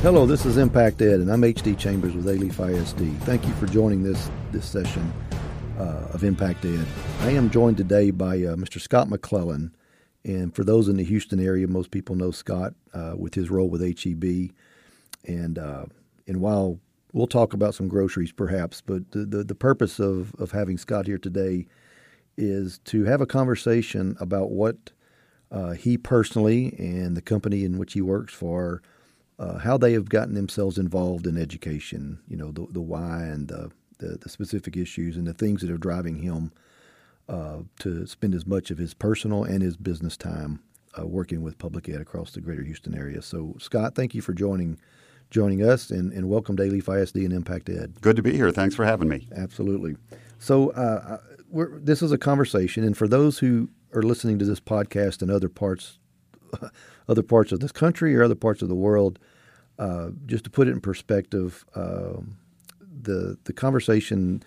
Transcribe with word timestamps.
Hello, 0.00 0.26
this 0.26 0.46
is 0.46 0.58
Impact 0.58 1.02
Ed, 1.02 1.18
and 1.18 1.28
I'm 1.28 1.42
HD 1.42 1.76
Chambers 1.76 2.14
with 2.14 2.26
Alief 2.26 2.60
ISD. 2.60 3.20
Thank 3.24 3.44
you 3.44 3.52
for 3.54 3.66
joining 3.66 4.04
this 4.04 4.30
this 4.52 4.64
session 4.64 5.12
uh, 5.76 6.06
of 6.12 6.22
Impact 6.22 6.64
Ed. 6.64 6.86
I 7.22 7.30
am 7.30 7.50
joined 7.50 7.78
today 7.78 8.12
by 8.12 8.36
uh, 8.36 8.54
Mr. 8.54 8.80
Scott 8.80 9.08
McClellan, 9.08 9.74
and 10.22 10.54
for 10.54 10.62
those 10.62 10.88
in 10.88 10.98
the 10.98 11.02
Houston 11.04 11.40
area, 11.40 11.66
most 11.66 11.90
people 11.90 12.14
know 12.14 12.30
Scott 12.30 12.74
uh, 12.94 13.14
with 13.18 13.34
his 13.34 13.50
role 13.50 13.68
with 13.68 13.80
HEB. 13.82 14.54
And 15.24 15.58
uh, 15.58 15.86
and 16.28 16.40
while 16.40 16.78
we'll 17.12 17.26
talk 17.26 17.52
about 17.52 17.74
some 17.74 17.88
groceries, 17.88 18.30
perhaps, 18.30 18.80
but 18.80 19.10
the 19.10 19.24
the, 19.24 19.42
the 19.42 19.56
purpose 19.56 19.98
of 19.98 20.32
of 20.36 20.52
having 20.52 20.78
Scott 20.78 21.08
here 21.08 21.18
today 21.18 21.66
is 22.36 22.78
to 22.84 23.02
have 23.02 23.20
a 23.20 23.26
conversation 23.26 24.16
about 24.20 24.52
what 24.52 24.92
uh, 25.50 25.72
he 25.72 25.98
personally 25.98 26.72
and 26.78 27.16
the 27.16 27.20
company 27.20 27.64
in 27.64 27.78
which 27.78 27.94
he 27.94 28.00
works 28.00 28.32
for 28.32 28.80
uh, 29.38 29.58
how 29.58 29.78
they 29.78 29.92
have 29.92 30.08
gotten 30.08 30.34
themselves 30.34 30.78
involved 30.78 31.26
in 31.26 31.36
education, 31.36 32.18
you 32.28 32.36
know, 32.36 32.50
the, 32.50 32.66
the 32.70 32.80
why 32.80 33.22
and 33.22 33.48
the, 33.48 33.70
the, 33.98 34.18
the 34.20 34.28
specific 34.28 34.76
issues 34.76 35.16
and 35.16 35.26
the 35.26 35.34
things 35.34 35.60
that 35.60 35.70
are 35.70 35.78
driving 35.78 36.16
him 36.16 36.52
uh, 37.28 37.58
to 37.78 38.06
spend 38.06 38.34
as 38.34 38.46
much 38.46 38.70
of 38.70 38.78
his 38.78 38.94
personal 38.94 39.44
and 39.44 39.62
his 39.62 39.76
business 39.76 40.16
time 40.16 40.60
uh, 40.98 41.06
working 41.06 41.42
with 41.42 41.58
public 41.58 41.88
ed 41.88 42.00
across 42.00 42.32
the 42.32 42.40
greater 42.40 42.64
Houston 42.64 42.96
area. 42.96 43.22
So, 43.22 43.54
Scott, 43.60 43.94
thank 43.94 44.14
you 44.14 44.22
for 44.22 44.32
joining 44.32 44.78
joining 45.30 45.62
us 45.62 45.90
and, 45.90 46.10
and 46.14 46.26
welcome 46.26 46.56
to 46.56 46.62
Alief 46.62 46.88
ISD 46.88 47.16
and 47.16 47.34
Impact 47.34 47.68
Ed. 47.68 48.00
Good 48.00 48.16
to 48.16 48.22
be 48.22 48.32
here. 48.32 48.50
Thanks 48.50 48.74
for 48.74 48.86
having 48.86 49.10
me. 49.10 49.28
Absolutely. 49.36 49.94
So, 50.38 50.70
uh, 50.70 51.18
this 51.52 52.00
is 52.00 52.12
a 52.12 52.18
conversation, 52.18 52.82
and 52.82 52.96
for 52.96 53.06
those 53.06 53.38
who 53.38 53.68
are 53.94 54.02
listening 54.02 54.38
to 54.38 54.46
this 54.46 54.60
podcast 54.60 55.20
in 55.20 55.28
other 55.28 55.50
parts 55.50 55.98
other 57.08 57.22
parts 57.22 57.52
of 57.52 57.60
this 57.60 57.72
country 57.72 58.14
or 58.16 58.22
other 58.22 58.34
parts 58.34 58.62
of 58.62 58.68
the 58.68 58.74
world. 58.74 59.18
Uh, 59.78 60.10
just 60.26 60.44
to 60.44 60.50
put 60.50 60.66
it 60.66 60.72
in 60.72 60.80
perspective, 60.80 61.64
uh, 61.74 62.20
the 62.80 63.38
the 63.44 63.52
conversation 63.52 64.42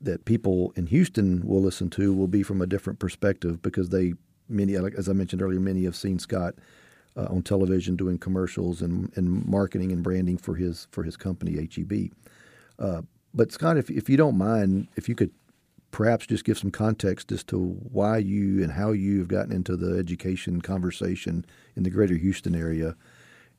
that 0.00 0.24
people 0.24 0.72
in 0.76 0.86
Houston 0.86 1.44
will 1.44 1.62
listen 1.62 1.90
to 1.90 2.14
will 2.14 2.28
be 2.28 2.42
from 2.42 2.60
a 2.60 2.66
different 2.66 2.98
perspective 2.98 3.62
because 3.62 3.88
they 3.88 4.14
many, 4.48 4.76
as 4.76 5.08
I 5.08 5.12
mentioned 5.12 5.42
earlier, 5.42 5.60
many 5.60 5.84
have 5.84 5.96
seen 5.96 6.18
Scott 6.18 6.54
uh, 7.16 7.26
on 7.30 7.42
television 7.42 7.96
doing 7.96 8.18
commercials 8.18 8.82
and, 8.82 9.10
and 9.16 9.44
marketing 9.46 9.92
and 9.92 10.02
branding 10.02 10.38
for 10.38 10.54
his 10.54 10.86
for 10.90 11.02
his 11.02 11.16
company 11.16 11.68
HEB. 11.74 12.12
Uh, 12.78 13.02
but 13.34 13.52
Scott, 13.52 13.76
if 13.76 13.90
if 13.90 14.08
you 14.08 14.16
don't 14.16 14.38
mind, 14.38 14.88
if 14.96 15.08
you 15.08 15.14
could 15.14 15.30
perhaps 15.90 16.26
just 16.26 16.44
give 16.44 16.58
some 16.58 16.70
context 16.70 17.32
as 17.32 17.42
to 17.44 17.58
why 17.90 18.18
you 18.18 18.62
and 18.62 18.72
how 18.72 18.92
you 18.92 19.18
have 19.18 19.28
gotten 19.28 19.52
into 19.52 19.76
the 19.76 19.98
education 19.98 20.60
conversation 20.60 21.44
in 21.74 21.84
the 21.84 21.90
greater 21.90 22.16
Houston 22.16 22.54
area. 22.54 22.94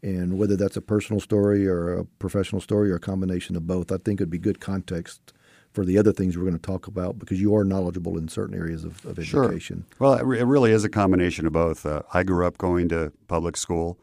And 0.03 0.37
whether 0.37 0.55
that's 0.55 0.77
a 0.77 0.81
personal 0.81 1.19
story 1.19 1.67
or 1.67 1.97
a 1.97 2.05
professional 2.05 2.61
story 2.61 2.91
or 2.91 2.95
a 2.95 2.99
combination 2.99 3.55
of 3.55 3.65
both, 3.65 3.91
I 3.91 3.97
think 3.97 4.21
it'd 4.21 4.29
be 4.29 4.37
good 4.37 4.59
context 4.59 5.33
for 5.73 5.85
the 5.85 5.97
other 5.97 6.11
things 6.11 6.35
we're 6.35 6.43
going 6.43 6.57
to 6.57 6.59
talk 6.59 6.87
about 6.87 7.19
because 7.19 7.39
you 7.39 7.55
are 7.55 7.63
knowledgeable 7.63 8.17
in 8.17 8.27
certain 8.27 8.57
areas 8.57 8.83
of, 8.83 9.05
of 9.05 9.19
education. 9.19 9.85
Sure. 9.89 9.97
Well, 9.99 10.13
it, 10.15 10.25
re- 10.25 10.39
it 10.39 10.45
really 10.45 10.71
is 10.71 10.83
a 10.83 10.89
combination 10.89 11.45
of 11.45 11.53
both. 11.53 11.85
Uh, 11.85 12.01
I 12.13 12.23
grew 12.23 12.47
up 12.47 12.57
going 12.57 12.89
to 12.89 13.11
public 13.27 13.55
school. 13.57 13.99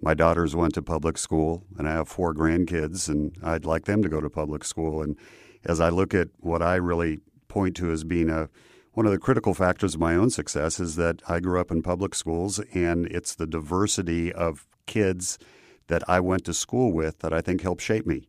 My 0.00 0.14
daughters 0.14 0.54
went 0.54 0.74
to 0.74 0.82
public 0.82 1.18
school, 1.18 1.64
and 1.76 1.88
I 1.88 1.92
have 1.92 2.08
four 2.08 2.34
grandkids, 2.34 3.08
and 3.08 3.36
I'd 3.42 3.64
like 3.64 3.86
them 3.86 4.00
to 4.02 4.08
go 4.08 4.20
to 4.20 4.30
public 4.30 4.62
school. 4.64 5.02
And 5.02 5.16
as 5.64 5.80
I 5.80 5.88
look 5.88 6.14
at 6.14 6.28
what 6.38 6.62
I 6.62 6.76
really 6.76 7.18
point 7.48 7.74
to 7.76 7.90
as 7.90 8.04
being 8.04 8.30
a 8.30 8.48
one 8.92 9.06
of 9.06 9.12
the 9.12 9.18
critical 9.18 9.54
factors 9.54 9.94
of 9.94 10.00
my 10.00 10.14
own 10.14 10.28
success 10.28 10.78
is 10.78 10.94
that 10.96 11.20
I 11.28 11.40
grew 11.40 11.60
up 11.60 11.72
in 11.72 11.82
public 11.82 12.14
schools, 12.14 12.60
and 12.74 13.06
it's 13.06 13.34
the 13.34 13.46
diversity 13.46 14.32
of 14.32 14.67
kids 14.88 15.38
that 15.86 16.02
I 16.08 16.18
went 16.18 16.44
to 16.46 16.54
school 16.54 16.92
with 16.92 17.20
that 17.20 17.32
I 17.32 17.40
think 17.40 17.60
helped 17.60 17.82
shape 17.82 18.06
me, 18.06 18.26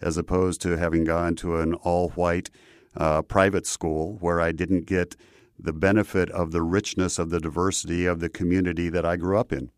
as 0.00 0.18
opposed 0.18 0.60
to 0.62 0.76
having 0.76 1.04
gone 1.04 1.34
to 1.36 1.56
an 1.56 1.74
all 1.74 2.10
white 2.10 2.50
uh, 2.96 3.22
private 3.22 3.66
school 3.66 4.18
where 4.20 4.40
I 4.40 4.52
didn't 4.52 4.86
get 4.86 5.16
the 5.58 5.72
benefit 5.72 6.30
of 6.30 6.52
the 6.52 6.62
richness 6.62 7.18
of 7.18 7.30
the 7.30 7.40
diversity 7.40 8.06
of 8.06 8.20
the 8.20 8.28
community 8.28 8.88
that 8.88 9.04
I 9.04 9.16
grew 9.16 9.38
up 9.38 9.52
in. 9.52 9.70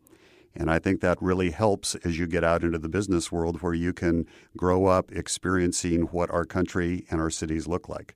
And 0.54 0.70
I 0.70 0.78
think 0.78 1.00
that 1.00 1.20
really 1.20 1.50
helps 1.50 1.94
as 1.97 2.19
you 2.19 2.26
get 2.26 2.44
out 2.44 2.62
into 2.62 2.78
the 2.78 2.88
business 2.88 3.32
world 3.32 3.62
where 3.62 3.75
you 3.75 3.93
can 3.93 4.26
grow 4.56 4.87
up 4.87 5.10
experiencing 5.10 6.03
what 6.03 6.31
our 6.31 6.44
country 6.44 7.06
and 7.10 7.20
our 7.20 7.31
cities 7.31 7.66
look 7.66 7.88
like. 7.88 8.14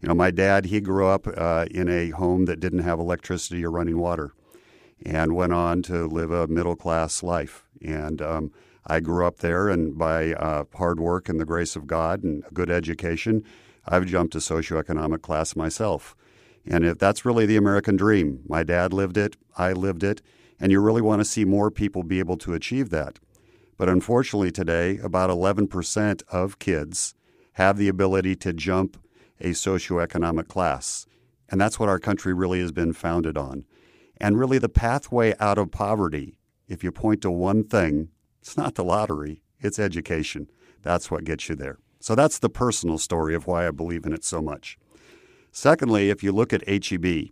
You 0.00 0.08
know, 0.08 0.14
my 0.14 0.30
dad, 0.30 0.66
he 0.66 0.80
grew 0.80 1.06
up 1.08 1.26
uh, 1.26 1.66
in 1.70 1.88
a 1.88 2.10
home 2.10 2.44
that 2.44 2.60
didn't 2.60 2.80
have 2.80 3.00
electricity 3.00 3.64
or 3.64 3.70
running 3.70 3.98
water 3.98 4.32
and 5.04 5.34
went 5.34 5.52
on 5.52 5.82
to 5.82 6.06
live 6.06 6.30
a 6.30 6.46
middle 6.46 6.76
class 6.76 7.22
life. 7.22 7.64
And 7.82 8.20
um, 8.20 8.52
I 8.86 9.00
grew 9.00 9.26
up 9.26 9.38
there, 9.38 9.68
and 9.68 9.96
by 9.96 10.32
uh, 10.32 10.64
hard 10.74 11.00
work 11.00 11.28
and 11.28 11.38
the 11.38 11.44
grace 11.44 11.76
of 11.76 11.86
God 11.86 12.22
and 12.22 12.44
a 12.48 12.54
good 12.54 12.70
education, 12.70 13.44
I've 13.86 14.06
jumped 14.06 14.32
to 14.32 14.38
socioeconomic 14.38 15.22
class 15.22 15.54
myself. 15.56 16.16
And 16.66 16.84
if 16.84 16.98
that's 16.98 17.24
really 17.24 17.46
the 17.46 17.56
American 17.56 17.96
dream, 17.96 18.40
my 18.46 18.62
dad 18.62 18.92
lived 18.92 19.16
it, 19.16 19.36
I 19.56 19.72
lived 19.72 20.02
it, 20.02 20.20
and 20.60 20.72
you 20.72 20.80
really 20.80 21.02
want 21.02 21.20
to 21.20 21.24
see 21.24 21.44
more 21.44 21.70
people 21.70 22.02
be 22.02 22.18
able 22.18 22.36
to 22.38 22.54
achieve 22.54 22.90
that. 22.90 23.18
But 23.76 23.88
unfortunately, 23.88 24.50
today, 24.50 24.98
about 24.98 25.30
11% 25.30 26.22
of 26.30 26.58
kids 26.58 27.14
have 27.52 27.78
the 27.78 27.88
ability 27.88 28.36
to 28.36 28.52
jump 28.52 28.98
a 29.40 29.50
socioeconomic 29.50 30.48
class. 30.48 31.06
And 31.48 31.60
that's 31.60 31.78
what 31.78 31.88
our 31.88 31.98
country 31.98 32.34
really 32.34 32.60
has 32.60 32.72
been 32.72 32.92
founded 32.92 33.38
on. 33.38 33.64
And 34.20 34.38
really, 34.38 34.58
the 34.58 34.68
pathway 34.68 35.34
out 35.38 35.58
of 35.58 35.70
poverty, 35.70 36.38
if 36.66 36.82
you 36.82 36.92
point 36.92 37.22
to 37.22 37.30
one 37.30 37.64
thing, 37.64 38.08
it's 38.40 38.56
not 38.56 38.74
the 38.74 38.84
lottery, 38.84 39.42
it's 39.60 39.78
education. 39.78 40.50
That's 40.82 41.10
what 41.10 41.24
gets 41.24 41.48
you 41.48 41.54
there. 41.54 41.78
So 42.00 42.14
that's 42.14 42.38
the 42.38 42.48
personal 42.48 42.98
story 42.98 43.34
of 43.34 43.46
why 43.46 43.66
I 43.66 43.70
believe 43.70 44.06
in 44.06 44.12
it 44.12 44.24
so 44.24 44.40
much. 44.40 44.78
Secondly, 45.50 46.10
if 46.10 46.22
you 46.22 46.32
look 46.32 46.52
at 46.52 46.66
HEB, 46.68 47.30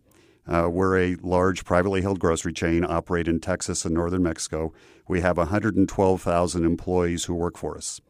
uh, 0.48 0.68
we're 0.70 0.98
a 0.98 1.16
large 1.22 1.64
privately 1.64 2.02
held 2.02 2.20
grocery 2.20 2.52
chain, 2.52 2.84
operate 2.84 3.28
in 3.28 3.40
Texas 3.40 3.84
and 3.84 3.94
northern 3.94 4.22
Mexico. 4.22 4.72
We 5.08 5.20
have 5.20 5.36
112,000 5.36 6.64
employees 6.64 7.24
who 7.24 7.34
work 7.34 7.56
for 7.56 7.76
us. 7.76 8.00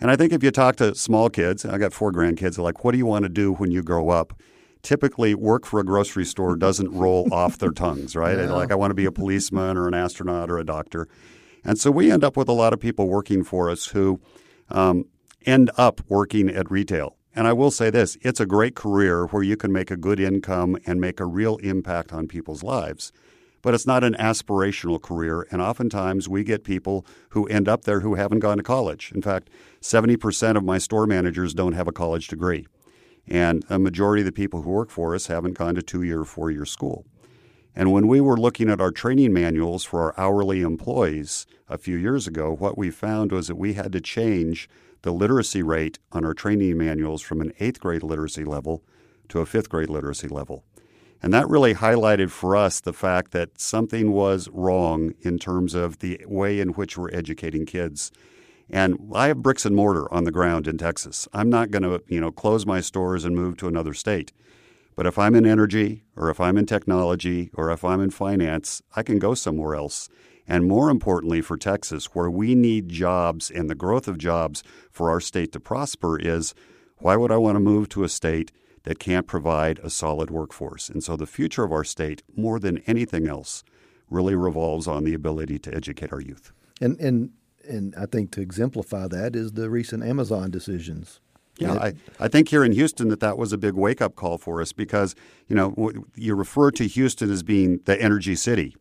And 0.00 0.10
I 0.10 0.16
think 0.16 0.32
if 0.32 0.42
you 0.42 0.50
talk 0.50 0.76
to 0.76 0.94
small 0.94 1.30
kids, 1.30 1.64
I 1.64 1.78
got 1.78 1.92
four 1.92 2.12
grandkids, 2.12 2.58
like, 2.58 2.84
what 2.84 2.92
do 2.92 2.98
you 2.98 3.06
want 3.06 3.24
to 3.24 3.28
do 3.28 3.52
when 3.52 3.70
you 3.70 3.82
grow 3.82 4.10
up? 4.10 4.38
Typically, 4.84 5.34
work 5.34 5.66
for 5.66 5.80
a 5.80 5.84
grocery 5.84 6.24
store 6.24 6.54
doesn't 6.54 6.92
roll 6.92 7.32
off 7.34 7.58
their 7.58 7.72
tongues, 7.72 8.14
right? 8.24 8.38
Yeah. 8.38 8.52
Like, 8.52 8.70
I 8.70 8.76
want 8.76 8.92
to 8.92 8.94
be 8.94 9.06
a 9.06 9.12
policeman 9.12 9.76
or 9.76 9.88
an 9.88 9.94
astronaut 9.94 10.48
or 10.48 10.58
a 10.58 10.64
doctor. 10.64 11.08
And 11.64 11.76
so 11.78 11.90
we 11.90 12.12
end 12.12 12.22
up 12.22 12.36
with 12.36 12.48
a 12.48 12.52
lot 12.52 12.72
of 12.72 12.78
people 12.78 13.08
working 13.08 13.42
for 13.42 13.68
us 13.68 13.86
who 13.86 14.20
um, 14.68 15.06
end 15.44 15.72
up 15.76 16.00
working 16.08 16.48
at 16.48 16.70
retail. 16.70 17.16
And 17.34 17.48
I 17.48 17.52
will 17.52 17.72
say 17.72 17.90
this 17.90 18.16
it's 18.22 18.38
a 18.38 18.46
great 18.46 18.76
career 18.76 19.26
where 19.26 19.42
you 19.42 19.56
can 19.56 19.72
make 19.72 19.90
a 19.90 19.96
good 19.96 20.20
income 20.20 20.76
and 20.86 21.00
make 21.00 21.18
a 21.18 21.26
real 21.26 21.56
impact 21.56 22.12
on 22.12 22.28
people's 22.28 22.62
lives 22.62 23.10
but 23.64 23.72
it's 23.72 23.86
not 23.86 24.04
an 24.04 24.14
aspirational 24.20 25.00
career. 25.00 25.46
And 25.50 25.62
oftentimes 25.62 26.28
we 26.28 26.44
get 26.44 26.64
people 26.64 27.06
who 27.30 27.46
end 27.46 27.66
up 27.66 27.84
there 27.84 28.00
who 28.00 28.14
haven't 28.14 28.40
gone 28.40 28.58
to 28.58 28.62
college. 28.62 29.10
In 29.14 29.22
fact, 29.22 29.48
70% 29.80 30.58
of 30.58 30.64
my 30.64 30.76
store 30.76 31.06
managers 31.06 31.54
don't 31.54 31.72
have 31.72 31.88
a 31.88 31.92
college 31.92 32.28
degree. 32.28 32.66
And 33.26 33.64
a 33.68 33.78
majority 33.78 34.22
of 34.22 34.26
the 34.26 34.32
people 34.32 34.62
who 34.62 34.70
work 34.70 34.90
for 34.90 35.14
us 35.14 35.28
haven't 35.28 35.58
gone 35.58 35.74
to 35.74 35.82
two 35.82 36.02
year, 36.02 36.20
or 36.20 36.24
four 36.24 36.50
year 36.50 36.64
school. 36.64 37.04
And 37.76 37.92
when 37.92 38.06
we 38.06 38.20
were 38.20 38.36
looking 38.36 38.70
at 38.70 38.80
our 38.80 38.92
training 38.92 39.32
manuals 39.32 39.84
for 39.84 40.00
our 40.00 40.14
hourly 40.16 40.60
employees 40.60 41.46
a 41.68 41.78
few 41.78 41.96
years 41.96 42.26
ago, 42.26 42.54
what 42.54 42.78
we 42.78 42.90
found 42.90 43.32
was 43.32 43.48
that 43.48 43.56
we 43.56 43.72
had 43.74 43.92
to 43.92 44.00
change 44.00 44.68
the 45.02 45.12
literacy 45.12 45.62
rate 45.62 45.98
on 46.12 46.24
our 46.24 46.34
training 46.34 46.78
manuals 46.78 47.20
from 47.20 47.40
an 47.40 47.52
eighth 47.58 47.80
grade 47.80 48.02
literacy 48.02 48.44
level 48.44 48.82
to 49.28 49.40
a 49.40 49.46
fifth 49.46 49.68
grade 49.68 49.90
literacy 49.90 50.28
level. 50.28 50.64
And 51.22 51.32
that 51.32 51.48
really 51.48 51.74
highlighted 51.74 52.30
for 52.30 52.54
us 52.54 52.80
the 52.80 52.92
fact 52.92 53.32
that 53.32 53.58
something 53.58 54.12
was 54.12 54.48
wrong 54.50 55.14
in 55.22 55.38
terms 55.38 55.74
of 55.74 55.98
the 55.98 56.20
way 56.26 56.60
in 56.60 56.70
which 56.70 56.98
we're 56.98 57.12
educating 57.12 57.66
kids. 57.66 58.12
And 58.70 58.98
I 59.14 59.28
have 59.28 59.42
bricks 59.42 59.66
and 59.66 59.76
mortar 59.76 60.12
on 60.12 60.24
the 60.24 60.32
ground 60.32 60.66
in 60.66 60.78
Texas. 60.78 61.28
I'm 61.32 61.50
not 61.50 61.70
going 61.70 61.82
to, 61.82 62.02
you 62.08 62.20
know, 62.20 62.32
close 62.32 62.64
my 62.64 62.80
stores 62.80 63.24
and 63.24 63.36
move 63.36 63.56
to 63.58 63.68
another 63.68 63.94
state. 63.94 64.32
But 64.96 65.06
if 65.06 65.18
I'm 65.18 65.34
in 65.34 65.44
energy 65.44 66.04
or 66.16 66.30
if 66.30 66.40
I'm 66.40 66.56
in 66.56 66.66
technology 66.66 67.50
or 67.54 67.70
if 67.70 67.84
I'm 67.84 68.00
in 68.00 68.10
finance, 68.10 68.80
I 68.94 69.02
can 69.02 69.18
go 69.18 69.34
somewhere 69.34 69.74
else. 69.74 70.08
And 70.46 70.66
more 70.66 70.90
importantly 70.90 71.40
for 71.40 71.56
Texas, 71.56 72.14
where 72.14 72.30
we 72.30 72.54
need 72.54 72.88
jobs 72.88 73.50
and 73.50 73.68
the 73.68 73.74
growth 73.74 74.06
of 74.06 74.18
jobs 74.18 74.62
for 74.90 75.10
our 75.10 75.20
state 75.20 75.52
to 75.52 75.60
prosper 75.60 76.18
is 76.18 76.54
why 76.98 77.16
would 77.16 77.32
I 77.32 77.38
want 77.38 77.56
to 77.56 77.60
move 77.60 77.88
to 77.90 78.04
a 78.04 78.08
state 78.08 78.52
that 78.84 78.98
can't 78.98 79.26
provide 79.26 79.78
a 79.80 79.90
solid 79.90 80.30
workforce. 80.30 80.88
And 80.88 81.02
so 81.02 81.16
the 81.16 81.26
future 81.26 81.64
of 81.64 81.72
our 81.72 81.84
state, 81.84 82.22
more 82.36 82.60
than 82.60 82.78
anything 82.86 83.26
else, 83.26 83.64
really 84.10 84.34
revolves 84.34 84.86
on 84.86 85.04
the 85.04 85.14
ability 85.14 85.58
to 85.60 85.74
educate 85.74 86.12
our 86.12 86.20
youth. 86.20 86.52
And 86.80 87.00
and 87.00 87.30
and 87.68 87.94
I 87.96 88.06
think 88.06 88.30
to 88.32 88.40
exemplify 88.40 89.08
that 89.08 89.34
is 89.34 89.52
the 89.52 89.70
recent 89.70 90.04
Amazon 90.04 90.50
decisions. 90.50 91.20
Yeah, 91.58 91.74
I, 91.74 91.94
I 92.18 92.28
think 92.28 92.48
here 92.48 92.64
in 92.64 92.72
Houston 92.72 93.08
that 93.08 93.20
that 93.20 93.38
was 93.38 93.52
a 93.52 93.58
big 93.58 93.74
wake 93.74 94.02
up 94.02 94.16
call 94.16 94.38
for 94.38 94.60
us 94.60 94.72
because 94.72 95.14
you 95.46 95.54
know 95.54 95.92
you 96.16 96.34
refer 96.34 96.70
to 96.72 96.86
Houston 96.86 97.30
as 97.30 97.42
being 97.42 97.80
the 97.84 98.00
energy 98.00 98.34
city, 98.34 98.76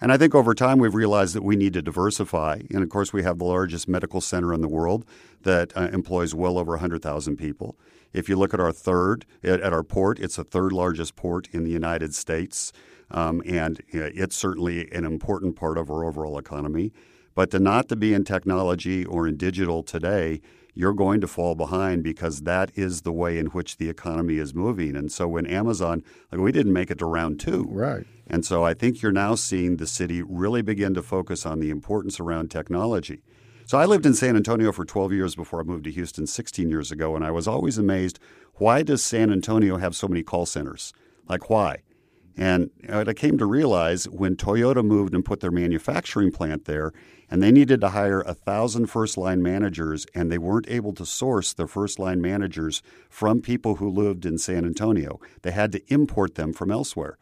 And 0.00 0.12
I 0.12 0.16
think 0.16 0.34
over 0.34 0.54
time 0.54 0.78
we've 0.78 0.94
realized 0.94 1.34
that 1.34 1.42
we 1.42 1.56
need 1.56 1.72
to 1.72 1.82
diversify. 1.82 2.60
And 2.70 2.82
of 2.84 2.88
course, 2.88 3.12
we 3.12 3.24
have 3.24 3.38
the 3.38 3.44
largest 3.44 3.88
medical 3.88 4.20
center 4.20 4.54
in 4.54 4.60
the 4.60 4.68
world 4.68 5.04
that 5.42 5.76
uh, 5.76 5.88
employs 5.92 6.34
well 6.34 6.56
over 6.56 6.72
100,000 6.72 7.36
people. 7.36 7.76
If 8.12 8.28
you 8.28 8.36
look 8.36 8.54
at 8.54 8.60
our 8.60 8.72
third, 8.72 9.26
at, 9.42 9.60
at, 9.60 9.72
our 9.72 9.82
port, 9.82 10.20
it's 10.20 10.36
the 10.36 10.44
third 10.44 10.72
largest 10.72 11.16
port 11.16 11.48
in 11.52 11.64
the 11.64 11.70
United 11.70 12.14
States. 12.14 12.72
Um, 13.10 13.42
and 13.44 13.80
you 13.92 14.00
know, 14.00 14.10
it's 14.14 14.36
certainly 14.36 14.90
an 14.92 15.04
important 15.04 15.56
part 15.56 15.78
of 15.78 15.90
our 15.90 16.04
overall 16.04 16.38
economy. 16.38 16.92
But 17.34 17.50
to 17.50 17.58
not 17.58 17.88
to 17.88 17.96
be 17.96 18.14
in 18.14 18.24
technology 18.24 19.04
or 19.04 19.26
in 19.26 19.36
digital 19.36 19.82
today 19.82 20.40
you're 20.74 20.92
going 20.92 21.20
to 21.20 21.26
fall 21.26 21.54
behind 21.54 22.02
because 22.02 22.42
that 22.42 22.70
is 22.74 23.02
the 23.02 23.12
way 23.12 23.38
in 23.38 23.46
which 23.46 23.76
the 23.76 23.88
economy 23.88 24.38
is 24.38 24.54
moving. 24.54 24.96
And 24.96 25.10
so 25.10 25.28
when 25.28 25.46
Amazon, 25.46 26.02
like 26.32 26.40
we 26.40 26.52
didn't 26.52 26.72
make 26.72 26.90
it 26.90 26.98
to 26.98 27.06
round 27.06 27.38
two. 27.40 27.66
Right. 27.70 28.04
And 28.26 28.44
so 28.44 28.64
I 28.64 28.74
think 28.74 29.00
you're 29.00 29.12
now 29.12 29.36
seeing 29.36 29.76
the 29.76 29.86
city 29.86 30.22
really 30.22 30.62
begin 30.62 30.94
to 30.94 31.02
focus 31.02 31.46
on 31.46 31.60
the 31.60 31.70
importance 31.70 32.18
around 32.18 32.50
technology. 32.50 33.22
So 33.66 33.78
I 33.78 33.86
lived 33.86 34.04
in 34.04 34.14
San 34.14 34.36
Antonio 34.36 34.72
for 34.72 34.84
12 34.84 35.12
years 35.12 35.34
before 35.36 35.60
I 35.60 35.62
moved 35.62 35.84
to 35.84 35.90
Houston 35.90 36.26
16 36.26 36.68
years 36.68 36.92
ago, 36.92 37.16
and 37.16 37.24
I 37.24 37.30
was 37.30 37.48
always 37.48 37.78
amazed 37.78 38.18
why 38.56 38.82
does 38.82 39.02
San 39.02 39.32
Antonio 39.32 39.78
have 39.78 39.96
so 39.96 40.06
many 40.06 40.22
call 40.22 40.46
centers? 40.46 40.92
Like 41.28 41.48
why? 41.48 41.78
And 42.36 42.70
I 42.88 43.12
came 43.12 43.38
to 43.38 43.46
realize 43.46 44.08
when 44.08 44.34
Toyota 44.36 44.84
moved 44.84 45.14
and 45.14 45.24
put 45.24 45.40
their 45.40 45.52
manufacturing 45.52 46.32
plant 46.32 46.64
there, 46.64 46.92
and 47.30 47.42
they 47.42 47.52
needed 47.52 47.80
to 47.80 47.90
hire 47.90 48.20
a 48.20 48.34
thousand 48.34 48.86
first 48.86 49.16
line 49.16 49.42
managers, 49.42 50.06
and 50.14 50.30
they 50.30 50.38
weren't 50.38 50.68
able 50.68 50.92
to 50.94 51.06
source 51.06 51.52
their 51.52 51.66
first 51.66 51.98
line 51.98 52.20
managers 52.20 52.82
from 53.08 53.40
people 53.40 53.76
who 53.76 53.88
lived 53.88 54.26
in 54.26 54.38
San 54.38 54.64
Antonio. 54.64 55.20
They 55.42 55.52
had 55.52 55.72
to 55.72 55.82
import 55.92 56.34
them 56.34 56.52
from 56.52 56.70
elsewhere. 56.70 57.18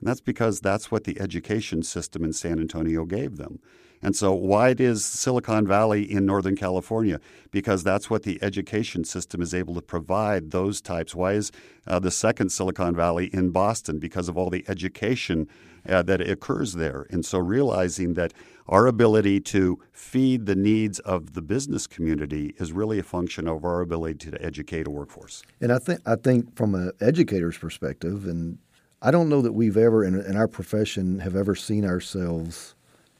And 0.00 0.08
that's 0.08 0.20
because 0.20 0.60
that's 0.60 0.90
what 0.90 1.04
the 1.04 1.20
education 1.20 1.82
system 1.82 2.24
in 2.24 2.32
San 2.32 2.58
Antonio 2.58 3.04
gave 3.04 3.36
them. 3.36 3.60
And 4.04 4.14
so, 4.14 4.34
why 4.34 4.74
is 4.78 5.02
Silicon 5.02 5.66
Valley 5.66 6.02
in 6.02 6.26
Northern 6.26 6.56
California? 6.56 7.20
Because 7.50 7.82
that's 7.82 8.10
what 8.10 8.22
the 8.22 8.38
education 8.42 9.02
system 9.02 9.40
is 9.40 9.54
able 9.54 9.74
to 9.76 9.80
provide 9.80 10.50
those 10.50 10.82
types. 10.82 11.14
Why 11.14 11.32
is 11.32 11.50
uh, 11.86 12.00
the 12.00 12.10
second 12.10 12.50
Silicon 12.50 12.94
Valley 12.94 13.30
in 13.32 13.48
Boston? 13.48 13.98
Because 13.98 14.28
of 14.28 14.36
all 14.36 14.50
the 14.50 14.62
education 14.68 15.48
uh, 15.88 16.02
that 16.02 16.20
occurs 16.20 16.74
there. 16.74 17.06
And 17.08 17.24
so, 17.24 17.38
realizing 17.38 18.12
that 18.12 18.34
our 18.68 18.86
ability 18.86 19.40
to 19.40 19.80
feed 19.90 20.44
the 20.44 20.54
needs 20.54 20.98
of 20.98 21.32
the 21.32 21.40
business 21.40 21.86
community 21.86 22.54
is 22.58 22.72
really 22.72 22.98
a 22.98 23.02
function 23.02 23.48
of 23.48 23.64
our 23.64 23.80
ability 23.80 24.30
to 24.30 24.44
educate 24.44 24.86
a 24.86 24.90
workforce. 24.90 25.42
And 25.62 25.72
I 25.72 25.78
think, 25.78 26.00
I 26.04 26.16
think 26.16 26.54
from 26.56 26.74
an 26.74 26.92
educator's 27.00 27.56
perspective, 27.56 28.26
and 28.26 28.58
I 29.00 29.10
don't 29.10 29.30
know 29.30 29.40
that 29.40 29.52
we've 29.52 29.78
ever, 29.78 30.04
in, 30.04 30.20
in 30.20 30.36
our 30.36 30.48
profession, 30.48 31.20
have 31.20 31.34
ever 31.34 31.54
seen 31.54 31.86
ourselves 31.86 32.74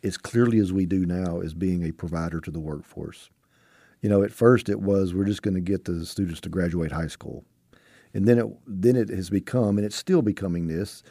as 0.05 0.17
clearly 0.17 0.59
as 0.59 0.73
we 0.73 0.87
do 0.87 1.07
now 1.07 1.41
as 1.41 1.55
being 1.55 1.83
a 1.83 1.93
provider 1.93 2.41
to 2.41 2.51
the 2.51 2.61
workforce. 2.61 3.31
You 4.03 4.11
know, 4.11 4.23
at 4.23 4.33
first 4.33 4.69
it 4.69 4.81
was 4.81 5.15
we're 5.15 5.25
just 5.25 5.43
going 5.43 5.55
to 5.55 5.61
get 5.61 5.87
the 5.87 6.05
students 6.05 6.41
to 6.43 6.51
graduate 6.51 6.93
high 6.93 7.07
school, 7.07 7.45
and 8.13 8.29
then 8.29 8.39
it 8.39 8.47
then 8.67 8.97
it 8.97 9.09
has 9.09 9.31
become, 9.31 9.79
and 9.79 9.87
it's 9.87 9.97
still 9.97 10.21
becoming 10.21 10.67
this. 10.67 11.03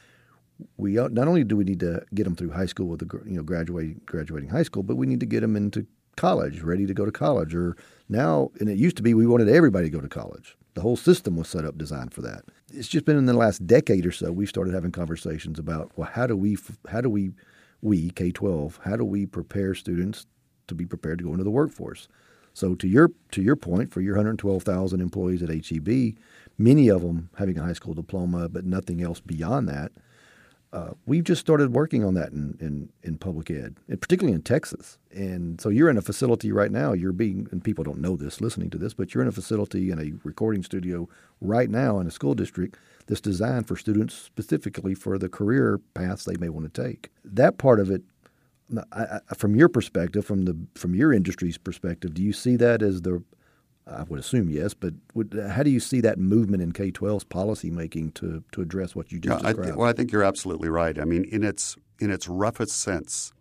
We 0.78 0.94
not 0.94 1.28
only 1.28 1.44
do 1.44 1.57
we 1.57 1.63
need 1.63 1.80
to 1.80 2.06
get 2.13 2.25
them 2.25 2.36
through 2.36 2.51
high 2.51 2.68
school 2.68 2.88
with 2.88 3.00
the 3.00 3.22
you 3.25 3.38
know 3.38 3.44
graduating 3.44 4.01
graduating 4.06 4.50
high 4.50 4.63
school, 4.63 4.84
but 4.84 4.95
we 4.95 5.07
need 5.07 5.19
to 5.22 5.25
get 5.25 5.42
them 5.42 5.56
into 5.56 5.88
college, 6.16 6.62
ready 6.62 6.86
to 6.86 6.94
go 6.94 7.04
to 7.04 7.12
college. 7.12 7.56
Or 7.56 7.75
now, 8.10 8.51
and 8.60 8.69
it 8.69 8.78
used 8.78 8.98
to 8.98 9.04
be 9.04 9.16
we 9.16 9.25
wanted 9.25 9.50
everybody 9.50 9.88
to 9.88 9.95
go 9.98 10.01
to 10.01 10.07
college. 10.07 10.56
The 10.75 10.81
whole 10.81 10.95
system 10.95 11.36
was 11.36 11.48
set 11.48 11.66
up 11.66 11.78
designed 11.78 12.13
for 12.13 12.22
that. 12.22 12.44
It's 12.72 12.88
just 12.88 13.06
been 13.06 13.18
in 13.18 13.25
the 13.25 13.34
last 13.34 13.66
decade 13.66 14.06
or 14.06 14.12
so 14.12 14.31
we've 14.31 14.50
started 14.50 14.74
having 14.75 14.92
conversations 14.92 15.57
about 15.57 15.92
well, 15.95 16.10
how 16.12 16.28
do 16.28 16.38
we 16.38 16.57
how 16.90 17.01
do 17.01 17.10
we 17.10 17.31
we, 17.83 18.09
K 18.12 18.31
12, 18.31 18.80
how 18.83 18.95
do 18.95 19.06
we 19.06 19.25
prepare 19.25 19.75
students 19.75 20.25
to 20.68 20.75
be 20.75 20.85
prepared 20.85 21.19
to 21.19 21.25
go 21.25 21.31
into 21.31 21.44
the 21.44 21.51
workforce? 21.51 22.07
So 22.53 22.75
to 22.75 22.88
your 22.88 23.12
to 23.31 23.41
your 23.41 23.56
point, 23.56 23.91
for 23.91 24.01
your 24.01 24.15
112,000 24.15 25.01
employees 25.01 25.41
at 25.44 25.50
HEB, 25.50 26.15
many 26.57 26.88
of 26.89 27.01
them 27.01 27.30
having 27.35 27.57
a 27.57 27.63
high 27.63 27.74
school 27.74 27.94
diploma, 27.94 28.47
but 28.47 28.65
nothing 28.65 29.01
else 29.01 29.19
beyond 29.19 29.68
that. 29.69 29.91
Uh, 30.73 30.89
we've 31.05 31.23
just 31.23 31.39
started 31.39 31.71
working 31.71 32.03
on 32.03 32.15
that 32.15 32.31
in, 32.31 32.57
in, 32.59 32.89
in 33.03 33.15
public 33.15 33.51
ed, 33.51 33.75
and 33.87 34.01
particularly 34.01 34.33
in 34.33 34.41
Texas. 34.41 34.97
And 35.11 35.61
so 35.61 35.69
you're 35.69 35.89
in 35.89 35.99
a 35.99 36.01
facility 36.01 36.51
right 36.51 36.71
now. 36.71 36.93
You're 36.93 37.11
being, 37.11 37.47
and 37.51 37.63
people 37.63 37.83
don't 37.83 38.01
know 38.01 38.15
this 38.15 38.41
listening 38.41 38.71
to 38.71 38.79
this, 38.79 38.95
but 38.95 39.13
you're 39.13 39.21
in 39.21 39.29
a 39.29 39.33
facility 39.33 39.91
in 39.91 39.99
a 39.99 40.13
recording 40.23 40.63
studio 40.63 41.07
right 41.39 41.69
now 41.69 41.99
in 41.99 42.07
a 42.07 42.11
school 42.11 42.33
district 42.33 42.77
that's 43.05 43.21
designed 43.21 43.67
for 43.67 43.75
students 43.75 44.15
specifically 44.15 44.95
for 44.95 45.19
the 45.19 45.29
career 45.29 45.79
paths 45.93 46.25
they 46.25 46.37
may 46.37 46.49
want 46.49 46.73
to 46.73 46.83
take. 46.83 47.11
That 47.23 47.59
part 47.59 47.79
of 47.79 47.91
it, 47.91 48.01
I, 48.91 49.19
I, 49.29 49.35
from 49.35 49.55
your 49.55 49.69
perspective, 49.69 50.25
from 50.25 50.45
the 50.45 50.57
from 50.73 50.95
your 50.95 51.13
industry's 51.13 51.59
perspective, 51.59 52.15
do 52.15 52.23
you 52.23 52.33
see 52.33 52.55
that 52.55 52.81
as 52.81 53.03
the 53.03 53.21
I 53.85 54.03
would 54.03 54.19
assume 54.19 54.50
yes, 54.50 54.74
but 54.74 54.94
would, 55.13 55.38
how 55.50 55.63
do 55.63 55.69
you 55.69 55.80
see 55.80 56.00
that 56.01 56.18
movement 56.18 56.63
in 56.63 56.71
K 56.71 56.91
12's 56.91 57.25
policy 57.25 57.69
making 57.69 58.12
to, 58.13 58.44
to 58.53 58.62
address 58.62 58.95
what 58.95 59.12
you 59.12 59.19
just 59.19 59.44
yeah, 59.44 59.50
described? 59.50 59.59
I 59.59 59.63
th- 59.65 59.75
well, 59.75 59.89
I 59.89 59.94
think 59.94 60.12
you're 60.12 60.24
absolutely 60.24 60.69
right. 60.69 60.97
I 60.97 61.03
mean, 61.06 61.25
in 61.25 61.44
its 61.44 61.75
in 62.00 62.09
its 62.09 62.27
roughest 62.27 62.80
sense, 62.80 63.33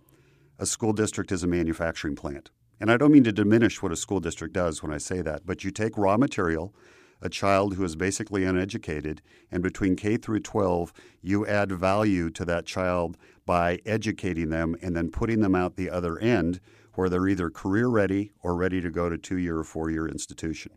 a 0.59 0.67
school 0.67 0.93
district 0.93 1.33
is 1.33 1.43
a 1.43 1.47
manufacturing 1.47 2.17
plant. 2.17 2.51
And 2.81 2.91
I 2.91 2.97
don't 2.97 3.13
mean 3.13 3.25
to 3.25 3.33
diminish 3.33 3.83
what 3.83 3.93
a 3.93 3.97
school 3.97 4.21
district 4.21 4.55
does 4.55 4.83
when 4.83 4.93
I 4.93 4.99
say 4.99 5.23
that, 5.23 5.47
but 5.47 5.63
you 5.63 5.71
take 5.71 5.97
raw 5.97 6.17
material 6.17 6.75
a 7.23 7.29
child 7.29 7.75
who 7.75 7.85
is 7.85 7.97
basically 7.97 8.45
uneducated, 8.45 9.23
and 9.51 9.63
between 9.63 9.97
K 9.97 10.17
through 10.17 10.41
12, 10.41 10.93
you 11.23 11.47
add 11.47 11.71
value 11.71 12.29
to 12.31 12.45
that 12.45 12.67
child 12.67 13.17
by 13.47 13.79
educating 13.87 14.51
them 14.51 14.77
and 14.83 14.97
then 14.97 15.11
putting 15.11 15.41
them 15.41 15.55
out 15.55 15.77
the 15.77 15.89
other 15.89 16.19
end 16.19 16.61
where 16.95 17.09
they're 17.09 17.29
either 17.29 17.51
career 17.51 17.89
ready 17.89 18.33
or 18.43 18.55
ready 18.55 18.81
to 18.81 18.91
go 18.91 19.09
to 19.09 19.19
two 19.19 19.39
year 19.39 19.59
or 19.59 19.65
four 19.65 19.91
year 19.91 20.07
institution. 20.07 20.73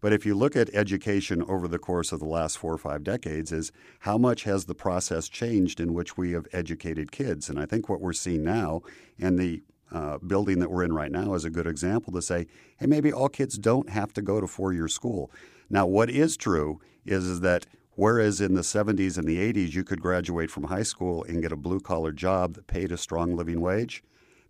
But 0.00 0.12
if 0.12 0.26
you 0.26 0.34
look 0.34 0.54
at 0.56 0.72
education 0.74 1.42
over 1.42 1.66
the 1.66 1.78
course 1.78 2.12
of 2.12 2.20
the 2.20 2.26
last 2.26 2.58
four 2.58 2.74
or 2.74 2.78
five 2.78 3.02
decades, 3.02 3.50
is 3.50 3.72
how 4.00 4.18
much 4.18 4.44
has 4.44 4.66
the 4.66 4.74
process 4.74 5.28
changed 5.28 5.80
in 5.80 5.94
which 5.94 6.16
we 6.16 6.32
have 6.32 6.46
educated 6.52 7.10
kids? 7.10 7.48
And 7.48 7.58
I 7.58 7.66
think 7.66 7.88
what 7.88 8.00
we're 8.00 8.12
seeing 8.12 8.44
now, 8.44 8.82
and 9.18 9.38
the 9.38 9.62
uh, 9.90 10.18
building 10.18 10.58
that 10.58 10.70
we're 10.70 10.84
in 10.84 10.92
right 10.92 11.10
now 11.10 11.34
is 11.34 11.44
a 11.44 11.50
good 11.50 11.66
example 11.66 12.12
to 12.12 12.22
say, 12.22 12.46
hey, 12.78 12.86
maybe 12.86 13.12
all 13.12 13.28
kids 13.28 13.56
don't 13.56 13.88
have 13.88 14.12
to 14.12 14.22
go 14.22 14.40
to 14.40 14.46
four 14.46 14.72
year 14.72 14.88
school. 14.88 15.30
Now, 15.70 15.86
what 15.86 16.10
is 16.10 16.36
true 16.36 16.80
is, 17.04 17.26
is 17.26 17.40
that 17.40 17.66
whereas 17.92 18.40
in 18.40 18.54
the 18.54 18.62
70s 18.62 19.16
and 19.16 19.26
the 19.26 19.52
80s 19.52 19.74
you 19.74 19.84
could 19.84 20.00
graduate 20.00 20.50
from 20.50 20.64
high 20.64 20.82
school 20.82 21.24
and 21.24 21.42
get 21.42 21.52
a 21.52 21.56
blue 21.56 21.80
collar 21.80 22.12
job 22.12 22.54
that 22.54 22.66
paid 22.66 22.92
a 22.92 22.98
strong 22.98 23.34
living 23.36 23.60
wage, 23.60 24.02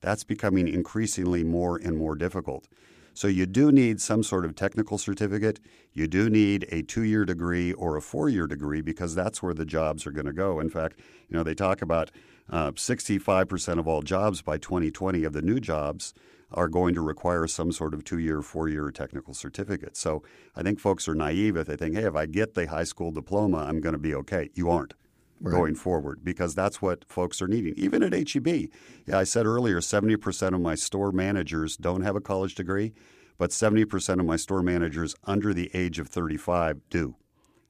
that's 0.06 0.22
becoming 0.22 0.68
increasingly 0.68 1.42
more 1.42 1.78
and 1.78 1.98
more 1.98 2.14
difficult. 2.14 2.68
So 3.12 3.26
you 3.26 3.44
do 3.44 3.72
need 3.72 4.00
some 4.00 4.22
sort 4.22 4.44
of 4.44 4.54
technical 4.54 4.98
certificate. 4.98 5.58
You 5.92 6.06
do 6.06 6.30
need 6.30 6.64
a 6.70 6.82
two-year 6.82 7.25
degree 7.25 7.72
or 7.72 7.96
a 7.96 8.00
four-year 8.00 8.46
degree 8.46 8.82
because 8.82 9.16
that's 9.16 9.42
where 9.42 9.52
the 9.52 9.64
jobs 9.64 10.06
are 10.06 10.12
going 10.12 10.26
to 10.26 10.32
go. 10.32 10.60
In 10.60 10.70
fact, 10.70 11.00
you 11.28 11.36
know 11.36 11.42
they 11.42 11.56
talk 11.56 11.82
about 11.82 12.12
uh, 12.48 12.70
65% 12.70 13.80
of 13.80 13.88
all 13.88 14.02
jobs 14.02 14.42
by 14.42 14.58
2020 14.58 15.25
of 15.25 15.32
the 15.32 15.42
new 15.42 15.58
jobs 15.58 16.14
are 16.52 16.68
going 16.68 16.94
to 16.94 17.00
require 17.00 17.48
some 17.48 17.72
sort 17.72 17.92
of 17.92 18.04
two 18.04 18.20
year, 18.20 18.42
four 18.42 18.68
year 18.68 18.92
technical 18.92 19.34
certificate. 19.34 19.96
So 19.96 20.22
I 20.54 20.62
think 20.62 20.78
folks 20.78 21.08
are 21.08 21.16
naive 21.16 21.56
if 21.56 21.66
they 21.66 21.75
think, 21.75 21.96
hey, 21.96 22.04
if 22.04 22.14
I 22.14 22.26
get 22.26 22.54
the 22.54 22.68
high 22.68 22.84
school 22.84 23.10
diploma, 23.10 23.64
I'm 23.68 23.80
going 23.80 23.94
to 23.94 23.98
be 23.98 24.14
okay. 24.14 24.50
You 24.54 24.70
aren't. 24.70 24.94
Right. 25.38 25.52
Going 25.52 25.74
forward, 25.74 26.24
because 26.24 26.54
that's 26.54 26.80
what 26.80 27.04
folks 27.08 27.42
are 27.42 27.46
needing. 27.46 27.74
Even 27.76 28.02
at 28.02 28.14
HEB, 28.14 28.70
yeah, 29.04 29.18
I 29.18 29.24
said 29.24 29.44
earlier, 29.44 29.80
70% 29.80 30.54
of 30.54 30.60
my 30.62 30.74
store 30.74 31.12
managers 31.12 31.76
don't 31.76 32.00
have 32.00 32.16
a 32.16 32.22
college 32.22 32.54
degree, 32.54 32.94
but 33.36 33.50
70% 33.50 34.18
of 34.18 34.24
my 34.24 34.36
store 34.36 34.62
managers 34.62 35.14
under 35.24 35.52
the 35.52 35.70
age 35.74 35.98
of 35.98 36.08
35 36.08 36.80
do 36.88 37.16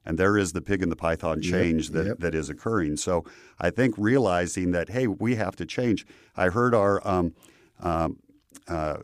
and 0.07 0.17
there 0.17 0.37
is 0.37 0.53
the 0.53 0.61
pig 0.61 0.81
and 0.81 0.89
the 0.89 0.95
python 0.95 1.41
change 1.41 1.89
yep, 1.89 1.93
that, 1.93 2.05
yep. 2.05 2.19
that 2.19 2.33
is 2.33 2.49
occurring. 2.49 2.95
So 2.95 3.25
I 3.59 3.69
think 3.69 3.93
realizing 3.97 4.71
that 4.71 4.89
hey, 4.89 5.05
we 5.05 5.35
have 5.35 5.57
to 5.57 5.65
change. 5.65 6.07
I 6.37 6.47
heard 6.47 6.73
our 6.73 7.05
um, 7.05 7.33
um, 7.81 8.19
uh, 8.69 8.97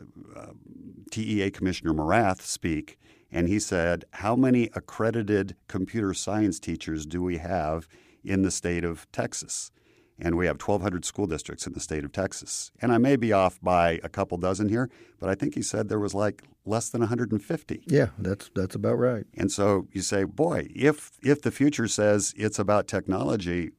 TEA 1.11 1.51
Commissioner 1.51 1.93
Morath 1.93 2.41
speak, 2.41 2.97
and 3.31 3.49
he 3.49 3.59
said, 3.59 4.05
How 4.11 4.37
many 4.37 4.69
accredited 4.75 5.57
computer 5.67 6.13
science 6.13 6.57
teachers 6.57 7.05
do 7.05 7.21
we 7.21 7.37
have 7.37 7.87
in 8.23 8.41
the 8.41 8.51
state 8.51 8.83
of 8.83 9.09
Texas? 9.11 9.71
And 10.19 10.37
we 10.37 10.45
have 10.45 10.61
1,200 10.61 11.05
school 11.05 11.25
districts 11.25 11.65
in 11.65 11.73
the 11.73 11.79
state 11.79 12.05
of 12.05 12.11
Texas. 12.11 12.71
And 12.81 12.91
I 12.91 12.97
may 12.97 13.15
be 13.15 13.33
off 13.33 13.59
by 13.61 13.99
a 14.03 14.09
couple 14.09 14.37
dozen 14.37 14.69
here, 14.69 14.89
but 15.19 15.29
I 15.29 15.35
think 15.35 15.55
he 15.55 15.61
said 15.61 15.89
there 15.89 15.99
was 15.99 16.13
like 16.13 16.43
less 16.65 16.89
than 16.89 17.01
150. 17.01 17.83
Yeah, 17.87 18.07
that's 18.17 18.49
that's 18.55 18.75
about 18.75 18.99
right. 18.99 19.25
And 19.35 19.51
so 19.51 19.87
you 19.91 20.01
say, 20.01 20.23
boy, 20.23 20.69
if 20.75 21.11
if 21.23 21.41
the 21.41 21.51
future 21.51 21.87
says 21.87 22.33
it's 22.37 22.59
about 22.59 22.87
technology, 22.87 23.71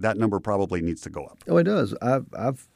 that 0.00 0.16
number 0.16 0.40
probably 0.40 0.82
needs 0.82 1.00
to 1.02 1.10
go 1.10 1.24
up. 1.24 1.44
Oh, 1.48 1.56
it 1.58 1.64
does. 1.64 1.94
I've 2.02 2.26
I've 2.36 2.68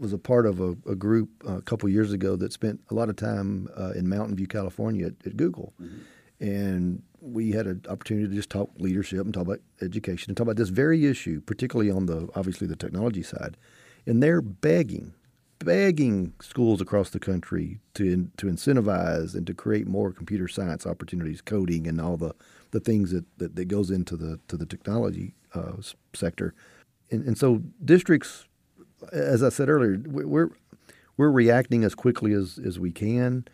was 0.00 0.12
a 0.14 0.18
part 0.18 0.46
of 0.46 0.60
a, 0.60 0.70
a 0.88 0.96
group 0.96 1.28
uh, 1.46 1.58
a 1.58 1.62
couple 1.62 1.88
years 1.88 2.10
ago 2.10 2.34
that 2.34 2.52
spent 2.52 2.80
a 2.90 2.94
lot 2.94 3.10
of 3.10 3.16
time 3.16 3.68
uh, 3.76 3.90
in 3.90 4.08
Mountain 4.08 4.34
View, 4.34 4.46
California, 4.46 5.08
at, 5.08 5.14
at 5.26 5.36
Google, 5.36 5.74
mm-hmm. 5.80 5.98
And 6.40 7.02
we 7.20 7.52
had 7.52 7.66
an 7.66 7.82
opportunity 7.88 8.28
to 8.28 8.34
just 8.34 8.50
talk 8.50 8.70
leadership 8.78 9.20
and 9.20 9.34
talk 9.34 9.42
about 9.42 9.60
education 9.82 10.30
and 10.30 10.36
talk 10.36 10.44
about 10.44 10.56
this 10.56 10.70
very 10.70 11.06
issue, 11.06 11.40
particularly 11.42 11.90
on 11.90 12.06
the 12.06 12.28
obviously 12.34 12.66
the 12.66 12.76
technology 12.76 13.22
side. 13.22 13.56
and 14.06 14.22
they're 14.22 14.40
begging, 14.40 15.12
begging 15.58 16.32
schools 16.40 16.80
across 16.80 17.10
the 17.10 17.20
country 17.20 17.80
to 17.94 18.30
to 18.38 18.46
incentivize 18.46 19.34
and 19.34 19.46
to 19.46 19.54
create 19.54 19.86
more 19.86 20.12
computer 20.12 20.48
science 20.48 20.86
opportunities, 20.86 21.40
coding, 21.42 21.86
and 21.86 22.00
all 22.00 22.16
the, 22.16 22.34
the 22.70 22.80
things 22.80 23.10
that, 23.12 23.24
that, 23.38 23.56
that 23.56 23.66
goes 23.66 23.90
into 23.90 24.16
the 24.16 24.40
to 24.48 24.56
the 24.56 24.66
technology 24.66 25.34
uh, 25.54 25.72
sector. 26.14 26.54
And, 27.10 27.26
and 27.26 27.36
so 27.36 27.62
districts, 27.84 28.46
as 29.12 29.42
I 29.42 29.50
said 29.50 29.68
earlier, 29.68 30.00
we're 30.06 30.50
we're 31.16 31.30
reacting 31.30 31.84
as 31.84 31.94
quickly 31.94 32.32
as, 32.32 32.58
as 32.64 32.78
we 32.78 32.90
can. 32.90 33.44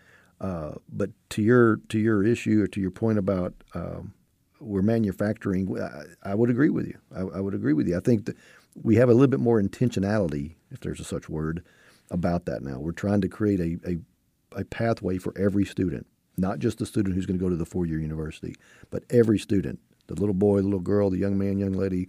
Uh, 0.41 0.73
but 0.93 1.11
to 1.31 1.43
your 1.43 1.77
to 1.89 1.99
your 1.99 2.23
issue 2.23 2.63
or 2.63 2.67
to 2.67 2.81
your 2.81 2.91
point 2.91 3.19
about 3.19 3.55
um, 3.75 4.13
we're 4.61 4.83
manufacturing, 4.83 5.81
I, 5.81 6.31
I, 6.31 6.35
would 6.35 6.51
agree 6.51 6.69
with 6.69 6.87
you. 6.87 6.99
I, 7.15 7.21
I, 7.21 7.41
would 7.41 7.55
agree 7.55 7.73
with 7.73 7.89
you. 7.89 7.97
I 7.97 8.01
think 8.01 8.27
that 8.27 8.37
we 8.83 8.97
have 8.97 9.09
a 9.09 9.13
little 9.13 9.29
bit 9.29 9.41
more 9.41 9.61
intentionality, 9.61 10.55
if 10.71 10.81
there's 10.81 11.01
a 11.01 11.05
such 11.05 11.29
word, 11.29 11.65
about 12.11 12.45
that 12.47 12.63
now. 12.63 12.79
We're 12.79 12.93
trying 12.93 13.23
to 13.23 13.29
create 13.29 13.61
a, 13.61 13.79
a, 13.89 14.61
a 14.61 14.65
pathway 14.65 15.17
for 15.19 15.33
every 15.39 15.65
student, 15.65 16.07
not 16.37 16.59
just 16.59 16.79
the 16.79 16.87
student 16.87 17.15
who's 17.15 17.27
going 17.27 17.39
to 17.39 17.43
go 17.43 17.49
to 17.49 17.57
the 17.57 17.65
four 17.65 17.87
year 17.87 17.99
university, 17.99 18.55
but 18.91 19.05
every 19.11 19.39
student 19.39 19.79
the 20.07 20.15
little 20.15 20.35
boy, 20.35 20.59
the 20.59 20.65
little 20.65 20.81
girl, 20.81 21.11
the 21.11 21.19
young 21.19 21.39
man, 21.39 21.59
young 21.59 21.73
lady 21.73 22.09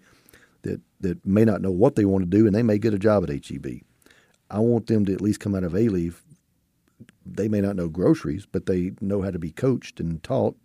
that, 0.63 0.81
that 1.01 1.25
may 1.25 1.45
not 1.45 1.61
know 1.61 1.71
what 1.71 1.95
they 1.95 2.05
want 2.05 2.23
to 2.23 2.37
do 2.37 2.45
and 2.45 2.55
they 2.55 2.63
may 2.63 2.77
get 2.77 2.93
a 2.93 2.99
job 2.99 3.23
at 3.23 3.45
HEB. 3.47 3.81
I 4.49 4.59
want 4.59 4.87
them 4.87 5.05
to 5.05 5.13
at 5.13 5.21
least 5.21 5.39
come 5.39 5.55
out 5.55 5.63
of 5.63 5.73
Alief. 5.73 6.21
They 7.25 7.47
may 7.47 7.61
not 7.61 7.75
know 7.75 7.89
groceries, 7.89 8.45
but 8.45 8.65
they 8.65 8.93
know 9.01 9.21
how 9.21 9.31
to 9.31 9.39
be 9.39 9.51
coached 9.51 9.99
and 9.99 10.21
taught, 10.23 10.55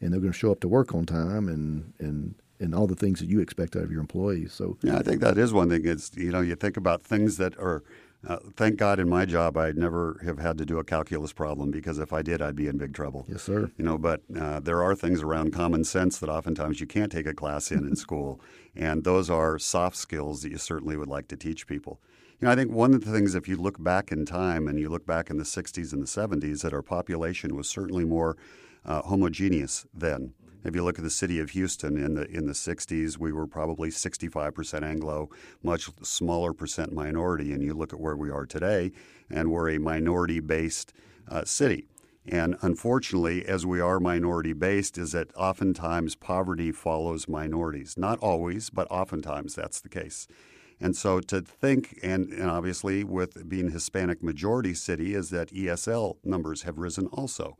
and 0.00 0.12
they're 0.12 0.20
going 0.20 0.32
to 0.32 0.38
show 0.38 0.52
up 0.52 0.60
to 0.60 0.68
work 0.68 0.94
on 0.94 1.04
time 1.06 1.48
and, 1.48 1.92
and 1.98 2.34
and 2.60 2.74
all 2.74 2.86
the 2.86 2.94
things 2.94 3.20
that 3.20 3.28
you 3.28 3.40
expect 3.40 3.76
out 3.76 3.82
of 3.82 3.90
your 3.90 4.00
employees. 4.00 4.52
So 4.52 4.78
yeah, 4.82 4.98
I 4.98 5.02
think 5.02 5.20
that 5.20 5.38
is 5.38 5.52
one 5.52 5.68
thing. 5.68 5.82
It's 5.84 6.10
you 6.16 6.30
know 6.30 6.40
you 6.40 6.56
think 6.56 6.76
about 6.76 7.02
things 7.02 7.36
that 7.38 7.56
are. 7.58 7.82
Uh, 8.26 8.38
thank 8.56 8.76
God 8.76 8.98
in 8.98 9.08
my 9.08 9.24
job 9.24 9.56
I 9.56 9.70
never 9.70 10.20
have 10.24 10.38
had 10.38 10.58
to 10.58 10.66
do 10.66 10.80
a 10.80 10.84
calculus 10.84 11.32
problem 11.32 11.70
because 11.70 12.00
if 12.00 12.12
I 12.12 12.22
did 12.22 12.42
I'd 12.42 12.56
be 12.56 12.66
in 12.66 12.76
big 12.76 12.92
trouble. 12.92 13.24
Yes, 13.28 13.42
sir. 13.42 13.70
You 13.76 13.84
know, 13.84 13.98
but 13.98 14.22
uh, 14.36 14.58
there 14.58 14.82
are 14.82 14.96
things 14.96 15.22
around 15.22 15.52
common 15.52 15.84
sense 15.84 16.18
that 16.18 16.28
oftentimes 16.28 16.80
you 16.80 16.88
can't 16.88 17.12
take 17.12 17.26
a 17.26 17.34
class 17.34 17.70
in 17.70 17.86
in 17.86 17.94
school, 18.06 18.40
and 18.74 19.04
those 19.04 19.30
are 19.30 19.58
soft 19.60 19.96
skills 19.96 20.42
that 20.42 20.50
you 20.50 20.58
certainly 20.58 20.96
would 20.96 21.08
like 21.08 21.28
to 21.28 21.36
teach 21.36 21.68
people. 21.68 22.00
You 22.38 22.46
know, 22.46 22.52
I 22.52 22.54
think 22.54 22.70
one 22.70 22.92
of 22.92 23.02
the 23.02 23.10
things, 23.10 23.34
if 23.34 23.48
you 23.48 23.56
look 23.56 23.82
back 23.82 24.12
in 24.12 24.26
time 24.26 24.68
and 24.68 24.78
you 24.78 24.90
look 24.90 25.06
back 25.06 25.30
in 25.30 25.38
the 25.38 25.44
60s 25.44 25.94
and 25.94 26.02
the 26.02 26.06
70s, 26.06 26.60
that 26.60 26.74
our 26.74 26.82
population 26.82 27.56
was 27.56 27.66
certainly 27.66 28.04
more 28.04 28.36
uh, 28.84 29.00
homogeneous 29.00 29.86
then. 29.94 30.34
If 30.62 30.74
you 30.74 30.84
look 30.84 30.98
at 30.98 31.04
the 31.04 31.10
city 31.10 31.38
of 31.38 31.50
Houston 31.50 31.96
in 31.96 32.14
the 32.14 32.26
in 32.26 32.46
the 32.46 32.52
60s, 32.52 33.16
we 33.16 33.32
were 33.32 33.46
probably 33.46 33.88
65% 33.88 34.82
Anglo, 34.82 35.30
much 35.62 35.88
smaller 36.02 36.52
percent 36.52 36.92
minority. 36.92 37.52
And 37.52 37.62
you 37.62 37.72
look 37.72 37.94
at 37.94 38.00
where 38.00 38.16
we 38.16 38.30
are 38.30 38.44
today, 38.44 38.92
and 39.30 39.50
we're 39.50 39.70
a 39.70 39.78
minority-based 39.78 40.92
uh, 41.28 41.44
city. 41.44 41.86
And 42.26 42.56
unfortunately, 42.60 43.46
as 43.46 43.64
we 43.64 43.80
are 43.80 43.98
minority 43.98 44.52
based, 44.52 44.98
is 44.98 45.12
that 45.12 45.34
oftentimes 45.36 46.16
poverty 46.16 46.72
follows 46.72 47.28
minorities. 47.28 47.96
Not 47.96 48.18
always, 48.18 48.68
but 48.68 48.90
oftentimes 48.90 49.54
that's 49.54 49.80
the 49.80 49.88
case. 49.88 50.26
And 50.80 50.94
so 50.94 51.20
to 51.20 51.40
think, 51.40 51.98
and, 52.02 52.32
and 52.32 52.50
obviously 52.50 53.02
with 53.02 53.48
being 53.48 53.70
Hispanic 53.70 54.22
majority 54.22 54.74
city, 54.74 55.14
is 55.14 55.30
that 55.30 55.52
ESL 55.52 56.16
numbers 56.22 56.62
have 56.62 56.78
risen 56.78 57.06
also. 57.06 57.56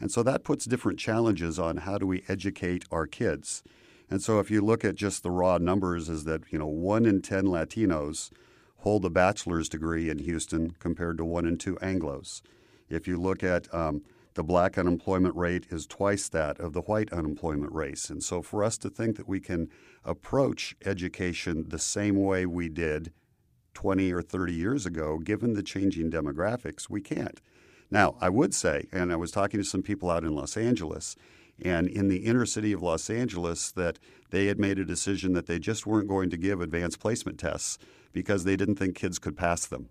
And 0.00 0.12
so 0.12 0.22
that 0.22 0.44
puts 0.44 0.64
different 0.64 0.98
challenges 0.98 1.58
on 1.58 1.78
how 1.78 1.98
do 1.98 2.06
we 2.06 2.24
educate 2.28 2.84
our 2.92 3.06
kids. 3.06 3.62
And 4.10 4.22
so 4.22 4.38
if 4.38 4.50
you 4.50 4.60
look 4.60 4.84
at 4.84 4.94
just 4.94 5.22
the 5.22 5.30
raw 5.30 5.58
numbers, 5.58 6.08
is 6.08 6.24
that 6.24 6.42
you 6.50 6.58
know 6.58 6.66
one 6.66 7.04
in 7.04 7.20
ten 7.20 7.44
Latinos 7.44 8.30
hold 8.78 9.04
a 9.04 9.10
bachelor's 9.10 9.68
degree 9.68 10.08
in 10.08 10.18
Houston 10.18 10.70
compared 10.78 11.18
to 11.18 11.24
one 11.24 11.46
in 11.46 11.58
two 11.58 11.76
Anglos. 11.76 12.42
If 12.88 13.06
you 13.06 13.20
look 13.20 13.42
at 13.42 13.72
um, 13.74 14.02
the 14.38 14.44
black 14.44 14.78
unemployment 14.78 15.34
rate 15.34 15.66
is 15.68 15.84
twice 15.84 16.28
that 16.28 16.60
of 16.60 16.72
the 16.72 16.82
white 16.82 17.12
unemployment 17.12 17.72
rate. 17.72 18.08
And 18.08 18.22
so 18.22 18.40
for 18.40 18.62
us 18.62 18.78
to 18.78 18.88
think 18.88 19.16
that 19.16 19.26
we 19.26 19.40
can 19.40 19.68
approach 20.04 20.76
education 20.84 21.64
the 21.70 21.78
same 21.80 22.22
way 22.22 22.46
we 22.46 22.68
did 22.68 23.12
20 23.74 24.12
or 24.12 24.22
30 24.22 24.54
years 24.54 24.86
ago, 24.86 25.18
given 25.18 25.54
the 25.54 25.62
changing 25.64 26.12
demographics, 26.12 26.88
we 26.88 27.00
can't. 27.00 27.40
Now, 27.90 28.14
I 28.20 28.28
would 28.28 28.54
say, 28.54 28.86
and 28.92 29.12
I 29.12 29.16
was 29.16 29.32
talking 29.32 29.58
to 29.58 29.64
some 29.64 29.82
people 29.82 30.08
out 30.08 30.22
in 30.22 30.36
Los 30.36 30.56
Angeles, 30.56 31.16
and 31.60 31.88
in 31.88 32.06
the 32.06 32.18
inner 32.18 32.46
city 32.46 32.72
of 32.72 32.80
Los 32.80 33.10
Angeles, 33.10 33.72
that 33.72 33.98
they 34.30 34.46
had 34.46 34.60
made 34.60 34.78
a 34.78 34.84
decision 34.84 35.32
that 35.32 35.46
they 35.46 35.58
just 35.58 35.84
weren't 35.84 36.06
going 36.06 36.30
to 36.30 36.36
give 36.36 36.60
advanced 36.60 37.00
placement 37.00 37.40
tests 37.40 37.76
because 38.12 38.44
they 38.44 38.54
didn't 38.54 38.76
think 38.76 38.94
kids 38.94 39.18
could 39.18 39.36
pass 39.36 39.66
them. 39.66 39.88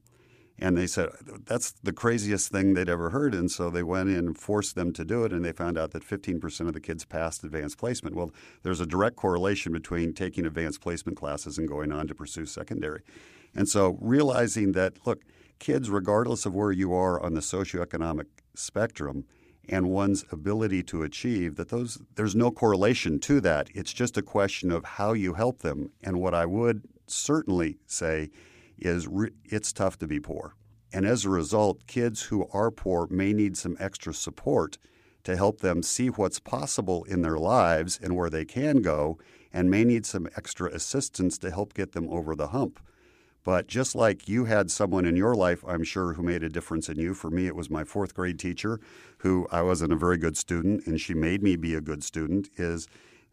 And 0.59 0.75
they 0.75 0.87
said 0.87 1.09
that's 1.45 1.71
the 1.83 1.93
craziest 1.93 2.51
thing 2.51 2.73
they'd 2.73 2.89
ever 2.89 3.11
heard. 3.11 3.35
And 3.35 3.51
so 3.51 3.69
they 3.69 3.83
went 3.83 4.09
in 4.09 4.17
and 4.17 4.37
forced 4.37 4.75
them 4.75 4.91
to 4.93 5.05
do 5.05 5.23
it. 5.23 5.31
And 5.31 5.45
they 5.45 5.51
found 5.51 5.77
out 5.77 5.91
that 5.91 6.03
15% 6.03 6.67
of 6.67 6.73
the 6.73 6.79
kids 6.79 7.05
passed 7.05 7.43
advanced 7.43 7.77
placement. 7.77 8.15
Well, 8.15 8.31
there's 8.63 8.79
a 8.79 8.87
direct 8.87 9.15
correlation 9.17 9.71
between 9.71 10.13
taking 10.13 10.45
advanced 10.45 10.81
placement 10.81 11.17
classes 11.17 11.57
and 11.57 11.67
going 11.67 11.91
on 11.91 12.07
to 12.07 12.15
pursue 12.15 12.45
secondary. 12.45 13.01
And 13.55 13.69
so 13.69 13.97
realizing 14.01 14.71
that, 14.71 15.05
look, 15.05 15.21
kids, 15.59 15.89
regardless 15.89 16.45
of 16.45 16.55
where 16.55 16.71
you 16.71 16.93
are 16.93 17.21
on 17.21 17.33
the 17.35 17.41
socioeconomic 17.41 18.25
spectrum, 18.55 19.25
and 19.69 19.89
one's 19.89 20.23
ability 20.31 20.81
to 20.81 21.03
achieve 21.03 21.55
that 21.55 21.69
those 21.69 21.99
there's 22.15 22.35
no 22.35 22.49
correlation 22.49 23.19
to 23.19 23.41
that 23.41 23.69
it's 23.73 23.91
just 23.91 24.17
a 24.17 24.21
question 24.21 24.71
of 24.71 24.83
how 24.85 25.13
you 25.13 25.33
help 25.33 25.59
them 25.59 25.91
and 26.03 26.21
what 26.21 26.33
i 26.33 26.45
would 26.45 26.83
certainly 27.05 27.77
say 27.85 28.29
is 28.77 29.07
re- 29.07 29.31
it's 29.45 29.73
tough 29.73 29.97
to 29.97 30.07
be 30.07 30.19
poor 30.19 30.55
and 30.93 31.05
as 31.05 31.25
a 31.25 31.29
result 31.29 31.85
kids 31.87 32.23
who 32.23 32.47
are 32.53 32.71
poor 32.71 33.07
may 33.09 33.33
need 33.33 33.57
some 33.57 33.75
extra 33.79 34.13
support 34.13 34.77
to 35.23 35.35
help 35.35 35.59
them 35.61 35.83
see 35.83 36.07
what's 36.07 36.39
possible 36.39 37.03
in 37.05 37.21
their 37.21 37.37
lives 37.37 37.99
and 38.01 38.15
where 38.15 38.29
they 38.29 38.45
can 38.45 38.81
go 38.81 39.17
and 39.51 39.69
may 39.69 39.83
need 39.83 40.05
some 40.05 40.27
extra 40.35 40.71
assistance 40.73 41.37
to 41.37 41.51
help 41.51 41.73
get 41.73 41.91
them 41.91 42.07
over 42.09 42.35
the 42.35 42.47
hump 42.47 42.79
but 43.47 43.67
just 43.67 43.95
like 43.95 44.27
you 44.27 44.43
had 44.43 44.69
someone 44.69 45.05
in 45.05 45.15
your 45.15 45.33
life, 45.33 45.63
I'm 45.65 45.85
sure, 45.85 46.11
who 46.11 46.21
made 46.21 46.43
a 46.43 46.49
difference 46.49 46.89
in 46.89 46.99
you. 46.99 47.13
For 47.13 47.29
me, 47.29 47.47
it 47.47 47.55
was 47.55 47.69
my 47.69 47.85
fourth 47.85 48.13
grade 48.13 48.39
teacher, 48.39 48.81
who 49.19 49.47
I 49.49 49.61
wasn't 49.61 49.93
a 49.93 49.95
very 49.95 50.17
good 50.17 50.35
student, 50.35 50.85
and 50.85 50.99
she 50.99 51.13
made 51.13 51.41
me 51.41 51.55
be 51.55 51.73
a 51.73 51.79
good 51.79 52.03
student. 52.03 52.49
Is 52.57 52.89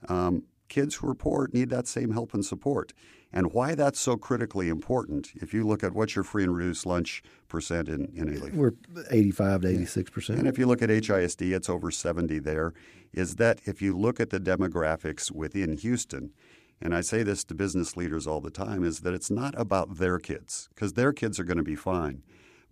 um, 0.08 0.44
kids 0.68 0.94
who 0.94 1.08
are 1.08 1.16
poor 1.16 1.48
need 1.52 1.68
that 1.70 1.88
same 1.88 2.12
help 2.12 2.32
and 2.32 2.44
support. 2.44 2.92
And 3.34 3.52
why 3.52 3.74
that's 3.74 3.98
so 3.98 4.16
critically 4.16 4.68
important, 4.68 5.32
if 5.34 5.52
you 5.52 5.66
look 5.66 5.82
at 5.82 5.92
what's 5.92 6.14
your 6.14 6.22
free 6.22 6.44
and 6.44 6.56
reduced 6.56 6.86
lunch 6.86 7.20
percent 7.48 7.88
in, 7.88 8.06
in 8.14 8.28
Alief? 8.28 8.54
We're 8.54 8.74
85 9.10 9.62
to 9.62 9.68
86 9.68 10.10
percent. 10.10 10.38
And 10.38 10.46
if 10.46 10.56
you 10.56 10.66
look 10.66 10.80
at 10.82 10.88
HISD, 10.88 11.52
it's 11.52 11.68
over 11.68 11.90
70 11.90 12.38
there, 12.38 12.72
is 13.12 13.34
that 13.36 13.58
if 13.64 13.82
you 13.82 13.98
look 13.98 14.20
at 14.20 14.30
the 14.30 14.38
demographics 14.38 15.32
within 15.32 15.76
Houston, 15.76 16.30
and 16.80 16.94
I 16.94 17.00
say 17.00 17.24
this 17.24 17.42
to 17.44 17.56
business 17.56 17.96
leaders 17.96 18.24
all 18.24 18.40
the 18.40 18.50
time, 18.50 18.84
is 18.84 19.00
that 19.00 19.14
it's 19.14 19.32
not 19.32 19.58
about 19.58 19.96
their 19.96 20.20
kids, 20.20 20.68
because 20.72 20.92
their 20.92 21.12
kids 21.12 21.40
are 21.40 21.44
going 21.44 21.56
to 21.56 21.64
be 21.64 21.74
fine. 21.74 22.22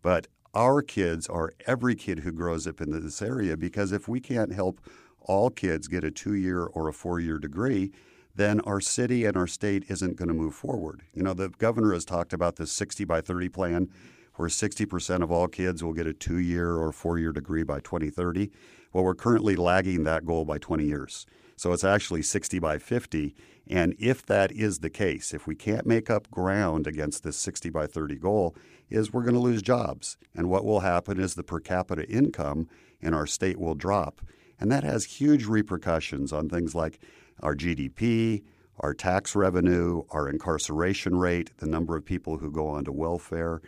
But 0.00 0.28
our 0.54 0.80
kids 0.80 1.26
are 1.26 1.54
every 1.66 1.96
kid 1.96 2.20
who 2.20 2.30
grows 2.30 2.68
up 2.68 2.80
in 2.80 2.92
this 2.92 3.20
area, 3.20 3.56
because 3.56 3.90
if 3.90 4.06
we 4.06 4.20
can't 4.20 4.52
help 4.52 4.80
all 5.18 5.50
kids 5.50 5.88
get 5.88 6.04
a 6.04 6.12
two 6.12 6.34
year 6.34 6.62
or 6.66 6.86
a 6.86 6.92
four 6.92 7.18
year 7.18 7.38
degree, 7.38 7.90
then 8.34 8.60
our 8.60 8.80
city 8.80 9.24
and 9.24 9.36
our 9.36 9.46
state 9.46 9.84
isn't 9.88 10.16
going 10.16 10.28
to 10.28 10.34
move 10.34 10.54
forward. 10.54 11.02
You 11.12 11.22
know, 11.22 11.34
the 11.34 11.50
governor 11.50 11.92
has 11.92 12.04
talked 12.04 12.32
about 12.32 12.56
this 12.56 12.72
60 12.72 13.04
by 13.04 13.20
30 13.20 13.48
plan 13.48 13.88
where 14.36 14.48
60% 14.48 15.22
of 15.22 15.30
all 15.30 15.48
kids 15.48 15.84
will 15.84 15.92
get 15.92 16.06
a 16.06 16.12
two 16.12 16.38
year 16.38 16.76
or 16.76 16.92
four 16.92 17.18
year 17.18 17.32
degree 17.32 17.62
by 17.62 17.80
2030. 17.80 18.50
Well, 18.92 19.04
we're 19.04 19.14
currently 19.14 19.56
lagging 19.56 20.04
that 20.04 20.24
goal 20.24 20.44
by 20.44 20.58
20 20.58 20.84
years. 20.84 21.26
So 21.56 21.72
it's 21.72 21.84
actually 21.84 22.22
60 22.22 22.58
by 22.58 22.78
50. 22.78 23.34
And 23.68 23.94
if 23.98 24.24
that 24.26 24.50
is 24.50 24.78
the 24.78 24.90
case, 24.90 25.32
if 25.32 25.46
we 25.46 25.54
can't 25.54 25.86
make 25.86 26.10
up 26.10 26.30
ground 26.30 26.86
against 26.86 27.22
this 27.22 27.36
60 27.36 27.70
by 27.70 27.86
30 27.86 28.16
goal, 28.16 28.56
is 28.90 29.12
we're 29.12 29.22
going 29.22 29.34
to 29.34 29.40
lose 29.40 29.62
jobs. 29.62 30.16
And 30.34 30.50
what 30.50 30.64
will 30.64 30.80
happen 30.80 31.20
is 31.20 31.34
the 31.34 31.42
per 31.42 31.60
capita 31.60 32.08
income 32.08 32.68
in 33.00 33.14
our 33.14 33.26
state 33.26 33.58
will 33.58 33.74
drop. 33.74 34.20
And 34.58 34.70
that 34.70 34.84
has 34.84 35.04
huge 35.04 35.44
repercussions 35.44 36.32
on 36.32 36.48
things 36.48 36.74
like 36.74 37.00
our 37.40 37.54
GDP, 37.54 38.42
our 38.80 38.94
tax 38.94 39.36
revenue, 39.36 40.02
our 40.10 40.28
incarceration 40.28 41.16
rate, 41.16 41.50
the 41.58 41.66
number 41.66 41.96
of 41.96 42.04
people 42.04 42.38
who 42.38 42.50
go 42.50 42.68
onto 42.68 42.92
welfare. 42.92 43.60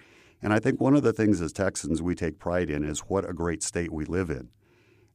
And 0.43 0.53
I 0.53 0.59
think 0.59 0.81
one 0.81 0.95
of 0.95 1.03
the 1.03 1.13
things 1.13 1.41
as 1.41 1.53
Texans 1.53 2.03
we 2.03 2.15
take 2.15 2.39
pride 2.39 2.71
in 2.71 2.85
is 2.85 3.01
what 3.01 3.29
a 3.29 3.33
great 3.33 3.63
state 3.63 3.93
we 3.93 4.05
live 4.05 4.31
in. 4.31 4.49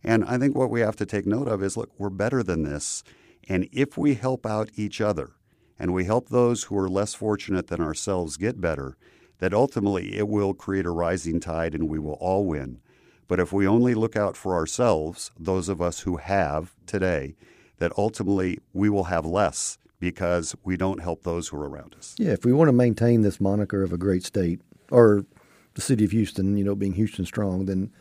And 0.04 0.24
I 0.26 0.38
think 0.38 0.56
what 0.56 0.72
we 0.72 0.82
have 0.82 0.96
to 0.98 1.06
take 1.06 1.26
note 1.26 1.48
of 1.48 1.62
is 1.62 1.76
look, 1.76 1.92
we're 1.98 2.10
better 2.10 2.42
than 2.42 2.64
this. 2.64 3.04
And 3.48 3.68
if 3.72 3.98
we 3.98 4.16
help 4.16 4.46
out 4.46 4.70
each 4.76 5.02
other 5.02 5.32
and 5.78 5.94
we 5.94 6.06
help 6.06 6.30
those 6.30 6.64
who 6.64 6.78
are 6.78 6.90
less 6.90 7.14
fortunate 7.14 7.68
than 7.68 7.82
ourselves 7.82 8.38
get 8.38 8.62
better, 8.62 8.98
that 9.40 9.54
ultimately 9.54 10.18
it 10.18 10.28
will 10.28 10.54
create 10.54 10.86
a 10.86 10.92
rising 10.92 11.40
tide 11.40 11.74
and 11.74 11.90
we 11.90 12.00
will 12.00 12.14
all 12.14 12.46
win. 12.46 12.80
But 13.28 13.40
if 13.40 13.54
we 13.54 13.68
only 13.68 13.94
look 13.94 14.16
out 14.16 14.36
for 14.36 14.56
ourselves, 14.56 15.32
those 15.40 15.70
of 15.70 15.82
us 15.82 16.02
who 16.02 16.18
have 16.18 16.74
today, 16.86 17.36
that 17.80 17.92
ultimately 17.98 18.60
we 18.74 18.90
will 18.90 19.06
have 19.06 19.26
less 19.26 19.78
because 20.00 20.56
we 20.64 20.78
don't 20.78 21.02
help 21.02 21.24
those 21.24 21.50
who 21.50 21.58
are 21.58 21.68
around 21.68 21.96
us. 21.98 22.16
Yeah, 22.18 22.32
if 22.32 22.46
we 22.46 22.54
want 22.54 22.70
to 22.70 22.74
maintain 22.74 23.22
this 23.22 23.42
moniker 23.42 23.84
of 23.84 23.92
a 23.92 23.98
great 23.98 24.24
state 24.24 24.62
or 24.92 25.26
the 25.74 25.82
city 25.82 26.06
of 26.06 26.12
Houston, 26.12 26.58
you 26.58 26.64
know, 26.64 26.76
being 26.76 26.94
Houston 26.94 27.26
strong, 27.26 27.66
then 27.66 27.92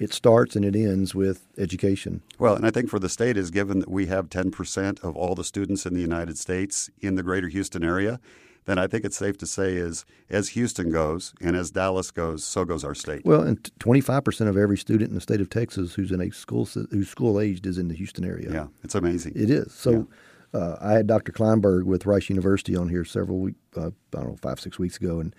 it 0.00 0.12
starts 0.12 0.54
and 0.54 0.64
it 0.64 0.76
ends 0.76 1.14
with 1.14 1.48
education. 1.58 2.22
Well, 2.38 2.54
and 2.54 2.64
I 2.64 2.70
think 2.70 2.88
for 2.88 2.98
the 2.98 3.08
state 3.08 3.36
is 3.36 3.50
given 3.50 3.80
that 3.80 3.90
we 3.90 4.06
have 4.06 4.28
10% 4.28 5.02
of 5.02 5.16
all 5.16 5.34
the 5.34 5.44
students 5.44 5.84
in 5.86 5.94
the 5.94 6.00
United 6.00 6.38
States 6.38 6.90
in 7.00 7.16
the 7.16 7.22
greater 7.22 7.48
Houston 7.48 7.82
area, 7.82 8.20
then 8.64 8.78
I 8.78 8.86
think 8.86 9.04
it's 9.04 9.16
safe 9.16 9.38
to 9.38 9.46
say 9.46 9.74
is 9.74 10.04
as 10.28 10.50
Houston 10.50 10.90
goes 10.90 11.34
and 11.40 11.56
as 11.56 11.70
Dallas 11.70 12.10
goes, 12.10 12.44
so 12.44 12.64
goes 12.64 12.84
our 12.84 12.94
state. 12.94 13.24
Well, 13.24 13.42
and 13.42 13.62
25% 13.80 14.48
of 14.48 14.56
every 14.56 14.76
student 14.76 15.08
in 15.08 15.14
the 15.14 15.20
state 15.20 15.40
of 15.40 15.48
Texas 15.48 15.94
who's 15.94 16.12
in 16.12 16.20
a 16.20 16.30
school 16.30 16.66
who's 16.66 17.08
school 17.08 17.40
aged 17.40 17.66
is 17.66 17.78
in 17.78 17.88
the 17.88 17.94
Houston 17.94 18.24
area. 18.24 18.52
Yeah, 18.52 18.66
it's 18.82 18.94
amazing. 18.94 19.32
It 19.34 19.50
is. 19.50 19.72
So 19.72 20.06
yeah. 20.52 20.60
uh, 20.60 20.76
I 20.80 20.92
had 20.92 21.06
Dr. 21.06 21.32
Klineberg 21.32 21.84
with 21.84 22.06
Rice 22.06 22.28
University 22.28 22.76
on 22.76 22.88
here 22.88 23.04
several 23.04 23.38
weeks, 23.38 23.58
uh, 23.76 23.86
I 23.86 23.90
don't 24.12 24.28
know, 24.28 24.36
five, 24.36 24.60
six 24.60 24.78
weeks 24.78 24.96
ago, 24.96 25.20
and 25.20 25.34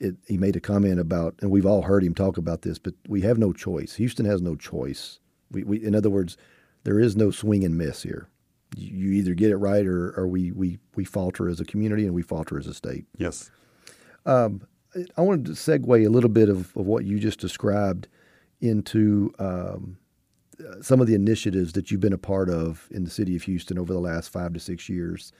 it, 0.00 0.16
he 0.26 0.36
made 0.36 0.56
a 0.56 0.60
comment 0.60 0.98
about, 0.98 1.34
and 1.42 1.50
we've 1.50 1.66
all 1.66 1.82
heard 1.82 2.02
him 2.02 2.14
talk 2.14 2.36
about 2.36 2.62
this, 2.62 2.78
but 2.78 2.94
we 3.06 3.20
have 3.20 3.38
no 3.38 3.52
choice. 3.52 3.94
Houston 3.96 4.26
has 4.26 4.40
no 4.40 4.56
choice. 4.56 5.20
We, 5.50 5.62
we 5.64 5.84
in 5.84 5.94
other 5.94 6.10
words, 6.10 6.36
there 6.84 6.98
is 6.98 7.16
no 7.16 7.30
swing 7.30 7.64
and 7.64 7.76
miss 7.78 8.02
here 8.02 8.28
you 8.76 9.12
either 9.12 9.34
get 9.34 9.50
it 9.50 9.56
right 9.56 9.86
or, 9.86 10.12
or 10.12 10.26
we, 10.26 10.52
we, 10.52 10.78
we 10.94 11.04
falter 11.04 11.48
as 11.48 11.60
a 11.60 11.64
community 11.64 12.04
and 12.04 12.14
we 12.14 12.22
falter 12.22 12.58
as 12.58 12.66
a 12.66 12.74
state. 12.74 13.04
Yes. 13.18 13.50
Um, 14.26 14.62
I 15.16 15.22
wanted 15.22 15.46
to 15.46 15.52
segue 15.52 16.06
a 16.06 16.10
little 16.10 16.30
bit 16.30 16.48
of, 16.48 16.76
of 16.76 16.86
what 16.86 17.04
you 17.04 17.18
just 17.18 17.40
described 17.40 18.08
into 18.60 19.32
um, 19.38 19.98
some 20.80 21.00
of 21.00 21.06
the 21.06 21.14
initiatives 21.14 21.72
that 21.72 21.90
you've 21.90 22.00
been 22.00 22.12
a 22.12 22.18
part 22.18 22.48
of 22.48 22.88
in 22.90 23.04
the 23.04 23.10
city 23.10 23.34
of 23.36 23.42
Houston 23.42 23.78
over 23.78 23.92
the 23.92 24.00
last 24.00 24.28
five 24.28 24.52
to 24.52 24.60
six 24.60 24.88
years. 24.88 25.32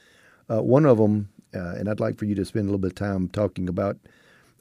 Uh, 0.50 0.62
one 0.62 0.86
of 0.86 0.98
them, 0.98 1.28
uh, 1.54 1.74
and 1.76 1.88
I'd 1.88 2.00
like 2.00 2.16
for 2.16 2.24
you 2.24 2.34
to 2.34 2.44
spend 2.44 2.64
a 2.64 2.66
little 2.66 2.78
bit 2.78 2.92
of 2.92 2.96
time 2.96 3.28
talking 3.28 3.68
about 3.68 3.98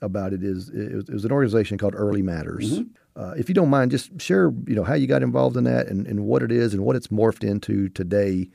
about 0.03 0.33
it, 0.33 0.43
is 0.43 0.69
it 0.69 1.11
was, 1.11 1.25
an 1.25 1.31
organization 1.31 1.77
called 1.77 1.93
Early 1.95 2.23
Matters. 2.23 2.79
Mm-hmm. 2.79 2.91
Uh, 3.15 3.33
if 3.37 3.49
you 3.49 3.55
don't 3.55 3.69
mind, 3.69 3.91
just 3.91 4.21
share 4.21 4.53
you 4.65 4.75
know 4.75 4.83
how 4.83 4.93
you 4.93 5.07
got 5.07 5.21
involved 5.21 5.57
in 5.57 5.65
that 5.65 5.87
and, 5.87 6.07
and 6.07 6.25
what 6.25 6.41
it 6.41 6.51
is 6.51 6.73
and 6.73 6.83
what 6.83 6.95
it's 6.95 7.07
morphed 7.07 7.43
into 7.43 7.89
today 7.89 8.49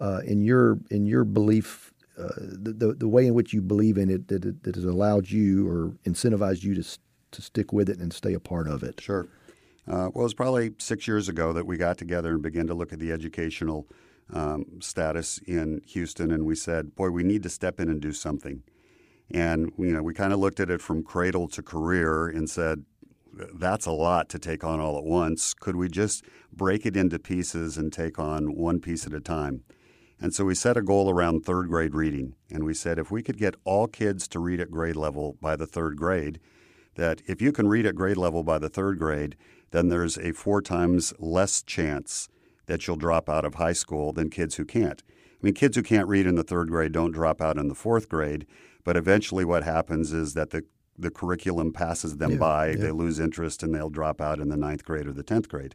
uh, 0.00 0.20
in 0.24 0.40
your 0.40 0.78
in 0.90 1.06
your 1.06 1.24
belief, 1.24 1.92
uh, 2.18 2.28
the, 2.36 2.72
the, 2.72 2.94
the 2.94 3.08
way 3.08 3.26
in 3.26 3.34
which 3.34 3.52
you 3.52 3.60
believe 3.60 3.98
in 3.98 4.10
it 4.10 4.28
that, 4.28 4.44
it 4.44 4.62
that 4.62 4.76
has 4.76 4.84
allowed 4.84 5.28
you 5.30 5.68
or 5.68 5.92
incentivized 6.04 6.62
you 6.62 6.74
to 6.74 6.98
to 7.30 7.42
stick 7.42 7.72
with 7.72 7.88
it 7.88 7.98
and 7.98 8.12
stay 8.12 8.34
a 8.34 8.40
part 8.40 8.68
of 8.68 8.82
it. 8.82 9.00
Sure. 9.00 9.28
Uh, 9.86 10.10
well, 10.14 10.20
it 10.20 10.24
was 10.24 10.34
probably 10.34 10.72
six 10.78 11.08
years 11.08 11.28
ago 11.28 11.52
that 11.52 11.66
we 11.66 11.76
got 11.76 11.98
together 11.98 12.30
and 12.30 12.42
began 12.42 12.66
to 12.66 12.74
look 12.74 12.92
at 12.92 12.98
the 12.98 13.10
educational 13.10 13.86
um, 14.32 14.64
status 14.80 15.38
in 15.46 15.80
Houston, 15.86 16.30
and 16.30 16.44
we 16.44 16.54
said, 16.54 16.94
"Boy, 16.94 17.10
we 17.10 17.24
need 17.24 17.42
to 17.42 17.48
step 17.48 17.80
in 17.80 17.88
and 17.88 18.00
do 18.00 18.12
something." 18.12 18.62
And 19.30 19.72
you 19.76 19.92
know, 19.92 20.02
we 20.02 20.14
kind 20.14 20.32
of 20.32 20.38
looked 20.38 20.60
at 20.60 20.70
it 20.70 20.80
from 20.80 21.02
cradle 21.02 21.48
to 21.48 21.62
career 21.62 22.28
and 22.28 22.48
said, 22.48 22.84
that's 23.54 23.86
a 23.86 23.92
lot 23.92 24.28
to 24.30 24.38
take 24.38 24.64
on 24.64 24.80
all 24.80 24.98
at 24.98 25.04
once. 25.04 25.54
Could 25.54 25.76
we 25.76 25.88
just 25.88 26.24
break 26.52 26.86
it 26.86 26.96
into 26.96 27.18
pieces 27.18 27.76
and 27.76 27.92
take 27.92 28.18
on 28.18 28.56
one 28.56 28.80
piece 28.80 29.06
at 29.06 29.12
a 29.12 29.20
time? 29.20 29.64
And 30.20 30.34
so 30.34 30.44
we 30.44 30.54
set 30.54 30.76
a 30.76 30.82
goal 30.82 31.10
around 31.10 31.44
third 31.44 31.68
grade 31.68 31.94
reading. 31.94 32.34
And 32.50 32.64
we 32.64 32.74
said 32.74 32.98
if 32.98 33.10
we 33.10 33.22
could 33.22 33.38
get 33.38 33.54
all 33.64 33.86
kids 33.86 34.26
to 34.28 34.40
read 34.40 34.60
at 34.60 34.70
grade 34.70 34.96
level 34.96 35.36
by 35.40 35.54
the 35.56 35.66
third 35.66 35.96
grade, 35.96 36.40
that 36.96 37.22
if 37.26 37.40
you 37.40 37.52
can 37.52 37.68
read 37.68 37.86
at 37.86 37.94
grade 37.94 38.16
level 38.16 38.42
by 38.42 38.58
the 38.58 38.68
third 38.68 38.98
grade, 38.98 39.36
then 39.70 39.88
there's 39.88 40.18
a 40.18 40.32
four 40.32 40.60
times 40.60 41.14
less 41.18 41.62
chance 41.62 42.28
that 42.66 42.86
you'll 42.86 42.96
drop 42.96 43.28
out 43.28 43.44
of 43.44 43.54
high 43.54 43.72
school 43.72 44.12
than 44.12 44.30
kids 44.30 44.56
who 44.56 44.64
can't. 44.64 45.02
I 45.08 45.46
mean, 45.46 45.54
kids 45.54 45.76
who 45.76 45.82
can't 45.82 46.08
read 46.08 46.26
in 46.26 46.34
the 46.34 46.42
third 46.42 46.68
grade 46.68 46.92
don't 46.92 47.12
drop 47.12 47.40
out 47.40 47.56
in 47.56 47.68
the 47.68 47.74
fourth 47.74 48.08
grade, 48.08 48.46
but 48.84 48.96
eventually 48.96 49.44
what 49.44 49.62
happens 49.62 50.12
is 50.12 50.34
that 50.34 50.50
the 50.50 50.64
the 50.98 51.10
curriculum 51.10 51.72
passes 51.72 52.16
them 52.16 52.32
yeah, 52.32 52.38
by, 52.38 52.68
yeah. 52.70 52.76
they 52.76 52.90
lose 52.90 53.20
interest 53.20 53.62
and 53.62 53.74
they'll 53.74 53.90
drop 53.90 54.20
out 54.20 54.40
in 54.40 54.48
the 54.48 54.56
ninth 54.56 54.84
grade 54.84 55.06
or 55.06 55.12
the 55.12 55.24
10th 55.24 55.48
grade. 55.48 55.74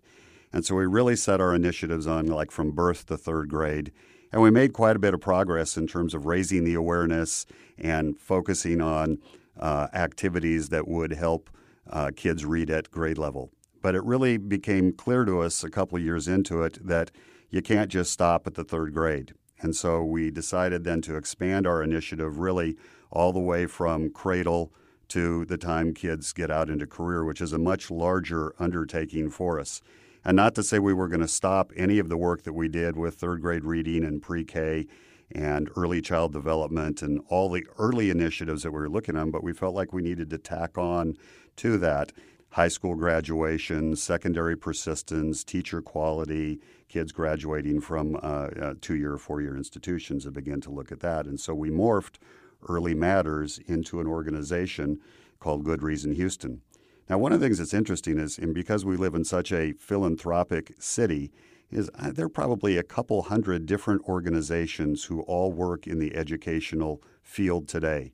And 0.51 0.65
so 0.65 0.75
we 0.75 0.85
really 0.85 1.15
set 1.15 1.41
our 1.41 1.55
initiatives 1.55 2.05
on 2.05 2.27
like 2.27 2.51
from 2.51 2.71
birth 2.71 3.07
to 3.07 3.17
third 3.17 3.49
grade. 3.49 3.91
And 4.31 4.41
we 4.41 4.51
made 4.51 4.73
quite 4.73 4.95
a 4.95 4.99
bit 4.99 5.13
of 5.13 5.21
progress 5.21 5.77
in 5.77 5.87
terms 5.87 6.13
of 6.13 6.25
raising 6.25 6.63
the 6.63 6.73
awareness 6.73 7.45
and 7.77 8.19
focusing 8.19 8.81
on 8.81 9.19
uh, 9.59 9.87
activities 9.93 10.69
that 10.69 10.87
would 10.87 11.13
help 11.13 11.49
uh, 11.89 12.11
kids 12.15 12.45
read 12.45 12.69
at 12.69 12.91
grade 12.91 13.17
level. 13.17 13.51
But 13.81 13.95
it 13.95 14.03
really 14.03 14.37
became 14.37 14.93
clear 14.93 15.25
to 15.25 15.41
us 15.41 15.63
a 15.63 15.69
couple 15.69 15.97
of 15.97 16.03
years 16.03 16.27
into 16.27 16.63
it 16.63 16.85
that 16.85 17.11
you 17.49 17.61
can't 17.61 17.91
just 17.91 18.11
stop 18.11 18.47
at 18.47 18.55
the 18.55 18.63
third 18.63 18.93
grade. 18.93 19.33
And 19.59 19.75
so 19.75 20.03
we 20.03 20.31
decided 20.31 20.83
then 20.83 21.01
to 21.03 21.15
expand 21.15 21.65
our 21.65 21.81
initiative 21.81 22.39
really 22.39 22.75
all 23.11 23.31
the 23.31 23.39
way 23.39 23.65
from 23.65 24.09
cradle 24.09 24.73
to 25.13 25.45
the 25.45 25.57
time 25.59 25.93
kids 25.93 26.33
get 26.33 26.49
out 26.49 26.71
into 26.71 26.87
career, 26.87 27.23
which 27.23 27.39
is 27.39 27.53
a 27.53 27.59
much 27.59 27.91
larger 27.91 28.55
undertaking 28.57 29.29
for 29.29 29.59
us. 29.59 29.79
And 30.25 30.35
not 30.35 30.55
to 30.55 30.63
say 30.63 30.79
we 30.79 30.93
were 30.93 31.07
going 31.07 31.19
to 31.21 31.27
stop 31.27 31.71
any 31.75 31.99
of 31.99 32.09
the 32.09 32.17
work 32.17 32.41
that 32.43 32.53
we 32.53 32.67
did 32.67 32.97
with 32.97 33.13
third 33.13 33.39
grade 33.41 33.63
reading 33.63 34.03
and 34.03 34.23
pre 34.23 34.43
K 34.43 34.87
and 35.31 35.69
early 35.75 36.01
child 36.01 36.33
development 36.33 37.03
and 37.03 37.21
all 37.29 37.49
the 37.49 37.63
early 37.77 38.09
initiatives 38.09 38.63
that 38.63 38.71
we 38.71 38.79
were 38.79 38.89
looking 38.89 39.15
at, 39.15 39.31
but 39.31 39.43
we 39.43 39.53
felt 39.53 39.75
like 39.75 39.93
we 39.93 40.01
needed 40.01 40.31
to 40.31 40.39
tack 40.39 40.79
on 40.79 41.15
to 41.57 41.77
that 41.77 42.11
high 42.49 42.67
school 42.67 42.95
graduation, 42.95 43.95
secondary 43.95 44.55
persistence, 44.55 45.43
teacher 45.43 45.81
quality, 45.81 46.59
kids 46.87 47.11
graduating 47.11 47.81
from 47.81 48.15
uh, 48.15 48.19
uh, 48.19 48.73
two 48.81 48.95
year 48.95 49.17
four 49.17 49.41
year 49.41 49.57
institutions 49.57 50.25
and 50.25 50.33
begin 50.33 50.59
to 50.61 50.71
look 50.71 50.91
at 50.91 51.01
that. 51.01 51.27
And 51.27 51.39
so 51.39 51.53
we 51.53 51.69
morphed 51.69 52.15
Early 52.67 52.93
Matters 52.93 53.59
into 53.67 53.99
an 53.99 54.07
organization 54.07 54.99
called 55.39 55.63
Good 55.63 55.83
Reason 55.83 56.13
Houston. 56.13 56.61
Now, 57.09 57.17
one 57.17 57.33
of 57.33 57.39
the 57.39 57.45
things 57.45 57.57
that's 57.57 57.73
interesting 57.73 58.17
is, 58.17 58.37
and 58.37 58.53
because 58.53 58.85
we 58.85 58.95
live 58.95 59.13
in 59.13 59.25
such 59.25 59.51
a 59.51 59.73
philanthropic 59.73 60.73
city, 60.79 61.31
is 61.69 61.89
uh, 61.99 62.11
there 62.11 62.25
are 62.25 62.29
probably 62.29 62.77
a 62.77 62.83
couple 62.83 63.23
hundred 63.23 63.65
different 63.65 64.01
organizations 64.07 65.05
who 65.05 65.21
all 65.21 65.51
work 65.51 65.87
in 65.87 65.99
the 65.99 66.15
educational 66.15 67.01
field 67.21 67.67
today 67.67 68.13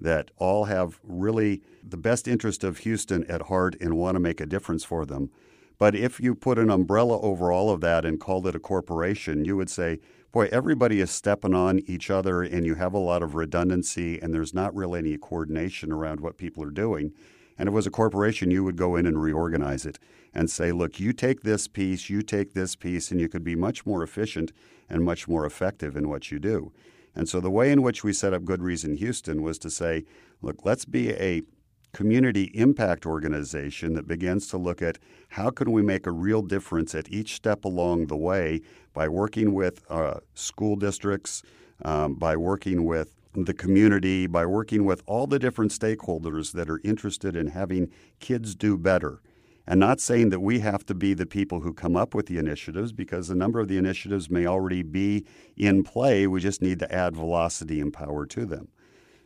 that 0.00 0.30
all 0.38 0.64
have 0.64 0.98
really 1.02 1.62
the 1.86 1.96
best 1.96 2.26
interest 2.26 2.64
of 2.64 2.78
Houston 2.78 3.24
at 3.24 3.42
heart 3.42 3.76
and 3.80 3.98
want 3.98 4.14
to 4.14 4.20
make 4.20 4.40
a 4.40 4.46
difference 4.46 4.84
for 4.84 5.04
them. 5.04 5.30
But 5.78 5.94
if 5.94 6.20
you 6.20 6.34
put 6.34 6.58
an 6.58 6.70
umbrella 6.70 7.20
over 7.20 7.52
all 7.52 7.70
of 7.70 7.80
that 7.82 8.04
and 8.04 8.20
called 8.20 8.46
it 8.46 8.54
a 8.54 8.60
corporation, 8.60 9.44
you 9.44 9.56
would 9.56 9.70
say, 9.70 9.98
boy, 10.32 10.48
everybody 10.52 11.00
is 11.00 11.10
stepping 11.10 11.54
on 11.54 11.80
each 11.86 12.10
other 12.10 12.42
and 12.42 12.64
you 12.64 12.76
have 12.76 12.94
a 12.94 12.98
lot 12.98 13.22
of 13.22 13.34
redundancy 13.34 14.20
and 14.20 14.32
there's 14.32 14.54
not 14.54 14.74
really 14.74 15.00
any 15.00 15.18
coordination 15.18 15.90
around 15.90 16.20
what 16.20 16.38
people 16.38 16.62
are 16.62 16.70
doing. 16.70 17.12
And 17.58 17.68
if 17.68 17.72
it 17.72 17.74
was 17.74 17.86
a 17.86 17.90
corporation, 17.90 18.50
you 18.50 18.62
would 18.64 18.76
go 18.76 18.96
in 18.96 19.06
and 19.06 19.20
reorganize 19.20 19.84
it 19.84 19.98
and 20.32 20.48
say, 20.48 20.70
look, 20.72 21.00
you 21.00 21.12
take 21.12 21.42
this 21.42 21.66
piece, 21.66 22.08
you 22.08 22.22
take 22.22 22.54
this 22.54 22.76
piece, 22.76 23.10
and 23.10 23.20
you 23.20 23.28
could 23.28 23.42
be 23.42 23.56
much 23.56 23.84
more 23.84 24.02
efficient 24.02 24.52
and 24.88 25.04
much 25.04 25.26
more 25.26 25.44
effective 25.44 25.96
in 25.96 26.08
what 26.08 26.30
you 26.30 26.38
do. 26.38 26.72
And 27.14 27.28
so 27.28 27.40
the 27.40 27.50
way 27.50 27.72
in 27.72 27.82
which 27.82 28.04
we 28.04 28.12
set 28.12 28.32
up 28.32 28.44
Good 28.44 28.62
Reason 28.62 28.96
Houston 28.96 29.42
was 29.42 29.58
to 29.58 29.70
say, 29.70 30.04
look, 30.40 30.64
let's 30.64 30.84
be 30.84 31.10
a 31.10 31.42
community 31.92 32.44
impact 32.54 33.06
organization 33.06 33.94
that 33.94 34.06
begins 34.06 34.46
to 34.48 34.56
look 34.56 34.80
at 34.82 34.98
how 35.30 35.50
can 35.50 35.72
we 35.72 35.82
make 35.82 36.06
a 36.06 36.12
real 36.12 36.42
difference 36.42 36.94
at 36.94 37.10
each 37.10 37.34
step 37.34 37.64
along 37.64 38.06
the 38.06 38.16
way 38.16 38.60
by 38.92 39.08
working 39.08 39.52
with 39.54 39.84
uh, 39.90 40.20
school 40.34 40.76
districts, 40.76 41.42
um, 41.84 42.14
by 42.14 42.36
working 42.36 42.84
with 42.84 43.14
the 43.34 43.54
community, 43.54 44.26
by 44.26 44.44
working 44.44 44.84
with 44.84 45.02
all 45.06 45.26
the 45.26 45.38
different 45.38 45.70
stakeholders 45.70 46.52
that 46.52 46.68
are 46.68 46.80
interested 46.84 47.36
in 47.36 47.48
having 47.48 47.90
kids 48.18 48.54
do 48.54 48.76
better. 48.76 49.20
And 49.66 49.78
not 49.78 50.00
saying 50.00 50.30
that 50.30 50.40
we 50.40 50.60
have 50.60 50.84
to 50.86 50.94
be 50.94 51.14
the 51.14 51.26
people 51.26 51.60
who 51.60 51.72
come 51.72 51.94
up 51.94 52.12
with 52.12 52.26
the 52.26 52.38
initiatives 52.38 52.92
because 52.92 53.30
a 53.30 53.36
number 53.36 53.60
of 53.60 53.68
the 53.68 53.78
initiatives 53.78 54.28
may 54.28 54.44
already 54.44 54.82
be 54.82 55.24
in 55.56 55.84
play. 55.84 56.26
We 56.26 56.40
just 56.40 56.60
need 56.60 56.80
to 56.80 56.92
add 56.92 57.14
velocity 57.14 57.80
and 57.80 57.92
power 57.92 58.26
to 58.26 58.44
them. 58.44 58.68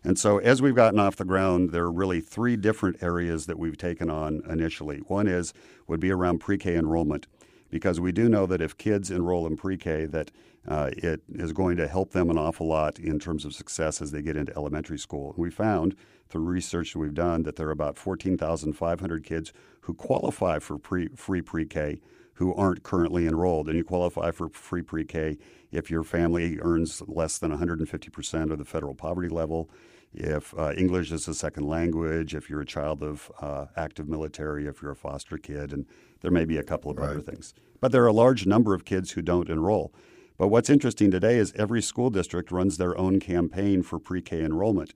And 0.05 0.19
so, 0.19 0.37
as 0.39 0.61
we've 0.61 0.75
gotten 0.75 1.01
off 1.01 1.17
the 1.17 1.25
ground, 1.25 1.71
there 1.71 1.85
are 1.85 1.93
really 1.93 2.21
three 2.21 2.57
different 2.57 3.03
areas 3.03 3.47
that 3.47 3.59
we've 3.59 3.79
taken 3.79 4.11
on 4.11 4.43
initially. 4.49 4.99
One 4.99 5.27
is 5.27 5.55
would 5.87 5.99
be 5.99 6.11
around 6.11 6.41
pre-K 6.41 6.77
enrollment, 6.77 7.27
because 7.71 7.99
we 7.99 8.13
do 8.13 8.29
know 8.29 8.45
that 8.45 8.61
if 8.61 8.77
kids 8.77 9.11
enroll 9.11 9.47
in 9.47 9.57
pre-K, 9.57 10.05
that 10.07 10.31
uh, 10.69 10.91
it 10.97 11.23
is 11.33 11.53
going 11.53 11.79
to 11.79 11.89
help 11.89 12.13
them 12.13 12.29
an 12.29 12.37
awful 12.37 12.67
lot 12.67 12.99
in 12.99 13.19
terms 13.19 13.47
of 13.47 13.55
success 13.55 14.03
as 14.03 14.11
they 14.11 14.21
get 14.21 14.37
into 14.37 14.55
elementary 14.55 14.99
school. 14.99 15.31
And 15.31 15.39
we 15.39 15.51
found 15.51 15.97
through 16.29 16.43
research 16.43 16.93
that 16.93 16.99
we've 16.99 17.15
done 17.15 17.43
that 17.45 17.57
there 17.57 17.69
are 17.69 17.73
about 17.73 17.99
14,500 17.99 19.25
kids 19.25 19.53
who 19.83 19.95
qualify 19.95 20.59
for 20.59 20.79
pre, 20.79 21.09
free 21.09 21.41
pre-K 21.43 22.01
who 22.35 22.55
aren't 22.55 22.83
currently 22.83 23.27
enrolled. 23.27 23.69
And 23.69 23.77
you 23.77 23.85
qualify 23.85 24.31
for 24.31 24.49
free 24.49 24.83
pre 24.83 25.05
K 25.05 25.39
if 25.73 25.91
your 25.91 26.05
family 26.05 26.59
earns 26.61 27.03
less 27.07 27.39
than 27.39 27.51
150% 27.51 28.53
of 28.53 28.59
the 28.59 28.65
federal 28.65 28.95
poverty 28.95 29.29
level, 29.29 29.69
if 30.15 30.57
uh, 30.57 30.73
English 30.77 31.11
is 31.11 31.27
a 31.27 31.35
second 31.35 31.67
language, 31.67 32.35
if 32.35 32.49
you're 32.49 32.61
a 32.61 32.67
child 32.67 33.03
of 33.03 33.31
uh, 33.41 33.67
active 33.77 34.09
military, 34.09 34.67
if 34.67 34.81
you're 34.81 34.93
a 34.93 34.97
foster 34.97 35.37
kid, 35.37 35.73
and 35.73 35.87
there 36.21 36.31
may 36.31 36.45
be 36.45 36.57
a 36.57 36.63
couple 36.63 36.91
of 36.91 36.99
right. 36.99 37.11
other 37.11 37.21
things. 37.21 37.53
But 37.81 37.91
there 37.91 38.05
are 38.05 38.09
a 38.09 38.13
large 38.13 38.47
number 38.47 38.75
of 38.75 38.85
kids 38.85 39.13
who 39.13 39.23
don't 39.23 39.49
enroll. 39.49 39.93
But 40.39 40.49
what's 40.49 40.71
interesting 40.71 41.11
today 41.11 41.37
is 41.37 41.53
every 41.57 41.83
school 41.83 42.11
district 42.11 42.53
runs 42.53 42.77
their 42.77 42.97
own 42.97 43.19
campaign 43.19 43.83
for 43.83 43.99
pre 43.99 44.23
K 44.23 44.43
enrollment. 44.43 44.95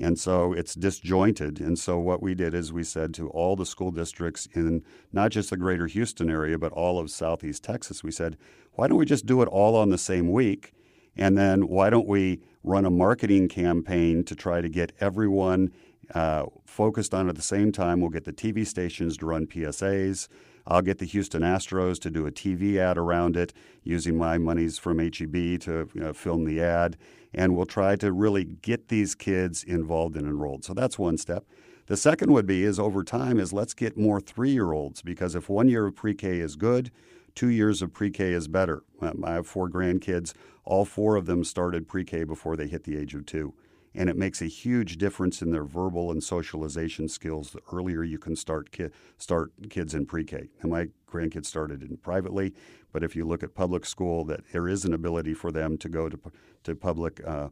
And 0.00 0.18
so 0.18 0.54
it's 0.54 0.74
disjointed. 0.74 1.60
And 1.60 1.78
so 1.78 1.98
what 1.98 2.22
we 2.22 2.34
did 2.34 2.54
is 2.54 2.72
we 2.72 2.84
said 2.84 3.12
to 3.14 3.28
all 3.28 3.54
the 3.54 3.66
school 3.66 3.90
districts 3.90 4.48
in 4.54 4.82
not 5.12 5.30
just 5.30 5.50
the 5.50 5.58
greater 5.58 5.86
Houston 5.86 6.30
area, 6.30 6.58
but 6.58 6.72
all 6.72 6.98
of 6.98 7.10
Southeast 7.10 7.62
Texas, 7.62 8.02
we 8.02 8.10
said, 8.10 8.38
why 8.72 8.88
don't 8.88 8.96
we 8.96 9.04
just 9.04 9.26
do 9.26 9.42
it 9.42 9.48
all 9.48 9.76
on 9.76 9.90
the 9.90 9.98
same 9.98 10.32
week? 10.32 10.72
And 11.16 11.36
then 11.36 11.68
why 11.68 11.90
don't 11.90 12.06
we 12.06 12.40
run 12.62 12.86
a 12.86 12.90
marketing 12.90 13.48
campaign 13.48 14.24
to 14.24 14.34
try 14.34 14.62
to 14.62 14.68
get 14.70 14.92
everyone 15.00 15.70
uh, 16.14 16.46
focused 16.64 17.12
on 17.12 17.28
at 17.28 17.36
the 17.36 17.42
same 17.42 17.70
time? 17.70 18.00
We'll 18.00 18.10
get 18.10 18.24
the 18.24 18.32
TV 18.32 18.66
stations 18.66 19.18
to 19.18 19.26
run 19.26 19.46
PSAs. 19.46 20.28
I'll 20.70 20.82
get 20.82 20.98
the 20.98 21.04
Houston 21.04 21.42
Astros 21.42 22.00
to 22.02 22.10
do 22.10 22.26
a 22.26 22.30
TV 22.30 22.76
ad 22.76 22.96
around 22.96 23.36
it 23.36 23.52
using 23.82 24.16
my 24.16 24.38
monies 24.38 24.78
from 24.78 25.00
HEB 25.00 25.60
to 25.62 25.90
you 25.92 26.00
know, 26.00 26.12
film 26.12 26.44
the 26.44 26.62
ad. 26.62 26.96
And 27.34 27.56
we'll 27.56 27.66
try 27.66 27.96
to 27.96 28.12
really 28.12 28.44
get 28.44 28.88
these 28.88 29.16
kids 29.16 29.64
involved 29.64 30.16
and 30.16 30.26
enrolled. 30.26 30.64
So 30.64 30.72
that's 30.72 30.98
one 30.98 31.18
step. 31.18 31.44
The 31.86 31.96
second 31.96 32.32
would 32.32 32.46
be 32.46 32.62
is 32.62 32.78
over 32.78 33.02
time 33.02 33.40
is 33.40 33.52
let's 33.52 33.74
get 33.74 33.98
more 33.98 34.20
three-year-olds 34.20 35.02
because 35.02 35.34
if 35.34 35.48
one 35.48 35.68
year 35.68 35.86
of 35.86 35.96
pre-K 35.96 36.38
is 36.38 36.54
good, 36.54 36.92
two 37.34 37.48
years 37.48 37.82
of 37.82 37.92
pre-K 37.92 38.32
is 38.32 38.46
better. 38.46 38.84
Um, 39.00 39.24
I 39.24 39.32
have 39.32 39.48
four 39.48 39.68
grandkids. 39.68 40.34
All 40.64 40.84
four 40.84 41.16
of 41.16 41.26
them 41.26 41.42
started 41.42 41.88
pre-K 41.88 42.22
before 42.22 42.56
they 42.56 42.68
hit 42.68 42.84
the 42.84 42.96
age 42.96 43.14
of 43.14 43.26
two 43.26 43.54
and 43.94 44.08
it 44.08 44.16
makes 44.16 44.40
a 44.40 44.46
huge 44.46 44.98
difference 44.98 45.42
in 45.42 45.50
their 45.50 45.64
verbal 45.64 46.10
and 46.10 46.22
socialization 46.22 47.08
skills 47.08 47.50
the 47.50 47.60
earlier 47.72 48.04
you 48.04 48.18
can 48.18 48.36
start 48.36 48.70
ki- 48.70 48.90
start 49.18 49.52
kids 49.68 49.94
in 49.94 50.06
pre-K. 50.06 50.48
And 50.60 50.70
my 50.70 50.88
grandkids 51.10 51.46
started 51.46 51.82
in 51.82 51.96
privately, 51.96 52.54
but 52.92 53.02
if 53.02 53.16
you 53.16 53.24
look 53.24 53.42
at 53.42 53.54
public 53.54 53.84
school, 53.84 54.24
that 54.26 54.52
there 54.52 54.68
is 54.68 54.84
an 54.84 54.94
ability 54.94 55.34
for 55.34 55.50
them 55.50 55.76
to 55.78 55.88
go 55.88 56.08
to 56.08 56.18
to 56.64 56.76
public 56.76 57.20
uh, 57.26 57.48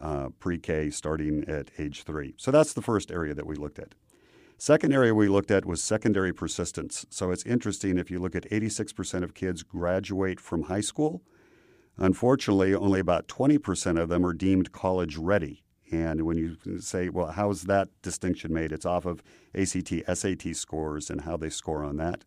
uh, 0.00 0.28
pre-K 0.38 0.90
starting 0.90 1.44
at 1.48 1.70
age 1.78 2.04
three. 2.04 2.34
So 2.36 2.50
that's 2.50 2.72
the 2.72 2.82
first 2.82 3.10
area 3.10 3.34
that 3.34 3.46
we 3.46 3.56
looked 3.56 3.78
at. 3.78 3.94
Second 4.56 4.92
area 4.92 5.14
we 5.14 5.28
looked 5.28 5.50
at 5.50 5.64
was 5.64 5.82
secondary 5.82 6.34
persistence. 6.34 7.06
So 7.08 7.30
it's 7.30 7.46
interesting 7.46 7.96
if 7.96 8.10
you 8.10 8.18
look 8.18 8.36
at 8.36 8.48
86% 8.50 9.22
of 9.22 9.32
kids 9.32 9.62
graduate 9.62 10.38
from 10.38 10.64
high 10.64 10.82
school. 10.82 11.22
Unfortunately, 11.96 12.74
only 12.74 13.00
about 13.00 13.26
20% 13.26 13.98
of 13.98 14.10
them 14.10 14.24
are 14.24 14.34
deemed 14.34 14.70
college 14.70 15.16
ready. 15.16 15.64
And 15.90 16.22
when 16.22 16.36
you 16.36 16.56
say, 16.80 17.08
well, 17.08 17.28
how 17.28 17.50
is 17.50 17.62
that 17.62 17.88
distinction 18.02 18.52
made? 18.52 18.72
It's 18.72 18.86
off 18.86 19.06
of 19.06 19.22
ACT, 19.54 19.92
SAT 20.12 20.54
scores 20.54 21.10
and 21.10 21.22
how 21.22 21.36
they 21.36 21.50
score 21.50 21.84
on 21.84 21.96
that. 21.96 22.24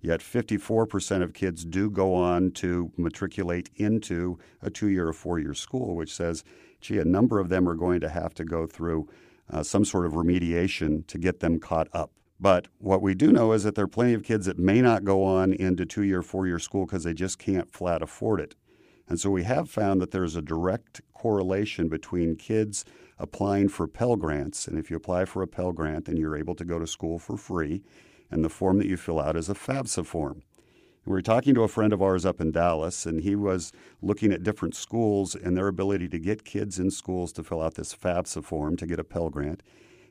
Yet 0.00 0.20
54% 0.20 1.22
of 1.22 1.32
kids 1.32 1.64
do 1.64 1.88
go 1.88 2.14
on 2.14 2.50
to 2.52 2.90
matriculate 2.96 3.70
into 3.76 4.38
a 4.60 4.68
two 4.68 4.88
year 4.88 5.08
or 5.08 5.12
four 5.12 5.38
year 5.38 5.54
school, 5.54 5.94
which 5.94 6.12
says, 6.12 6.42
gee, 6.80 6.98
a 6.98 7.04
number 7.04 7.38
of 7.38 7.48
them 7.48 7.68
are 7.68 7.76
going 7.76 8.00
to 8.00 8.08
have 8.08 8.34
to 8.34 8.44
go 8.44 8.66
through 8.66 9.08
uh, 9.50 9.62
some 9.62 9.84
sort 9.84 10.06
of 10.06 10.12
remediation 10.12 11.06
to 11.06 11.18
get 11.18 11.40
them 11.40 11.60
caught 11.60 11.88
up. 11.92 12.10
But 12.40 12.66
what 12.78 13.02
we 13.02 13.14
do 13.14 13.30
know 13.30 13.52
is 13.52 13.62
that 13.62 13.76
there 13.76 13.84
are 13.84 13.88
plenty 13.88 14.14
of 14.14 14.24
kids 14.24 14.46
that 14.46 14.58
may 14.58 14.82
not 14.82 15.04
go 15.04 15.22
on 15.22 15.52
into 15.52 15.86
two 15.86 16.02
year, 16.02 16.22
four 16.22 16.48
year 16.48 16.58
school 16.58 16.86
because 16.86 17.04
they 17.04 17.14
just 17.14 17.38
can't 17.38 17.72
flat 17.72 18.02
afford 18.02 18.40
it. 18.40 18.56
And 19.12 19.20
so 19.20 19.28
we 19.28 19.42
have 19.42 19.68
found 19.68 20.00
that 20.00 20.10
there's 20.10 20.36
a 20.36 20.40
direct 20.40 21.02
correlation 21.12 21.90
between 21.90 22.34
kids 22.34 22.82
applying 23.18 23.68
for 23.68 23.86
Pell 23.86 24.16
Grants. 24.16 24.66
And 24.66 24.78
if 24.78 24.90
you 24.90 24.96
apply 24.96 25.26
for 25.26 25.42
a 25.42 25.46
Pell 25.46 25.70
Grant, 25.70 26.06
then 26.06 26.16
you're 26.16 26.34
able 26.34 26.54
to 26.54 26.64
go 26.64 26.78
to 26.78 26.86
school 26.86 27.18
for 27.18 27.36
free. 27.36 27.82
And 28.30 28.42
the 28.42 28.48
form 28.48 28.78
that 28.78 28.86
you 28.86 28.96
fill 28.96 29.20
out 29.20 29.36
is 29.36 29.50
a 29.50 29.54
FAFSA 29.54 30.06
form. 30.06 30.44
We 31.04 31.12
were 31.12 31.20
talking 31.20 31.52
to 31.56 31.62
a 31.62 31.68
friend 31.68 31.92
of 31.92 32.00
ours 32.00 32.24
up 32.24 32.40
in 32.40 32.52
Dallas, 32.52 33.04
and 33.04 33.20
he 33.20 33.36
was 33.36 33.70
looking 34.00 34.32
at 34.32 34.44
different 34.44 34.74
schools 34.74 35.34
and 35.34 35.58
their 35.58 35.68
ability 35.68 36.08
to 36.08 36.18
get 36.18 36.46
kids 36.46 36.78
in 36.78 36.90
schools 36.90 37.32
to 37.34 37.44
fill 37.44 37.60
out 37.60 37.74
this 37.74 37.94
FAFSA 37.94 38.42
form 38.42 38.78
to 38.78 38.86
get 38.86 38.98
a 38.98 39.04
Pell 39.04 39.28
Grant. 39.28 39.62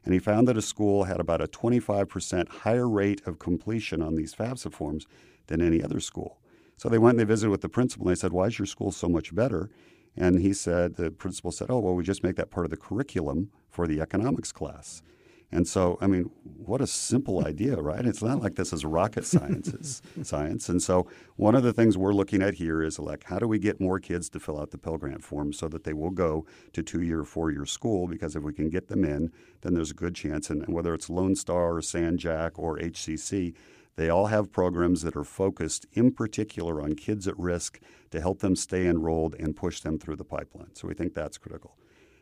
And 0.05 0.13
he 0.13 0.19
found 0.19 0.47
that 0.47 0.57
a 0.57 0.61
school 0.61 1.05
had 1.05 1.19
about 1.19 1.41
a 1.41 1.47
25% 1.47 2.49
higher 2.49 2.87
rate 2.87 3.23
of 3.25 3.39
completion 3.39 3.99
on 4.03 4.13
these 4.13 4.35
FAFSA 4.35 4.71
forms 4.71 5.07
than 5.47 5.59
any 5.59 5.83
other 5.83 5.99
school. 5.99 6.40
So 6.81 6.89
they 6.89 6.97
went 6.97 7.13
and 7.13 7.19
they 7.19 7.31
visited 7.31 7.51
with 7.51 7.61
the 7.61 7.69
principal 7.69 8.07
and 8.07 8.15
they 8.15 8.19
said, 8.19 8.33
Why 8.33 8.47
is 8.47 8.57
your 8.57 8.65
school 8.65 8.91
so 8.91 9.07
much 9.07 9.35
better? 9.35 9.69
And 10.17 10.39
he 10.39 10.51
said, 10.51 10.95
The 10.95 11.11
principal 11.11 11.51
said, 11.51 11.69
Oh, 11.69 11.77
well, 11.77 11.93
we 11.93 12.03
just 12.03 12.23
make 12.23 12.37
that 12.37 12.49
part 12.49 12.65
of 12.65 12.71
the 12.71 12.77
curriculum 12.77 13.51
for 13.69 13.85
the 13.85 14.01
economics 14.01 14.51
class. 14.51 15.03
And 15.51 15.67
so, 15.67 15.99
I 16.01 16.07
mean, 16.07 16.31
what 16.43 16.81
a 16.81 16.87
simple 16.87 17.45
idea, 17.45 17.75
right? 17.75 18.03
It's 18.03 18.23
not 18.23 18.41
like 18.41 18.55
this 18.55 18.73
is 18.73 18.83
rocket 18.83 19.25
science. 19.25 20.01
science. 20.23 20.69
And 20.69 20.81
so, 20.81 21.05
one 21.35 21.53
of 21.53 21.61
the 21.61 21.71
things 21.71 21.99
we're 21.99 22.13
looking 22.13 22.41
at 22.41 22.55
here 22.55 22.81
is 22.81 22.97
like, 22.97 23.25
how 23.25 23.37
do 23.37 23.47
we 23.47 23.59
get 23.59 23.79
more 23.79 23.99
kids 23.99 24.27
to 24.31 24.39
fill 24.39 24.59
out 24.59 24.71
the 24.71 24.79
Pell 24.79 24.97
Grant 24.97 25.23
form 25.23 25.53
so 25.53 25.67
that 25.67 25.83
they 25.83 25.93
will 25.93 26.09
go 26.09 26.47
to 26.73 26.81
two-year, 26.81 27.23
four-year 27.25 27.67
school? 27.67 28.07
Because 28.07 28.35
if 28.35 28.41
we 28.41 28.53
can 28.53 28.69
get 28.69 28.87
them 28.87 29.03
in, 29.03 29.31
then 29.61 29.75
there's 29.75 29.91
a 29.91 29.93
good 29.93 30.15
chance. 30.15 30.49
And 30.49 30.67
whether 30.67 30.95
it's 30.95 31.11
Lone 31.11 31.35
Star 31.35 31.75
or 31.75 31.81
San 31.83 32.17
Jac 32.17 32.57
or 32.57 32.79
HCC, 32.79 33.53
they 33.95 34.09
all 34.09 34.27
have 34.27 34.51
programs 34.51 35.01
that 35.01 35.15
are 35.15 35.23
focused 35.23 35.85
in 35.93 36.11
particular 36.11 36.81
on 36.81 36.93
kids 36.95 37.27
at 37.27 37.37
risk 37.37 37.79
to 38.11 38.21
help 38.21 38.39
them 38.39 38.55
stay 38.55 38.87
enrolled 38.87 39.35
and 39.35 39.55
push 39.55 39.81
them 39.81 39.99
through 39.99 40.15
the 40.15 40.23
pipeline. 40.23 40.73
So 40.73 40.87
we 40.87 40.93
think 40.93 41.13
that's 41.13 41.37
critical. 41.37 41.77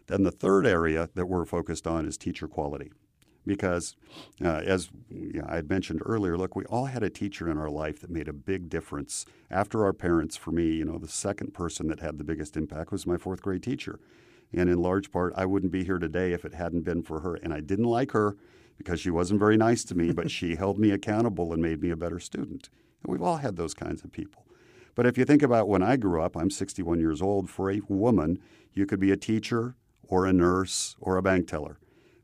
Then 0.07 0.23
the 0.23 0.31
third 0.31 0.65
area 0.65 1.09
that 1.13 1.27
we're 1.27 1.45
focused 1.45 1.85
on 1.85 2.05
is 2.05 2.17
teacher 2.17 2.47
quality. 2.47 2.91
Because, 3.45 3.95
uh, 4.43 4.61
as 4.65 4.89
you 5.09 5.39
know, 5.39 5.45
I 5.47 5.55
had 5.55 5.69
mentioned 5.69 6.01
earlier, 6.05 6.37
look, 6.37 6.55
we 6.55 6.65
all 6.65 6.85
had 6.85 7.03
a 7.03 7.09
teacher 7.09 7.49
in 7.49 7.57
our 7.57 7.69
life 7.69 8.01
that 8.01 8.09
made 8.09 8.27
a 8.27 8.33
big 8.33 8.69
difference. 8.69 9.25
After 9.49 9.83
our 9.85 9.93
parents, 9.93 10.35
for 10.35 10.51
me, 10.51 10.65
you 10.65 10.85
know, 10.85 10.97
the 10.97 11.07
second 11.07 11.53
person 11.53 11.87
that 11.87 11.99
had 11.99 12.17
the 12.17 12.23
biggest 12.23 12.57
impact 12.57 12.91
was 12.91 13.07
my 13.07 13.17
fourth 13.17 13.41
grade 13.41 13.63
teacher. 13.63 13.99
And 14.53 14.69
in 14.69 14.81
large 14.81 15.11
part, 15.11 15.33
I 15.35 15.45
wouldn't 15.45 15.71
be 15.71 15.83
here 15.83 15.99
today 15.99 16.33
if 16.33 16.43
it 16.43 16.53
hadn't 16.53 16.81
been 16.81 17.01
for 17.01 17.21
her. 17.21 17.35
And 17.35 17.53
I 17.53 17.61
didn't 17.61 17.85
like 17.85 18.11
her 18.11 18.35
because 18.79 18.99
she 18.99 19.11
wasn't 19.11 19.39
very 19.39 19.57
nice 19.57 19.83
to 19.83 19.95
me, 19.95 20.11
but 20.11 20.31
she 20.37 20.55
held 20.55 20.79
me 20.79 20.89
accountable 20.89 21.53
and 21.53 21.61
made 21.61 21.83
me 21.83 21.91
a 21.91 21.95
better 21.95 22.19
student. 22.19 22.69
And 23.03 23.11
we've 23.11 23.21
all 23.21 23.37
had 23.37 23.55
those 23.55 23.75
kinds 23.75 24.03
of 24.03 24.11
people. 24.11 24.47
But 24.95 25.05
if 25.05 25.17
you 25.17 25.25
think 25.25 25.43
about 25.43 25.69
when 25.69 25.83
I 25.83 25.95
grew 25.95 26.21
up, 26.21 26.35
I'm 26.35 26.49
61 26.49 26.99
years 26.99 27.21
old. 27.21 27.49
For 27.49 27.69
a 27.69 27.81
woman, 27.87 28.39
you 28.73 28.87
could 28.87 28.99
be 28.99 29.11
a 29.11 29.17
teacher 29.17 29.75
or 30.03 30.25
a 30.25 30.33
nurse 30.33 30.95
or 30.99 31.15
a 31.15 31.21
bank 31.21 31.47
teller. 31.47 31.77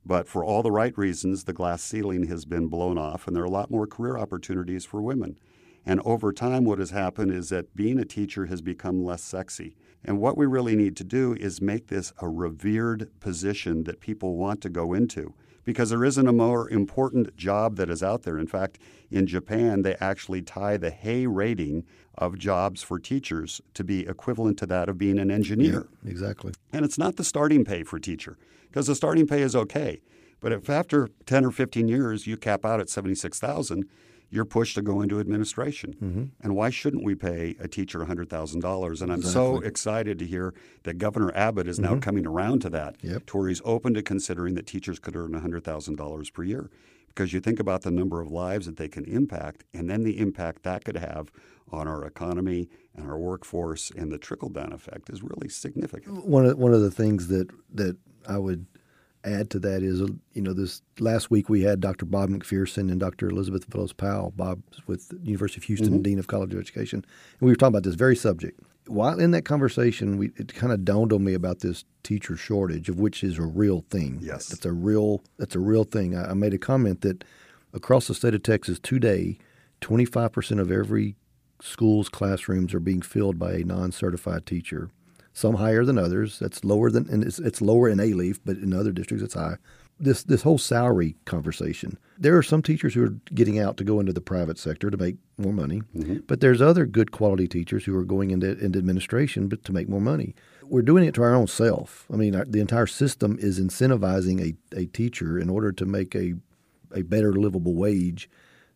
But 0.06 0.28
for 0.28 0.44
all 0.44 0.64
the 0.64 0.72
right 0.72 0.96
reasons, 0.98 1.44
the 1.44 1.54
glass 1.54 1.82
ceiling 1.84 2.28
has 2.28 2.46
been 2.46 2.68
blown 2.68 2.98
off, 2.98 3.28
and 3.28 3.36
there 3.36 3.44
are 3.44 3.48
a 3.48 3.50
lot 3.50 3.72
more 3.72 3.88
career 3.88 4.18
opportunities 4.18 4.86
for 4.86 5.02
women. 5.02 5.38
And 5.86 6.02
over 6.04 6.32
time, 6.32 6.64
what 6.66 6.80
has 6.80 6.92
happened 6.92 7.32
is 7.32 7.50
that 7.50 7.76
being 7.76 8.00
a 8.00 8.06
teacher 8.06 8.48
has 8.48 8.62
become 8.62 9.04
less 9.04 9.22
sexy. 9.22 9.76
And 10.04 10.20
what 10.20 10.38
we 10.38 10.46
really 10.46 10.76
need 10.76 10.96
to 10.98 11.04
do 11.04 11.34
is 11.34 11.62
make 11.62 11.88
this 11.88 12.14
a 12.20 12.28
revered 12.28 13.10
position 13.20 13.84
that 13.84 14.00
people 14.00 14.36
want 14.36 14.62
to 14.62 14.70
go 14.70 14.94
into 14.94 15.34
because 15.66 15.90
there 15.90 16.06
isn't 16.06 16.28
a 16.28 16.32
more 16.32 16.70
important 16.70 17.36
job 17.36 17.76
that 17.76 17.90
is 17.90 18.02
out 18.02 18.24
there. 18.24 18.38
In 18.38 18.48
fact, 18.48 18.80
in 19.12 19.28
Japan, 19.28 19.82
they 19.82 19.96
actually 20.00 20.42
tie 20.42 20.78
the 20.78 20.92
Hay 20.92 21.28
rating 21.28 21.84
of 22.18 22.38
jobs 22.38 22.82
for 22.82 22.98
teachers 22.98 23.62
to 23.74 23.84
be 23.84 24.08
equivalent 24.08 24.58
to 24.60 24.66
that 24.68 24.88
of 24.88 24.98
being 24.98 25.20
an 25.20 25.30
engineer. 25.30 25.88
Yeah, 26.04 26.12
exactly. 26.12 26.54
And 26.72 26.86
it's 26.86 26.98
not 26.98 27.18
the 27.18 27.24
starting 27.24 27.66
pay 27.66 27.84
for 27.84 28.00
teacher 28.00 28.38
because 28.70 28.88
the 28.88 28.96
starting 28.96 29.28
pay 29.28 29.42
is 29.42 29.56
okay. 29.56 30.00
But 30.40 30.52
if 30.52 30.70
after 30.70 31.10
10 31.26 31.46
or 31.46 31.52
15 31.52 31.88
years 31.88 32.28
you 32.28 32.38
cap 32.38 32.66
out 32.66 32.80
at 32.80 32.90
76,000, 32.90 33.86
you're 34.30 34.46
pushed 34.46 34.76
to 34.76 34.82
go 34.82 35.02
into 35.02 35.20
administration. 35.20 35.94
Mm-hmm. 35.94 36.24
And 36.42 36.56
why 36.56 36.70
shouldn't 36.70 37.04
we 37.04 37.16
pay 37.16 37.56
a 37.60 37.68
teacher 37.68 38.00
$100,000? 38.00 39.02
And 39.02 39.12
I'm 39.12 39.20
exactly. 39.20 39.22
so 39.22 39.60
excited 39.60 40.20
to 40.20 40.26
hear 40.26 40.54
that 40.84 40.98
Governor 40.98 41.32
Abbott 41.36 41.68
is 41.68 41.80
now 41.80 41.92
mm-hmm. 41.92 42.00
coming 42.00 42.28
around 42.28 42.62
to 42.62 42.70
that, 42.72 42.98
yep. 43.02 43.26
to 43.28 43.38
where 43.38 43.48
he's 43.48 43.62
open 43.64 43.94
to 43.94 44.02
considering 44.02 44.56
that 44.56 44.68
teachers 44.68 45.00
could 45.00 45.16
earn 45.16 45.32
$100,000 45.32 46.34
per 46.34 46.44
year. 46.44 46.70
Because 47.08 47.32
you 47.32 47.40
think 47.40 47.62
about 47.62 47.84
the 47.84 47.92
number 47.92 48.20
of 48.20 48.30
lives 48.30 48.66
that 48.66 48.76
they 48.76 48.90
can 48.90 49.06
impact, 49.06 49.64
and 49.74 49.90
then 49.90 50.04
the 50.04 50.20
impact 50.20 50.64
that 50.64 50.84
could 50.84 50.98
have 50.98 51.32
on 51.72 51.88
our 51.88 52.06
economy 52.06 52.68
and 52.94 53.10
our 53.10 53.18
workforce, 53.18 53.90
and 53.90 54.12
the 54.12 54.18
trickle 54.18 54.50
down 54.50 54.74
effect 54.74 55.10
is 55.10 55.24
really 55.24 55.48
significant. 55.48 56.26
One 56.26 56.46
of, 56.46 56.58
one 56.58 56.74
of 56.74 56.82
the 56.82 56.92
things 56.92 57.28
that, 57.30 57.50
that 57.74 57.96
I 58.28 58.38
would 58.38 58.66
add 59.26 59.50
to 59.52 59.60
that 59.60 59.84
is, 59.84 60.00
you 60.34 60.42
know, 60.42 60.54
this 60.54 60.82
last 61.00 61.30
week 61.32 61.50
we 61.50 61.64
had 61.64 61.82
Dr. 61.82 62.06
Bob 62.06 62.30
McPherson 62.30 62.92
and 62.92 63.00
Dr. 63.00 63.30
Elizabeth 63.30 63.66
Fellows 63.66 63.94
Powell. 63.94 64.32
Bob's 64.36 64.86
with 64.88 65.10
the 65.10 65.18
University 65.24 65.60
of 65.60 65.64
Houston, 65.66 65.90
mm-hmm. 65.94 66.02
Dean 66.02 66.20
of 66.20 66.28
College 66.28 66.54
of 66.54 66.60
Education. 66.60 67.04
And 67.40 67.42
we 67.48 67.52
were 67.52 67.56
talking 67.56 67.74
about 67.74 67.84
this 67.84 67.96
very 67.96 68.16
subject. 68.16 68.60
While 68.88 69.20
in 69.20 69.32
that 69.32 69.46
conversation, 69.46 70.18
we, 70.18 70.28
it 70.36 70.54
kind 70.54 70.72
of 70.72 70.86
dawned 70.86 71.12
on 71.12 71.24
me 71.24 71.34
about 71.34 71.60
this 71.60 71.86
teacher 72.04 72.38
shortage, 72.38 72.88
of 72.88 73.00
which 73.00 73.24
is 73.24 73.40
a 73.40 73.44
real 73.44 73.84
thing. 73.90 74.20
Yes, 74.22 74.48
that's 74.48 74.66
a 74.66 74.72
real 74.72 75.24
that's 75.38 75.56
a 75.56 75.60
real 75.60 75.86
thing. 75.86 76.16
I, 76.16 76.32
I 76.32 76.34
made 76.34 76.54
a 76.54 76.60
comment 76.60 77.02
that 77.02 77.24
across 77.74 78.08
the 78.08 78.14
state 78.14 78.36
of 78.36 78.44
Texas 78.44 78.80
today, 78.80 79.40
twenty 79.82 80.06
five 80.06 80.32
percent 80.34 80.60
of 80.60 80.72
every 80.72 81.16
school's 81.62 82.10
classrooms 82.10 82.74
are 82.74 82.80
being 82.80 83.02
filled 83.02 83.40
by 83.40 83.54
a 83.54 83.64
non 83.64 83.92
certified 83.92 84.46
teacher 84.46 84.92
some 85.36 85.56
higher 85.56 85.86
than 85.86 86.00
others. 86.00 86.40
That's 86.40 86.64
lower 86.64 86.90
than, 86.90 87.08
and 87.12 87.24
it's, 87.24 87.38
it's 87.38 87.62
lower 87.62 87.88
in 87.88 88.00
Alief, 88.00 88.40
but 88.44 88.58
in 88.58 88.74
other 88.74 88.92
districts 88.92 89.24
it's 89.24 89.36
high. 89.36 89.58
this 90.00 90.24
this 90.24 90.42
whole 90.42 90.58
salary 90.58 91.16
conversation. 91.26 91.98
There 92.18 92.38
are 92.38 92.44
some 92.44 92.62
teachers 92.62 92.94
who 92.94 93.04
are 93.04 93.16
getting 93.34 93.60
out 93.60 93.78
to 93.78 93.84
go 93.84 94.00
into 94.00 94.14
the 94.14 94.22
private 94.22 94.58
sector 94.58 94.90
to 94.90 94.98
make 94.98 95.18
more 95.38 95.54
money, 95.54 95.82
mm-hmm. 95.96 96.20
but 96.28 96.40
there's 96.40 96.62
other 96.62 96.86
good 96.86 97.12
quality 97.12 97.48
teachers 97.48 97.86
who 97.86 97.96
are 97.96 98.06
going 98.06 98.32
into, 98.32 98.58
into 98.58 98.80
administration 98.80 99.48
but 99.48 99.64
to 99.66 99.74
make 99.74 99.90
more 99.90 100.02
money. 100.02 100.34
We're 100.64 100.82
doing 100.82 101.06
it 101.06 101.14
to 101.16 101.24
our 101.24 101.36
own 101.36 101.48
self. 101.48 102.06
I 102.12 102.16
mean, 102.16 102.36
our, 102.36 102.46
the 102.46 102.60
entire 102.60 102.88
system 102.88 103.38
is 103.40 103.60
incentivizing 103.60 104.42
a, 104.42 104.78
a 104.78 104.86
teacher 104.88 105.40
in 105.40 105.50
order 105.50 105.72
to 105.74 105.86
make 105.86 106.16
a 106.16 106.34
a 106.94 107.02
better 107.02 107.34
livable 107.34 107.74
wage 107.74 108.30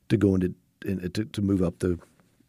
to 0.09 0.17
go 0.17 0.35
into 0.35 0.53
in, 0.85 1.09
to, 1.11 1.25
to 1.25 1.41
move 1.41 1.61
up 1.61 1.79
the 1.79 1.97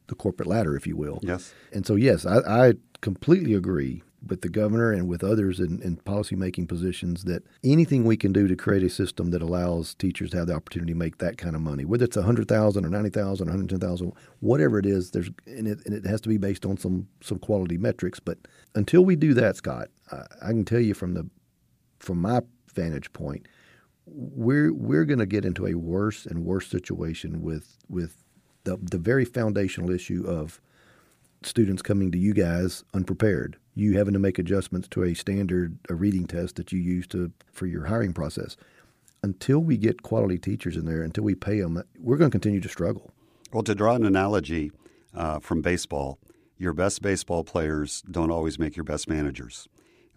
the 0.08 0.14
corporate 0.16 0.48
ladder, 0.48 0.76
if 0.76 0.86
you 0.86 0.96
will. 0.96 1.20
Yes. 1.22 1.54
And 1.72 1.86
so, 1.86 1.94
yes, 1.94 2.26
I, 2.26 2.38
I 2.38 2.74
completely 3.00 3.54
agree 3.54 4.02
with 4.26 4.42
the 4.42 4.48
governor 4.48 4.92
and 4.92 5.08
with 5.08 5.24
others 5.24 5.60
in, 5.60 5.80
in 5.82 5.96
policymaking 5.96 6.68
positions 6.68 7.24
that 7.24 7.42
anything 7.64 8.04
we 8.04 8.16
can 8.16 8.32
do 8.32 8.46
to 8.46 8.54
create 8.54 8.82
a 8.82 8.90
system 8.90 9.30
that 9.30 9.40
allows 9.40 9.94
teachers 9.94 10.30
to 10.30 10.36
have 10.36 10.46
the 10.46 10.54
opportunity 10.54 10.92
to 10.92 10.98
make 10.98 11.18
that 11.18 11.38
kind 11.38 11.56
of 11.56 11.62
money, 11.62 11.84
whether 11.84 12.04
it's 12.04 12.16
a 12.16 12.22
hundred 12.22 12.46
thousand 12.48 12.84
or 12.84 12.90
ninety 12.90 13.08
thousand 13.08 13.48
or 13.48 13.52
hundred 13.52 13.70
ten 13.70 13.80
thousand, 13.80 14.12
whatever 14.40 14.78
it 14.78 14.86
is, 14.86 15.10
there's 15.12 15.30
and 15.46 15.66
it, 15.66 15.80
and 15.86 15.94
it 15.94 16.04
has 16.06 16.20
to 16.20 16.28
be 16.28 16.36
based 16.36 16.66
on 16.66 16.76
some 16.76 17.08
some 17.22 17.38
quality 17.38 17.78
metrics. 17.78 18.20
But 18.20 18.38
until 18.74 19.04
we 19.04 19.16
do 19.16 19.32
that, 19.34 19.56
Scott, 19.56 19.88
I, 20.12 20.24
I 20.42 20.48
can 20.48 20.64
tell 20.64 20.80
you 20.80 20.94
from 20.94 21.14
the 21.14 21.28
from 21.98 22.20
my 22.20 22.42
vantage 22.74 23.12
point, 23.12 23.48
we're 24.06 24.72
we're 24.72 25.06
going 25.06 25.18
to 25.18 25.26
get 25.26 25.44
into 25.44 25.66
a 25.66 25.74
worse 25.74 26.26
and 26.26 26.44
worse 26.44 26.68
situation 26.68 27.40
with 27.42 27.78
with 27.88 28.16
the 28.64 28.76
the 28.82 28.98
very 28.98 29.24
foundational 29.24 29.90
issue 29.90 30.24
of 30.26 30.60
students 31.42 31.82
coming 31.82 32.10
to 32.12 32.18
you 32.18 32.34
guys 32.34 32.84
unprepared. 32.94 33.56
You 33.74 33.96
having 33.96 34.12
to 34.14 34.18
make 34.18 34.38
adjustments 34.38 34.88
to 34.88 35.04
a 35.04 35.14
standard 35.14 35.78
a 35.88 35.94
reading 35.94 36.26
test 36.26 36.56
that 36.56 36.72
you 36.72 36.78
use 36.78 37.06
to 37.08 37.32
for 37.52 37.66
your 37.66 37.86
hiring 37.86 38.12
process. 38.12 38.56
Until 39.22 39.58
we 39.60 39.76
get 39.76 40.02
quality 40.02 40.38
teachers 40.38 40.76
in 40.76 40.86
there, 40.86 41.02
until 41.02 41.24
we 41.24 41.34
pay 41.34 41.60
them, 41.60 41.82
we're 41.98 42.16
going 42.16 42.30
to 42.30 42.34
continue 42.34 42.60
to 42.60 42.68
struggle. 42.68 43.10
Well, 43.52 43.62
to 43.64 43.74
draw 43.74 43.94
an 43.94 44.06
analogy 44.06 44.72
uh, 45.14 45.40
from 45.40 45.60
baseball, 45.60 46.18
your 46.56 46.72
best 46.72 47.02
baseball 47.02 47.44
players 47.44 48.02
don't 48.10 48.30
always 48.30 48.58
make 48.58 48.76
your 48.76 48.84
best 48.84 49.08
managers 49.08 49.68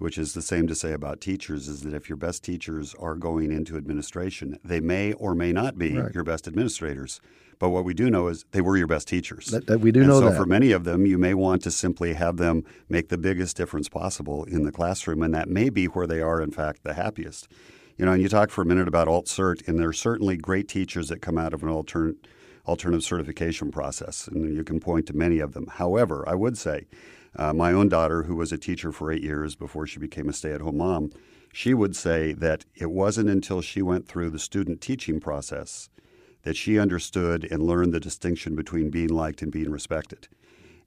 which 0.04 0.18
is 0.18 0.34
the 0.34 0.42
same 0.42 0.68
to 0.68 0.76
say 0.76 0.92
about 0.92 1.22
teachers, 1.22 1.70
is 1.70 1.84
that 1.84 1.94
if 1.94 2.10
your 2.10 2.18
best 2.18 2.44
teachers 2.44 2.94
are 3.00 3.16
going 3.16 3.54
into 3.54 3.78
administration, 3.78 4.60
they 4.62 4.82
may 4.82 5.14
or 5.14 5.34
may 5.34 5.54
not 5.54 5.78
be 5.78 5.98
right. 5.98 6.14
your 6.14 6.26
best 6.26 6.46
administrators. 6.46 7.22
But 7.58 7.70
what 7.70 7.86
we 7.86 7.94
do 7.94 8.10
know 8.10 8.28
is 8.28 8.44
they 8.52 8.60
were 8.60 8.76
your 8.76 8.86
best 8.86 9.08
teachers. 9.08 9.46
That, 9.46 9.66
that 9.68 9.80
we 9.80 9.94
do 9.94 10.02
and 10.02 10.10
know 10.10 10.20
so 10.20 10.30
that. 10.32 10.36
for 10.36 10.46
many 10.46 10.74
of 10.74 10.84
them, 10.84 11.06
you 11.06 11.18
may 11.18 11.34
want 11.34 11.62
to 11.62 11.72
simply 11.72 12.16
have 12.16 12.36
them 12.36 12.66
make 12.90 13.08
the 13.08 13.18
biggest 13.18 13.56
difference 13.56 13.88
possible 13.88 14.44
in 14.44 14.64
the 14.64 14.74
classroom, 14.74 15.24
and 15.24 15.34
that 15.34 15.48
may 15.48 15.70
be 15.70 15.86
where 15.86 16.06
they 16.06 16.20
are, 16.20 16.42
in 16.42 16.52
fact, 16.52 16.84
the 16.84 16.96
happiest. 16.96 17.48
You 17.98 18.06
know, 18.06 18.12
and 18.12 18.22
you 18.22 18.28
talked 18.28 18.52
for 18.52 18.62
a 18.62 18.66
minute 18.66 18.90
about 18.90 19.08
alt 19.08 19.28
cert, 19.28 19.66
and 19.70 19.80
there 19.80 19.88
are 19.88 19.94
certainly 19.94 20.36
great 20.36 20.68
teachers 20.68 21.08
that 21.08 21.22
come 21.22 21.38
out 21.38 21.54
of 21.54 21.64
an 21.64 21.70
alternate 21.70 22.28
alternative 22.68 23.06
certification 23.06 23.72
process, 23.72 24.28
and 24.28 24.54
you 24.54 24.66
can 24.66 24.82
point 24.82 25.06
to 25.08 25.16
many 25.16 25.40
of 25.40 25.54
them. 25.54 25.68
However, 25.68 26.26
I 26.28 26.36
would 26.36 26.58
say 26.58 26.88
uh, 27.36 27.54
my 27.54 27.72
own 27.72 27.90
daughter, 27.90 28.24
who 28.24 28.36
was 28.36 28.52
a 28.52 28.58
teacher 28.58 28.92
for 28.92 29.12
eight 29.12 29.24
years 29.24 29.56
before 29.56 29.88
she 29.88 30.00
became 30.00 30.30
a 30.30 30.34
stay 30.34 30.52
at 30.52 30.62
home 30.62 30.78
mom, 30.78 31.12
she 31.52 31.74
would 31.74 31.96
say 31.96 32.34
that 32.34 32.66
it 32.76 32.92
wasn't 32.92 33.30
until 33.30 33.62
she 33.62 33.82
went 33.82 34.08
through 34.08 34.30
the 34.30 34.40
student 34.40 34.82
teaching 34.82 35.20
process 35.20 35.90
that 36.44 36.58
she 36.58 36.78
understood 36.78 37.48
and 37.50 37.64
learned 37.64 37.94
the 37.94 38.00
distinction 38.00 38.56
between 38.56 38.90
being 38.90 39.10
liked 39.10 39.42
and 39.42 39.52
being 39.52 39.72
respected. 39.72 40.28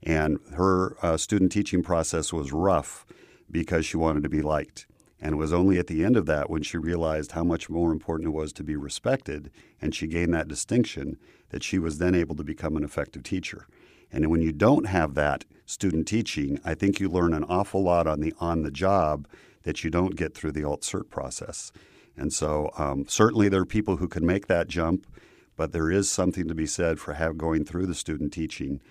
And 0.03 0.39
her 0.53 0.95
uh, 1.01 1.17
student 1.17 1.51
teaching 1.51 1.83
process 1.83 2.31
was 2.31 2.51
rough 2.51 3.05
because 3.49 3.85
she 3.85 3.97
wanted 3.97 4.23
to 4.23 4.29
be 4.29 4.41
liked. 4.41 4.85
And 5.19 5.33
it 5.33 5.37
was 5.37 5.53
only 5.53 5.79
at 5.79 5.87
the 5.87 6.05
end 6.05 6.15
of 6.15 6.27
that 6.27 6.49
when 6.49 6.61
she 6.61 6.77
realized 6.77 7.31
how 7.31 7.43
much 7.43 7.69
more 7.69 7.91
important 7.91 8.27
it 8.27 8.37
was 8.37 8.53
to 8.53 8.63
be 8.63 8.75
respected 8.75 9.49
and 9.81 9.95
she 9.95 10.05
gained 10.05 10.33
that 10.33 10.47
distinction 10.47 11.17
that 11.49 11.63
she 11.63 11.79
was 11.79 11.97
then 11.97 12.13
able 12.13 12.35
to 12.35 12.43
become 12.43 12.77
an 12.77 12.83
effective 12.83 13.23
teacher. 13.23 13.67
And 14.11 14.29
when 14.29 14.41
you 14.41 14.51
don't 14.51 14.87
have 14.87 15.13
that 15.15 15.45
student 15.65 16.07
teaching, 16.07 16.59
I 16.63 16.73
think 16.75 16.99
you 16.99 17.09
learn 17.09 17.33
an 17.33 17.43
awful 17.43 17.83
lot 17.83 18.07
on 18.07 18.21
the 18.21 18.33
on 18.39 18.63
the 18.63 18.71
job 18.71 19.27
that 19.63 19.83
you 19.83 19.89
don't 19.89 20.15
get 20.15 20.33
through 20.33 20.53
the 20.53 20.63
alt 20.63 20.81
cert 20.81 21.09
process. 21.09 21.71
And 22.15 22.33
so, 22.33 22.71
um, 22.77 23.05
certainly, 23.07 23.47
there 23.47 23.61
are 23.61 23.65
people 23.65 23.97
who 23.97 24.07
can 24.07 24.25
make 24.25 24.47
that 24.47 24.67
jump, 24.67 25.05
but 25.55 25.71
there 25.71 25.91
is 25.91 26.09
something 26.09 26.47
to 26.47 26.55
be 26.55 26.65
said 26.65 26.99
for 26.99 27.13
have 27.13 27.37
going 27.37 27.63
through 27.63 27.85
the 27.85 27.93
student 27.93 28.33
teaching. 28.33 28.81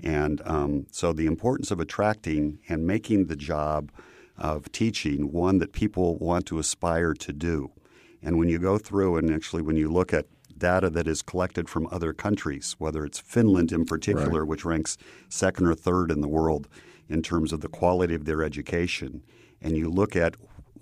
And 0.00 0.40
um, 0.44 0.86
so, 0.92 1.12
the 1.12 1.26
importance 1.26 1.70
of 1.70 1.80
attracting 1.80 2.60
and 2.68 2.86
making 2.86 3.26
the 3.26 3.36
job 3.36 3.90
of 4.38 4.70
teaching 4.70 5.32
one 5.32 5.58
that 5.58 5.72
people 5.72 6.16
want 6.18 6.46
to 6.46 6.58
aspire 6.58 7.14
to 7.14 7.32
do. 7.32 7.72
And 8.22 8.38
when 8.38 8.48
you 8.48 8.58
go 8.58 8.78
through 8.78 9.16
and 9.16 9.32
actually, 9.32 9.62
when 9.62 9.76
you 9.76 9.90
look 9.90 10.12
at 10.12 10.26
data 10.58 10.90
that 10.90 11.06
is 11.06 11.22
collected 11.22 11.68
from 11.68 11.88
other 11.90 12.12
countries, 12.12 12.76
whether 12.78 13.04
it's 13.04 13.18
Finland 13.18 13.72
in 13.72 13.84
particular, 13.84 14.40
right. 14.40 14.48
which 14.48 14.64
ranks 14.64 14.96
second 15.28 15.66
or 15.66 15.74
third 15.74 16.10
in 16.10 16.20
the 16.20 16.28
world 16.28 16.68
in 17.08 17.22
terms 17.22 17.52
of 17.52 17.60
the 17.60 17.68
quality 17.68 18.14
of 18.14 18.24
their 18.24 18.42
education, 18.42 19.22
and 19.60 19.76
you 19.76 19.88
look 19.88 20.16
at 20.16 20.36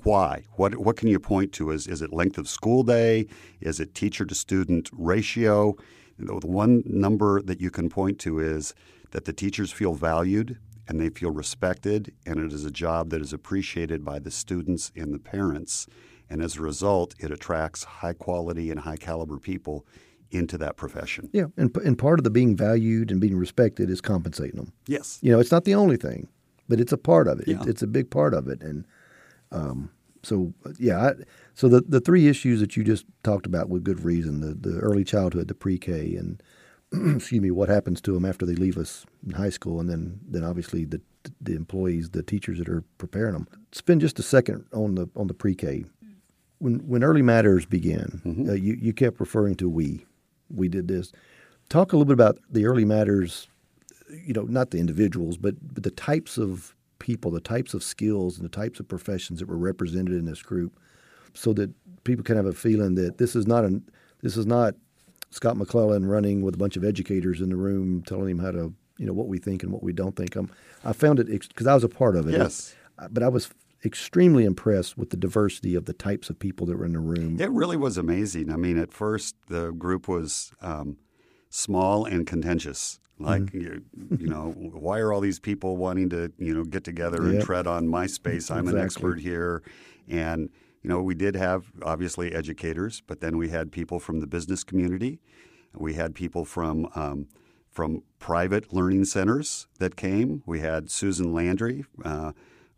why, 0.05 0.45
what 0.57 0.77
what 0.77 0.97
can 0.97 1.09
you 1.09 1.19
point 1.19 1.53
to? 1.53 1.71
Is 1.71 1.87
is 1.87 2.03
it 2.03 2.13
length 2.13 2.39
of 2.39 2.49
school 2.49 2.83
day? 2.83 3.27
Is 3.61 3.81
it 3.81 3.95
teacher 3.95 4.25
to 4.27 4.35
student 4.35 4.91
ratio? 4.93 5.77
The 6.19 6.47
one 6.47 6.83
number 6.87 7.41
that 7.43 7.61
you 7.61 7.71
can 7.71 7.89
point 7.89 8.19
to 8.21 8.39
is 8.39 8.75
that 9.11 9.25
the 9.25 9.33
teachers 9.33 9.73
feel 9.73 9.95
valued 9.95 10.59
and 10.87 11.01
they 11.01 11.09
feel 11.09 11.31
respected, 11.31 12.13
and 12.27 12.39
it 12.39 12.53
is 12.53 12.65
a 12.65 12.71
job 12.71 13.11
that 13.11 13.23
is 13.23 13.33
appreciated 13.33 14.05
by 14.05 14.19
the 14.19 14.31
students 14.31 14.93
and 14.95 15.15
the 15.15 15.19
parents. 15.19 15.87
And 16.31 16.43
as 16.43 16.57
a 16.57 16.63
result, 16.63 17.15
it 17.19 17.31
attracts 17.31 17.85
high 17.85 18.15
quality 18.15 18.71
and 18.71 18.81
high 18.81 18.97
caliber 18.97 19.39
people 19.39 19.87
into 20.31 20.59
that 20.59 20.77
profession. 20.77 21.31
Yeah, 21.33 21.47
and, 21.57 21.75
and 21.77 21.99
part 21.99 22.19
of 22.19 22.25
the 22.25 22.31
being 22.31 22.57
valued 22.57 23.11
and 23.11 23.21
being 23.21 23.37
respected 23.37 23.91
is 23.91 24.01
compensating 24.01 24.57
them. 24.57 24.73
Yes. 24.87 25.19
You 25.23 25.33
know, 25.33 25.39
it's 25.39 25.53
not 25.53 25.65
the 25.65 25.75
only 25.75 25.97
thing, 25.97 26.29
but 26.69 26.81
it's 26.81 26.93
a 26.93 26.99
part 26.99 27.29
of 27.29 27.41
it. 27.41 27.49
Yeah. 27.49 27.63
it 27.63 27.69
it's 27.69 27.83
a 27.83 27.87
big 27.87 28.11
part 28.11 28.35
of 28.35 28.49
it. 28.49 28.63
And 28.63 28.87
um, 29.53 29.91
so, 30.23 30.53
yeah, 30.79 30.99
I, 30.99 31.13
so 31.55 31.69
the, 31.69 31.83
the 31.83 32.01
three 32.01 32.27
issues 32.27 32.61
that 32.61 32.77
you 32.77 32.85
just 32.85 33.05
talked 33.23 33.47
about 33.47 33.69
with 33.69 33.85
good 33.85 34.05
reason 34.05 34.41
the, 34.41 34.55
the 34.55 34.79
early 34.79 35.05
childhood, 35.05 35.49
the 35.49 35.55
pre 35.55 35.79
K, 35.79 36.17
and 36.17 36.43
excuse 37.17 37.41
me, 37.41 37.51
what 37.51 37.69
happens 37.69 38.01
to 38.03 38.13
them 38.13 38.25
after 38.25 38.45
they 38.45 38.55
leave 38.55 38.79
us 38.79 39.07
in 39.25 39.35
high 39.35 39.51
school, 39.51 39.79
and 39.79 39.89
then, 39.89 40.21
then 40.27 40.43
obviously 40.43 40.85
the 40.85 41.01
the 41.41 41.55
employees, 41.55 42.11
the 42.11 42.23
teachers 42.23 42.59
that 42.59 42.69
are 42.69 42.83
preparing 42.99 43.33
them. 43.33 43.49
Spend 43.73 44.01
just 44.01 44.19
a 44.19 44.23
second 44.23 44.67
on 44.73 44.95
the 44.95 45.09
on 45.17 45.27
the 45.27 45.35
pre 45.35 45.55
K 45.55 45.85
when 46.59 46.87
when 46.87 47.05
early 47.05 47.23
matters 47.23 47.67
began, 47.67 48.23
mm-hmm. 48.25 48.51
uh, 48.51 48.53
you 48.53 48.75
you 48.81 48.93
kept 48.93 49.21
referring 49.21 49.55
to 49.57 49.69
we. 49.69 50.05
We 50.51 50.69
did 50.69 50.89
this. 50.89 51.13
Talk 51.69 51.93
a 51.93 51.97
little 51.97 52.07
bit 52.07 52.15
about 52.15 52.39
the 52.51 52.67
early 52.67 52.85
matters. 52.85 53.49
You 54.11 54.35
know, 54.35 54.43
not 54.43 54.71
the 54.71 54.79
individuals, 54.79 55.39
but, 55.39 55.55
but 55.73 55.83
the 55.83 55.91
types 55.91 56.37
of 56.37 56.77
people, 56.99 57.31
the 57.31 57.41
types 57.41 57.75
of 57.75 57.83
skills, 57.83 58.37
and 58.37 58.45
the 58.45 58.55
types 58.55 58.79
of 58.79 58.87
professions 58.87 59.41
that 59.41 59.49
were 59.49 59.57
represented 59.57 60.15
in 60.15 60.27
this 60.27 60.43
group, 60.43 60.79
so 61.33 61.53
that 61.55 61.71
people 62.05 62.23
can 62.23 62.37
have 62.37 62.47
a 62.47 62.53
feeling 62.53 62.95
that 62.97 63.19
this 63.19 63.35
is 63.35 63.47
not 63.47 63.65
an 63.65 63.83
this 64.23 64.37
is 64.37 64.47
not 64.47 64.75
Scott 65.31 65.57
McClellan 65.57 66.07
running 66.07 66.43
with 66.43 66.55
a 66.55 66.59
bunch 66.59 66.77
of 66.77 66.85
educators 66.85 67.41
in 67.41 67.49
the 67.49 67.57
room 67.57 68.03
telling 68.03 68.31
him 68.31 68.39
how 68.39 68.53
to 68.53 68.73
you 68.99 69.07
know 69.07 69.13
what 69.13 69.27
we 69.27 69.39
think 69.39 69.63
and 69.63 69.73
what 69.73 69.83
we 69.83 69.93
don't 69.93 70.17
think. 70.17 70.37
Um, 70.37 70.51
I 70.85 70.93
found 70.93 71.19
it 71.19 71.27
because 71.27 71.67
I 71.67 71.75
was 71.75 71.85
a 71.85 71.89
part 71.89 72.15
of 72.17 72.29
it. 72.29 72.33
Yes, 72.33 72.75
it, 73.03 73.13
but 73.13 73.23
I 73.23 73.29
was 73.29 73.51
extremely 73.85 74.45
impressed 74.45 74.97
with 74.97 75.11
the 75.11 75.17
diversity 75.17 75.75
of 75.75 75.85
the 75.85 75.93
types 75.93 76.31
of 76.31 76.39
people 76.39 76.67
that 76.67 76.79
were 76.79 76.85
in 76.85 76.93
the 76.93 77.01
room. 77.01 77.41
It 77.41 77.51
really 77.51 77.77
was 77.77 77.99
amazing. 77.99 78.51
I 78.51 78.57
mean, 78.57 78.79
at 78.79 78.93
first 78.93 79.37
the 79.49 79.73
group 79.73 80.09
was 80.09 80.53
um, 80.61 80.97
small 81.51 82.05
and 82.05 82.27
contentious. 82.27 82.99
Like 83.19 83.43
mm-hmm. 83.43 83.61
you, 83.61 83.83
you 84.19 84.27
know, 84.27 84.51
why 84.57 84.99
are 84.99 85.13
all 85.13 85.21
these 85.21 85.39
people 85.39 85.77
wanting 85.77 86.09
to 86.11 86.33
you 86.39 86.55
know 86.55 86.65
get 86.65 86.85
together 86.85 87.23
yep. 87.23 87.33
and 87.33 87.43
tread 87.43 87.67
on 87.67 87.87
my 87.89 88.07
space? 88.07 88.51
I'm 88.51 88.61
exactly. 88.61 88.81
an 88.81 88.85
expert 88.85 89.21
here, 89.21 89.63
and 90.09 90.51
you 90.83 90.91
know, 90.91 91.01
we 91.01 91.15
did 91.15 91.37
have 91.37 91.73
obviously 91.83 92.33
educators, 92.35 93.03
but 93.07 93.21
then 93.21 93.39
we 93.39 93.49
had 93.49 93.73
people 93.73 93.99
from 94.01 94.21
the 94.21 94.27
business 94.27 94.65
community. 94.65 95.21
We 95.75 95.95
had 95.95 96.15
people 96.15 96.45
from 96.45 96.89
um, 96.95 97.29
from 97.71 98.03
private 98.19 98.73
learning 98.73 99.05
centers 99.05 99.67
that 99.79 99.97
came. 99.97 100.43
We 100.47 100.61
had 100.61 100.91
Susan 100.91 101.33
Landry. 101.33 101.85
Uh, 102.05 102.33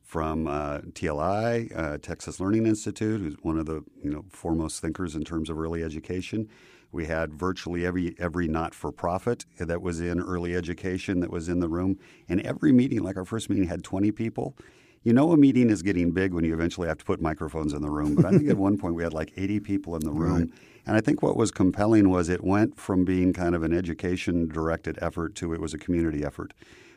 from 0.07 0.47
uh, 0.47 0.79
TLI, 0.93 1.77
uh, 1.77 1.99
Texas 1.99 2.39
Learning 2.39 2.65
Institute, 2.65 3.21
who's 3.21 3.35
one 3.43 3.59
of 3.59 3.67
the 3.67 3.83
you 4.03 4.11
know 4.11 4.25
foremost 4.31 4.81
thinkers 4.81 5.17
in 5.17 5.25
terms 5.25 5.51
of 5.51 5.59
early 5.59 5.83
education. 5.83 6.49
We 6.93 7.07
had 7.07 7.35
virtually 7.35 7.85
every 7.85 8.15
every 8.17 8.47
not 8.47 8.73
for 8.73 8.93
profit 8.93 9.45
that 9.59 9.83
was 9.83 10.01
in 10.01 10.21
early 10.21 10.55
education 10.55 11.19
that 11.21 11.31
was 11.31 11.49
in 11.49 11.59
the 11.59 11.69
room, 11.69 11.99
and 12.29 12.41
every 12.43 12.71
meeting, 12.71 13.03
like 13.03 13.17
our 13.17 13.25
first 13.25 13.51
meeting, 13.51 13.67
had 13.67 13.83
20 13.83 14.13
people. 14.13 14.57
You 15.03 15.13
know, 15.13 15.33
a 15.33 15.37
meeting 15.37 15.71
is 15.71 15.83
getting 15.83 16.13
big 16.13 16.33
when 16.33 16.45
you 16.45 16.55
eventually 16.55 16.87
have 16.89 16.99
to 16.99 17.05
put 17.05 17.21
microphones 17.21 17.73
in 17.73 17.83
the 17.83 17.91
room. 17.91 18.15
But 18.15 18.27
I 18.27 18.31
think 18.31 18.49
at 18.49 18.57
one 18.69 18.79
point 18.79 18.95
we 18.95 19.03
had 19.03 19.13
like 19.13 19.33
80 19.37 19.61
people 19.61 19.95
in 19.97 20.05
the 20.05 20.13
room. 20.13 20.41
Right. 20.41 20.51
And 20.87 20.97
I 20.97 21.01
think 21.01 21.23
what 21.23 21.37
was 21.37 21.51
compelling 21.51 22.11
was 22.11 22.29
it 22.29 22.43
went 22.43 22.77
from 22.77 23.05
being 23.05 23.33
kind 23.33 23.55
of 23.55 23.63
an 23.63 23.73
education 23.73 24.49
directed 24.49 24.99
effort 25.01 25.35
to 25.37 25.53
it 25.53 25.61
was 25.61 25.75
a 25.75 25.79
community 25.79 26.25
effort 26.25 26.55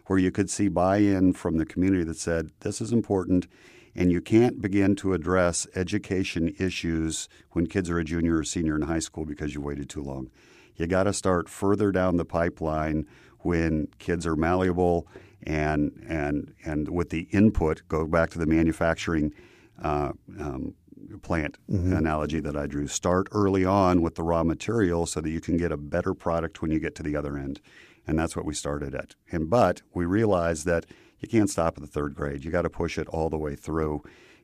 where 0.09 0.17
you 0.17 0.31
could 0.31 0.49
see 0.49 0.67
buy 0.67 0.97
in 0.97 1.31
from 1.31 1.57
the 1.57 1.65
community 1.67 2.03
that 2.03 2.17
said, 2.17 2.49
this 2.61 2.81
is 2.81 2.91
important. 2.91 3.45
And 3.95 4.11
you 4.11 4.21
can't 4.21 4.59
begin 4.59 4.95
to 4.97 5.13
address 5.13 5.67
education 5.75 6.55
issues 6.57 7.29
when 7.51 7.67
kids 7.67 7.91
are 7.91 7.99
a 7.99 8.03
junior 8.03 8.37
or 8.37 8.43
senior 8.43 8.75
in 8.75 8.81
high 8.81 8.99
school 8.99 9.23
because 9.23 9.53
you 9.53 9.61
waited 9.61 9.87
too 9.87 10.01
long. 10.01 10.31
You 10.77 10.87
got 10.87 11.03
to 11.03 11.13
start 11.13 11.47
further 11.47 11.91
down 11.91 12.17
the 12.17 12.25
pipeline 12.25 13.05
when 13.41 13.87
kids 13.99 14.25
are 14.25 14.35
malleable 14.35 15.07
and 15.43 15.91
and 16.07 16.55
and 16.65 16.89
with 16.89 17.11
the 17.11 17.27
input. 17.31 17.83
Go 17.87 18.07
back 18.07 18.31
to 18.31 18.39
the 18.39 18.47
manufacturing 18.47 19.31
uh, 19.83 20.13
um, 20.39 20.73
plant 21.21 21.57
mm-hmm. 21.69 21.93
analogy 21.93 22.39
that 22.39 22.55
I 22.55 22.65
drew. 22.65 22.87
Start 22.87 23.27
early 23.31 23.63
on 23.63 24.01
with 24.01 24.15
the 24.15 24.23
raw 24.23 24.43
material 24.43 25.05
so 25.05 25.21
that 25.21 25.29
you 25.29 25.39
can 25.39 25.55
get 25.55 25.71
a 25.71 25.77
better 25.77 26.15
product 26.15 26.63
when 26.63 26.71
you 26.71 26.79
get 26.79 26.95
to 26.95 27.03
the 27.03 27.15
other 27.15 27.37
end. 27.37 27.61
And 28.07 28.17
that's 28.17 28.35
what 28.35 28.45
we 28.45 28.53
started 28.53 28.95
at. 28.95 29.15
And 29.31 29.49
but 29.49 29.81
we 29.93 30.05
realized 30.05 30.65
that 30.65 30.85
you 31.19 31.27
can't 31.27 31.49
stop 31.49 31.77
at 31.77 31.81
the 31.81 31.87
third 31.87 32.15
grade. 32.15 32.43
You 32.43 32.51
got 32.51 32.63
to 32.63 32.69
push 32.69 32.97
it 32.97 33.07
all 33.09 33.29
the 33.29 33.37
way 33.37 33.55
through. 33.55 34.03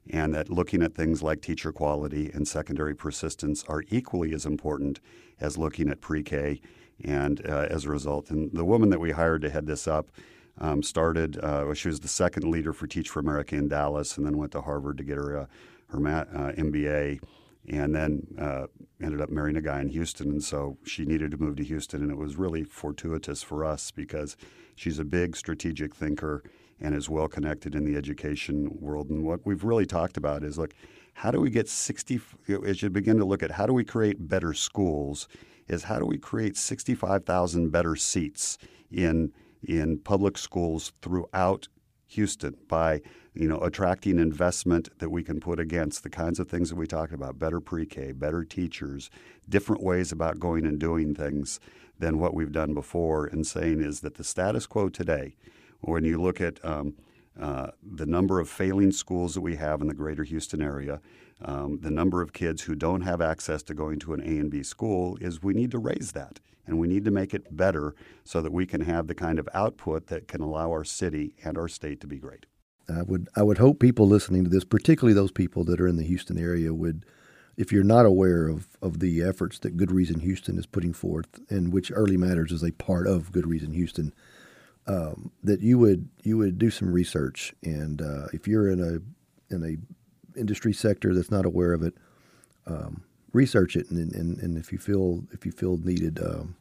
And 0.10 0.36
that 0.36 0.50
looking 0.50 0.84
at 0.84 0.94
things 0.94 1.24
like 1.24 1.42
teacher 1.42 1.72
quality 1.72 2.30
and 2.32 2.48
secondary 2.48 2.96
persistence 2.96 3.64
are 3.64 3.84
equally 3.90 4.34
as 4.34 4.46
important 4.46 5.00
as 5.40 5.58
looking 5.58 5.90
at 5.90 6.02
pre 6.02 6.22
K. 6.22 6.62
And 7.04 7.46
uh, 7.48 7.68
as 7.70 7.86
a 7.86 7.90
result, 7.90 8.30
and 8.30 8.52
the 8.54 8.66
woman 8.66 8.90
that 8.90 9.00
we 9.00 9.12
hired 9.12 9.42
to 9.42 9.50
head 9.50 9.66
this 9.66 9.88
up 9.88 10.12
um, 10.60 10.84
started, 10.84 11.38
uh, 11.40 11.74
she 11.74 11.88
was 11.88 12.00
the 12.00 12.08
second 12.08 12.50
leader 12.50 12.72
for 12.72 12.88
Teach 12.88 13.10
for 13.10 13.20
America 13.20 13.56
in 13.56 13.68
Dallas 13.68 14.16
and 14.18 14.26
then 14.26 14.38
went 14.38 14.52
to 14.54 14.62
Harvard 14.62 14.98
to 15.00 15.04
get 15.04 15.18
her, 15.18 15.38
uh, 15.38 15.46
her 15.88 15.98
uh, 15.98 16.54
MBA 16.54 17.20
and 17.68 17.96
then 17.96 18.28
uh, 18.40 18.68
ended 19.02 19.22
up 19.22 19.30
marrying 19.30 19.58
a 19.58 19.62
guy 19.62 19.82
in 19.82 19.90
Houston. 19.90 20.30
And 20.30 20.44
so 20.44 20.78
she 20.86 21.06
needed 21.06 21.32
to 21.32 21.38
move 21.38 21.56
to 21.58 21.64
Houston. 21.64 22.02
And 22.02 22.12
it 22.12 22.18
was 22.18 22.36
really 22.36 22.64
fortuitous 22.64 23.44
for 23.44 23.66
us 23.66 23.92
because 23.92 24.38
she's 24.76 25.00
a 25.00 25.06
big 25.06 25.36
strategic 25.36 25.96
thinker 25.96 26.44
and 26.80 26.94
is 26.94 27.10
well 27.10 27.28
connected 27.28 27.74
in 27.76 27.86
the 27.86 27.96
education 27.96 28.70
world. 28.80 29.10
And 29.10 29.24
what 29.24 29.46
we've 29.46 29.64
really 29.64 29.86
talked 29.86 30.18
about 30.18 30.44
is 30.44 30.58
look, 30.58 30.74
how 31.14 31.32
do 31.32 31.40
we 31.40 31.50
get 31.50 31.70
60, 31.70 32.20
as 32.66 32.82
you 32.82 32.90
begin 32.90 33.18
to 33.18 33.26
look 33.26 33.42
at 33.42 33.52
how 33.52 33.66
do 33.66 33.74
we 33.74 33.86
create 33.86 34.28
better 34.28 34.54
schools, 34.54 35.28
is 35.68 35.84
how 35.84 35.98
do 35.98 36.06
we 36.06 36.18
create 36.18 36.58
65,000 36.58 37.70
better 37.70 37.96
seats 37.96 38.58
in, 38.92 39.32
in 39.64 39.98
public 40.00 40.38
schools 40.38 40.92
throughout 41.02 41.70
Houston 42.08 42.56
by 42.68 43.02
you 43.36 43.48
know 43.48 43.60
attracting 43.60 44.20
investment 44.20 44.90
that 45.00 45.10
we 45.10 45.24
can 45.24 45.40
put 45.40 45.60
against 45.60 46.04
the 46.04 46.10
kinds 46.10 46.40
of 46.40 46.48
things 46.48 46.70
that 46.70 46.76
we 46.76 46.88
talked 46.88 47.14
about 47.14 47.38
better 47.38 47.60
pre-K, 47.60 48.12
better 48.12 48.44
teachers, 48.44 49.10
different 49.48 49.84
ways 49.84 50.12
about 50.12 50.40
going 50.40 50.66
and 50.66 50.80
doing 50.80 51.14
things 51.14 51.60
than 52.00 52.20
what 52.20 52.34
we've 52.34 52.52
done 52.52 52.74
before 52.74 53.26
and 53.26 53.48
saying 53.48 53.82
is 53.82 54.02
that 54.02 54.16
the 54.16 54.24
status 54.24 54.66
quo 54.66 54.90
today 54.90 55.36
when 55.82 56.04
you 56.04 56.22
look 56.22 56.42
at 56.42 56.64
um, 56.66 56.96
uh, 57.40 57.68
the 57.84 58.06
number 58.06 58.40
of 58.40 58.50
failing 58.50 58.92
schools 58.92 59.34
that 59.34 59.42
we 59.42 59.56
have 59.56 59.82
in 59.82 59.88
the 59.88 59.94
greater 59.94 60.24
Houston 60.24 60.62
area, 60.62 61.02
um, 61.44 61.80
the 61.82 61.92
number 61.92 62.22
of 62.22 62.34
kids 62.34 62.64
who 62.64 62.76
don't 62.76 63.02
have 63.02 63.22
access 63.22 63.62
to 63.64 63.74
going 63.74 64.00
to 64.00 64.14
an 64.14 64.22
A 64.22 64.40
and 64.40 64.50
B 64.50 64.64
school, 64.64 65.18
is 65.20 65.44
we 65.44 65.54
need 65.54 65.72
to 65.72 65.78
raise 65.78 66.14
that. 66.14 66.40
And 66.68 66.80
we 66.80 66.88
need 66.88 67.06
to 67.06 67.12
make 67.12 67.34
it 67.34 67.56
better 67.56 67.94
so 68.24 68.42
that 68.42 68.52
we 68.52 68.66
can 68.66 68.82
have 68.82 69.06
the 69.06 69.14
kind 69.14 69.38
of 69.38 69.48
output 69.54 70.08
that 70.08 70.28
can 70.28 70.42
allow 70.42 70.72
our 70.72 70.84
city 70.84 71.36
and 71.44 71.58
our 71.58 71.68
state 71.68 72.02
to 72.02 72.08
be 72.08 72.18
great. 72.18 72.48
I 72.90 73.02
would 73.02 73.30
I 73.36 73.44
would 73.44 73.58
hope 73.58 73.80
people 73.80 74.08
listening 74.08 74.44
to 74.44 74.50
this, 74.50 74.64
particularly 74.64 75.14
those 75.14 75.32
people 75.32 75.64
that 75.66 75.82
are 75.82 75.88
in 75.88 75.98
the 75.98 76.04
Houston 76.04 76.38
area, 76.38 76.74
would, 76.74 77.06
if 77.58 77.72
you're 77.72 77.84
not 77.84 78.06
aware 78.06 78.48
of, 78.48 78.68
of 78.82 79.00
the 79.00 79.24
efforts 79.24 79.60
that 79.60 79.78
Good 79.78 79.92
Reason 79.92 80.20
Houston 80.20 80.58
is 80.58 80.66
putting 80.66 80.94
forth, 80.94 81.28
and 81.50 81.74
which 81.74 81.92
Early 81.94 82.18
Matters 82.18 82.52
is 82.52 82.64
a 82.64 82.72
part 82.72 83.08
of 83.08 83.32
Good 83.32 83.48
Reason 83.48 83.74
Houston, 83.74 84.14
um, 84.88 85.32
that 85.44 85.62
you 85.62 85.80
would 85.80 86.10
you 86.24 86.38
would 86.38 86.60
do 86.60 86.70
some 86.70 86.92
research, 86.92 87.54
and 87.64 88.02
uh, 88.02 88.28
if 88.34 88.48
you're 88.48 88.70
in 88.70 88.80
a 88.80 89.54
in 89.54 89.64
a 89.64 90.40
industry 90.40 90.74
sector 90.74 91.14
that's 91.14 91.32
not 91.32 91.46
aware 91.46 91.74
of 91.74 91.82
it, 91.82 91.96
um, 92.68 93.04
research 93.34 93.76
it, 93.76 93.90
and, 93.90 94.14
and 94.14 94.38
and 94.40 94.58
if 94.58 94.72
you 94.72 94.78
feel 94.78 95.24
if 95.32 95.46
you 95.46 95.52
feel 95.52 95.78
needed, 95.78 96.20
um, 96.20 96.56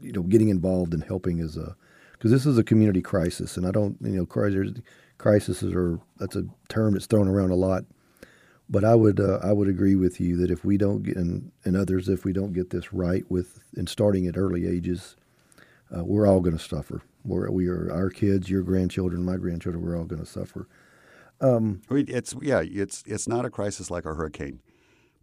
you 0.00 0.12
know, 0.12 0.22
getting 0.22 0.48
involved 0.48 0.94
and 0.94 1.04
helping 1.04 1.38
is 1.38 1.56
a 1.56 1.76
because 2.12 2.32
this 2.32 2.46
is 2.46 2.58
a 2.58 2.64
community 2.64 3.02
crisis, 3.02 3.56
and 3.56 3.66
I 3.66 3.70
don't 3.70 3.96
you 4.00 4.16
know 4.16 4.26
crises 4.26 4.80
crises 5.22 5.62
are 5.62 6.00
that's 6.18 6.34
a 6.34 6.44
term 6.68 6.94
that's 6.94 7.06
thrown 7.06 7.28
around 7.28 7.52
a 7.52 7.54
lot. 7.54 7.84
But 8.68 8.84
I 8.84 8.94
would 8.94 9.20
uh, 9.20 9.38
I 9.42 9.52
would 9.52 9.68
agree 9.68 9.94
with 9.94 10.20
you 10.20 10.36
that 10.38 10.50
if 10.50 10.64
we 10.64 10.76
don't 10.76 11.02
get 11.02 11.16
and, 11.16 11.52
and 11.64 11.76
others 11.76 12.08
if 12.08 12.24
we 12.24 12.32
don't 12.32 12.52
get 12.52 12.70
this 12.70 12.92
right 12.92 13.24
with 13.30 13.60
in 13.76 13.86
starting 13.86 14.26
at 14.26 14.36
early 14.36 14.66
ages, 14.66 15.16
uh, 15.96 16.04
we're 16.04 16.26
all 16.26 16.40
going 16.40 16.56
to 16.56 16.62
suffer. 16.62 17.02
We're, 17.24 17.50
we 17.50 17.68
are 17.68 17.92
our 17.92 18.10
kids, 18.10 18.50
your 18.50 18.62
grandchildren, 18.62 19.24
my 19.24 19.36
grandchildren. 19.36 19.84
We're 19.84 19.96
all 19.96 20.06
going 20.06 20.24
to 20.24 20.30
suffer. 20.30 20.66
Um, 21.40 21.82
it's 21.90 22.34
yeah, 22.42 22.62
it's 22.64 23.04
it's 23.06 23.28
not 23.28 23.44
a 23.44 23.50
crisis 23.50 23.90
like 23.90 24.04
a 24.04 24.14
hurricane, 24.14 24.60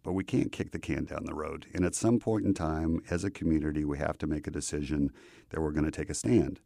but 0.02 0.12
we 0.12 0.24
can't 0.24 0.52
kick 0.52 0.70
the 0.70 0.78
can 0.78 1.04
down 1.04 1.24
the 1.26 1.34
road. 1.34 1.66
And 1.74 1.84
at 1.84 1.94
some 1.94 2.18
point 2.18 2.46
in 2.46 2.54
time, 2.54 3.02
as 3.10 3.24
a 3.24 3.30
community, 3.30 3.84
we 3.84 3.98
have 3.98 4.16
to 4.18 4.26
make 4.26 4.46
a 4.46 4.50
decision 4.50 5.10
that 5.50 5.60
we're 5.60 5.72
going 5.72 5.84
to 5.84 5.90
take 5.90 6.08
a 6.08 6.14
stand. 6.14 6.60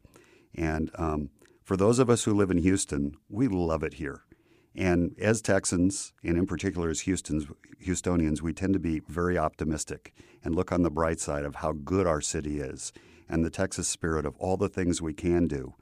And 0.53 0.89
um, 0.95 1.29
for 1.65 1.75
those 1.75 1.97
of 1.97 2.11
us 2.11 2.23
who 2.23 2.33
live 2.33 2.51
in 2.51 2.59
Houston, 2.59 3.17
we 3.27 3.47
love 3.47 3.81
it 3.81 3.95
here. 3.95 4.21
And 4.75 5.15
as 5.19 5.41
Texans, 5.41 6.13
and 6.23 6.37
in 6.37 6.45
particular 6.45 6.89
as 6.89 7.01
Houston's, 7.01 7.47
Houstonians, 7.83 8.41
we 8.41 8.53
tend 8.53 8.73
to 8.73 8.79
be 8.79 9.01
very 9.07 9.35
optimistic 9.35 10.13
and 10.43 10.53
look 10.53 10.71
on 10.71 10.83
the 10.83 10.91
bright 10.91 11.19
side 11.19 11.43
of 11.43 11.55
how 11.55 11.71
good 11.71 12.05
our 12.05 12.21
city 12.21 12.59
is 12.59 12.93
and 13.27 13.43
the 13.43 13.49
Texas 13.49 13.87
spirit 13.87 14.27
of 14.27 14.35
all 14.37 14.57
the 14.57 14.69
things 14.69 15.01
we 15.01 15.13
can 15.13 15.47
do. 15.47 15.73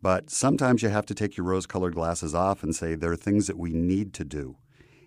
But 0.00 0.30
sometimes 0.30 0.82
you 0.82 0.88
have 0.88 1.04
to 1.06 1.14
take 1.14 1.36
your 1.36 1.44
rose 1.44 1.66
colored 1.66 1.94
glasses 1.94 2.34
off 2.34 2.62
and 2.62 2.74
say 2.74 2.94
there 2.94 3.12
are 3.12 3.16
things 3.16 3.48
that 3.48 3.58
we 3.58 3.74
need 3.74 4.14
to 4.14 4.24
do. 4.24 4.56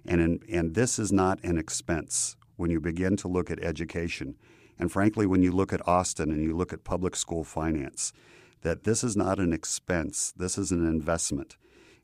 And, 0.05 0.21
in, 0.21 0.39
and 0.51 0.75
this 0.75 0.99
is 0.99 1.11
not 1.11 1.43
an 1.43 1.57
expense 1.57 2.35
when 2.57 2.69
you 2.69 2.79
begin 2.79 3.17
to 3.17 3.27
look 3.27 3.49
at 3.49 3.63
education. 3.63 4.35
And 4.77 4.91
frankly, 4.91 5.25
when 5.25 5.41
you 5.41 5.51
look 5.51 5.73
at 5.73 5.87
Austin 5.87 6.29
and 6.29 6.43
you 6.43 6.55
look 6.55 6.73
at 6.73 6.83
public 6.83 7.15
school 7.15 7.43
finance, 7.43 8.13
that 8.61 8.83
this 8.83 9.03
is 9.03 9.15
not 9.17 9.39
an 9.39 9.53
expense, 9.53 10.33
this 10.35 10.57
is 10.57 10.71
an 10.71 10.85
investment. 10.85 11.57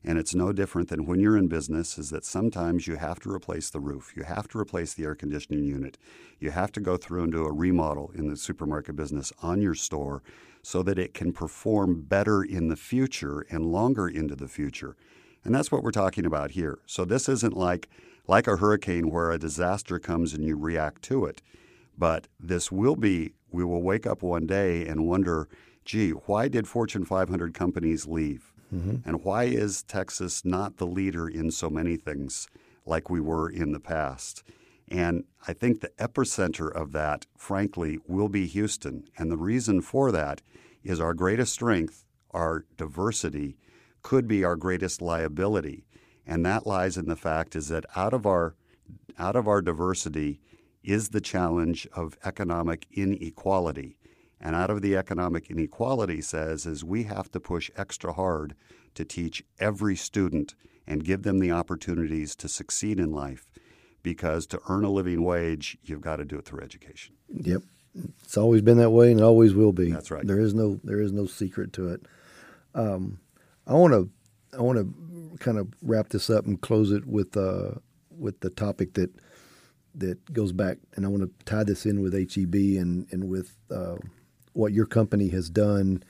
And 0.04 0.16
it's 0.16 0.34
no 0.34 0.52
different 0.52 0.88
than 0.88 1.06
when 1.06 1.18
you're 1.18 1.36
in 1.36 1.48
business, 1.48 1.98
is 1.98 2.10
that 2.10 2.24
sometimes 2.24 2.86
you 2.86 2.96
have 2.96 3.18
to 3.20 3.32
replace 3.32 3.68
the 3.68 3.80
roof. 3.80 4.12
You 4.16 4.22
have 4.22 4.46
to 4.48 4.58
replace 4.58 4.94
the 4.94 5.04
air 5.04 5.16
conditioning 5.16 5.64
unit. 5.64 5.98
You 6.38 6.52
have 6.52 6.70
to 6.72 6.80
go 6.80 6.96
through 6.96 7.24
and 7.24 7.32
do 7.32 7.44
a 7.44 7.52
remodel 7.52 8.12
in 8.14 8.28
the 8.28 8.36
supermarket 8.36 8.94
business 8.94 9.32
on 9.42 9.60
your 9.60 9.74
store 9.74 10.22
so 10.62 10.82
that 10.84 10.98
it 10.98 11.14
can 11.14 11.32
perform 11.32 12.02
better 12.02 12.42
in 12.42 12.68
the 12.68 12.76
future 12.76 13.44
and 13.50 13.72
longer 13.72 14.06
into 14.06 14.36
the 14.36 14.48
future. 14.48 14.96
And 15.44 15.54
that's 15.54 15.72
what 15.72 15.82
we're 15.82 15.90
talking 15.90 16.26
about 16.26 16.52
here. 16.52 16.78
So 16.86 17.04
this 17.04 17.28
isn't 17.28 17.56
like 17.56 17.88
like 18.26 18.46
a 18.46 18.56
hurricane 18.56 19.10
where 19.10 19.30
a 19.30 19.38
disaster 19.38 19.98
comes 19.98 20.34
and 20.34 20.44
you 20.44 20.54
react 20.56 21.00
to 21.02 21.24
it. 21.24 21.40
But 21.96 22.28
this 22.38 22.70
will 22.70 22.96
be 22.96 23.32
we 23.50 23.64
will 23.64 23.82
wake 23.82 24.06
up 24.06 24.22
one 24.22 24.46
day 24.46 24.86
and 24.86 25.08
wonder, 25.08 25.48
gee, 25.88 26.10
why 26.10 26.48
did 26.48 26.68
Fortune 26.68 27.04
500 27.06 27.54
companies 27.54 28.06
leave? 28.06 28.52
Mm-hmm. 28.72 29.08
And 29.08 29.24
why 29.24 29.44
is 29.44 29.82
Texas 29.82 30.44
not 30.44 30.76
the 30.76 30.86
leader 30.86 31.26
in 31.26 31.50
so 31.50 31.70
many 31.70 31.96
things 31.96 32.46
like 32.84 33.08
we 33.08 33.20
were 33.20 33.48
in 33.48 33.72
the 33.72 33.80
past? 33.80 34.44
And 34.86 35.24
I 35.46 35.54
think 35.54 35.80
the 35.80 35.92
epicenter 35.98 36.70
of 36.70 36.92
that, 36.92 37.26
frankly, 37.36 37.98
will 38.06 38.28
be 38.28 38.46
Houston. 38.46 39.04
And 39.16 39.30
the 39.30 39.38
reason 39.38 39.80
for 39.80 40.12
that 40.12 40.42
is 40.84 41.00
our 41.00 41.14
greatest 41.14 41.54
strength, 41.54 42.04
our 42.32 42.66
diversity, 42.76 43.56
could 44.02 44.28
be 44.28 44.44
our 44.44 44.56
greatest 44.56 45.00
liability. 45.00 45.86
And 46.26 46.44
that 46.44 46.66
lies 46.66 46.98
in 46.98 47.06
the 47.06 47.16
fact 47.16 47.56
is 47.56 47.68
that 47.68 47.86
out 47.96 48.12
of 48.12 48.26
our 48.26 48.54
out 49.18 49.36
of 49.36 49.48
our 49.48 49.60
diversity 49.60 50.40
is 50.84 51.08
the 51.08 51.20
challenge 51.20 51.88
of 51.92 52.16
economic 52.24 52.86
inequality. 52.92 53.97
And 54.40 54.54
out 54.54 54.70
of 54.70 54.82
the 54.82 54.96
economic 54.96 55.50
inequality 55.50 56.20
says 56.20 56.66
is 56.66 56.84
we 56.84 57.04
have 57.04 57.30
to 57.32 57.40
push 57.40 57.70
extra 57.76 58.12
hard 58.12 58.54
to 58.94 59.04
teach 59.04 59.44
every 59.58 59.96
student 59.96 60.54
and 60.86 61.04
give 61.04 61.22
them 61.22 61.38
the 61.38 61.50
opportunities 61.50 62.34
to 62.36 62.48
succeed 62.48 62.98
in 62.98 63.12
life 63.12 63.50
because 64.02 64.46
to 64.46 64.60
earn 64.68 64.84
a 64.84 64.90
living 64.90 65.22
wage, 65.22 65.76
you've 65.82 66.00
got 66.00 66.16
to 66.16 66.24
do 66.24 66.38
it 66.38 66.44
through 66.44 66.62
education. 66.62 67.16
Yep. 67.28 67.62
It's 68.22 68.36
always 68.36 68.62
been 68.62 68.78
that 68.78 68.90
way 68.90 69.10
and 69.10 69.20
it 69.20 69.24
always 69.24 69.54
will 69.54 69.72
be. 69.72 69.90
That's 69.90 70.10
right. 70.10 70.26
There 70.26 70.38
is 70.38 70.54
no 70.54 70.80
there 70.84 71.00
is 71.00 71.12
no 71.12 71.26
secret 71.26 71.72
to 71.74 71.88
it. 71.88 72.02
Um, 72.74 73.18
I 73.66 73.74
want 73.74 73.92
to 73.92 74.10
I 74.56 74.62
want 74.62 74.78
to 74.78 75.38
kind 75.38 75.58
of 75.58 75.68
wrap 75.82 76.08
this 76.08 76.30
up 76.30 76.46
and 76.46 76.60
close 76.60 76.92
it 76.92 77.06
with 77.06 77.36
uh, 77.36 77.72
with 78.10 78.40
the 78.40 78.50
topic 78.50 78.94
that 78.94 79.10
that 79.94 80.32
goes 80.32 80.52
back, 80.52 80.78
and 80.94 81.04
I 81.04 81.08
want 81.08 81.22
to 81.22 81.44
tie 81.44 81.64
this 81.64 81.84
in 81.84 82.00
with 82.00 82.12
HEB 82.14 82.54
and 82.54 83.06
and 83.10 83.28
with 83.28 83.56
uh, 83.70 83.96
what 84.58 84.72
your 84.72 84.86
company 84.86 85.28
has 85.28 85.48
done 85.48 86.02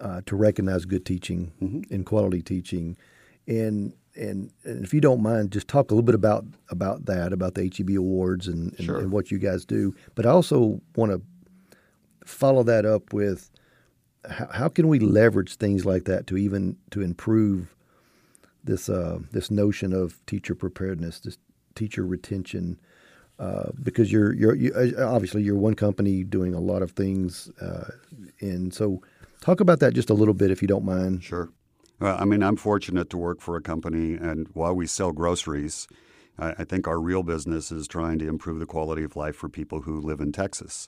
uh, 0.00 0.20
to 0.26 0.34
recognize 0.34 0.84
good 0.84 1.06
teaching 1.06 1.52
mm-hmm. 1.62 1.94
and 1.94 2.04
quality 2.04 2.42
teaching, 2.42 2.96
and, 3.46 3.92
and 4.16 4.50
and 4.64 4.84
if 4.84 4.92
you 4.92 5.00
don't 5.00 5.22
mind, 5.22 5.52
just 5.52 5.68
talk 5.68 5.90
a 5.90 5.94
little 5.94 6.04
bit 6.04 6.14
about 6.14 6.44
about 6.70 7.06
that, 7.06 7.32
about 7.32 7.54
the 7.54 7.72
HEB 7.74 7.90
awards 7.96 8.48
and, 8.48 8.72
and, 8.78 8.86
sure. 8.86 8.98
and 8.98 9.12
what 9.12 9.30
you 9.30 9.38
guys 9.38 9.64
do. 9.64 9.94
But 10.14 10.26
I 10.26 10.30
also 10.30 10.80
want 10.96 11.12
to 11.12 11.22
follow 12.24 12.64
that 12.64 12.84
up 12.84 13.12
with 13.12 13.50
how, 14.28 14.48
how, 14.52 14.68
can 14.68 14.88
we 14.88 14.98
leverage 14.98 15.56
things 15.56 15.84
like 15.84 16.04
that 16.04 16.26
to 16.26 16.36
even 16.36 16.76
to 16.90 17.02
improve 17.02 17.76
this 18.64 18.88
uh, 18.88 19.20
this 19.30 19.50
notion 19.50 19.92
of 19.92 20.24
teacher 20.26 20.56
preparedness, 20.56 21.20
this 21.20 21.38
teacher 21.76 22.04
retention, 22.04 22.80
uh, 23.40 23.70
because 23.82 24.12
you're 24.12 24.34
you're 24.34 24.54
you, 24.54 24.70
uh, 24.74 25.06
obviously 25.06 25.42
you're 25.42 25.56
one 25.56 25.74
company 25.74 26.22
doing 26.22 26.54
a 26.54 26.60
lot 26.60 26.82
of 26.82 26.90
things, 26.90 27.50
uh, 27.60 27.90
and 28.40 28.74
so 28.74 29.00
talk 29.40 29.60
about 29.60 29.80
that 29.80 29.94
just 29.94 30.10
a 30.10 30.14
little 30.14 30.34
bit 30.34 30.50
if 30.50 30.60
you 30.60 30.68
don't 30.68 30.84
mind. 30.84 31.24
Sure. 31.24 31.48
Well, 32.00 32.16
I 32.20 32.26
mean, 32.26 32.42
I'm 32.42 32.56
fortunate 32.56 33.08
to 33.10 33.16
work 33.16 33.40
for 33.40 33.56
a 33.56 33.62
company, 33.62 34.12
and 34.14 34.48
while 34.52 34.74
we 34.74 34.86
sell 34.86 35.12
groceries, 35.12 35.88
I, 36.38 36.50
I 36.58 36.64
think 36.64 36.86
our 36.86 37.00
real 37.00 37.22
business 37.22 37.72
is 37.72 37.88
trying 37.88 38.18
to 38.18 38.28
improve 38.28 38.58
the 38.58 38.66
quality 38.66 39.04
of 39.04 39.16
life 39.16 39.36
for 39.36 39.48
people 39.48 39.82
who 39.82 40.00
live 40.00 40.20
in 40.20 40.32
Texas. 40.32 40.86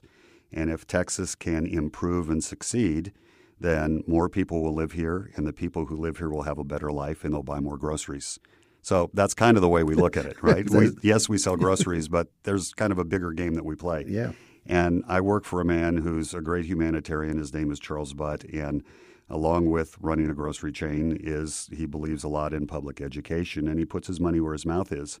And 0.51 0.69
if 0.69 0.85
Texas 0.85 1.33
can 1.33 1.65
improve 1.65 2.29
and 2.29 2.43
succeed, 2.43 3.11
then 3.59 4.03
more 4.05 4.29
people 4.29 4.61
will 4.61 4.75
live 4.75 4.91
here, 4.91 5.31
and 5.35 5.47
the 5.47 5.53
people 5.53 5.87
who 5.87 5.95
live 5.95 6.17
here 6.17 6.29
will 6.29 6.43
have 6.43 6.59
a 6.59 6.63
better 6.63 6.91
life, 6.91 7.23
and 7.23 7.33
they'll 7.33 7.41
buy 7.41 7.59
more 7.59 7.77
groceries. 7.77 8.37
So 8.83 9.09
that's 9.13 9.33
kind 9.33 9.57
of 9.57 9.61
the 9.61 9.69
way 9.69 9.83
we 9.83 9.95
look 9.95 10.15
at 10.17 10.25
it, 10.25 10.37
right? 10.43 10.69
we, 10.69 10.91
yes, 11.01 11.27
we 11.27 11.37
sell 11.37 11.55
groceries, 11.57 12.07
but 12.07 12.27
there's 12.43 12.73
kind 12.73 12.91
of 12.91 12.99
a 12.99 13.05
bigger 13.05 13.31
game 13.31 13.55
that 13.55 13.65
we 13.65 13.75
play. 13.75 14.05
Yeah. 14.07 14.33
And 14.65 15.03
I 15.07 15.21
work 15.21 15.45
for 15.45 15.59
a 15.59 15.65
man 15.65 15.97
who's 15.97 16.33
a 16.33 16.41
great 16.41 16.65
humanitarian. 16.65 17.37
His 17.37 17.53
name 17.53 17.71
is 17.71 17.79
Charles 17.79 18.13
Butt, 18.13 18.43
and 18.43 18.83
along 19.29 19.69
with 19.69 19.97
running 19.99 20.29
a 20.29 20.33
grocery 20.33 20.71
chain, 20.71 21.17
is 21.19 21.69
he 21.73 21.85
believes 21.85 22.23
a 22.23 22.27
lot 22.27 22.53
in 22.53 22.67
public 22.67 23.01
education, 23.01 23.67
and 23.67 23.79
he 23.79 23.85
puts 23.85 24.07
his 24.07 24.19
money 24.19 24.39
where 24.39 24.53
his 24.53 24.65
mouth 24.65 24.91
is. 24.91 25.19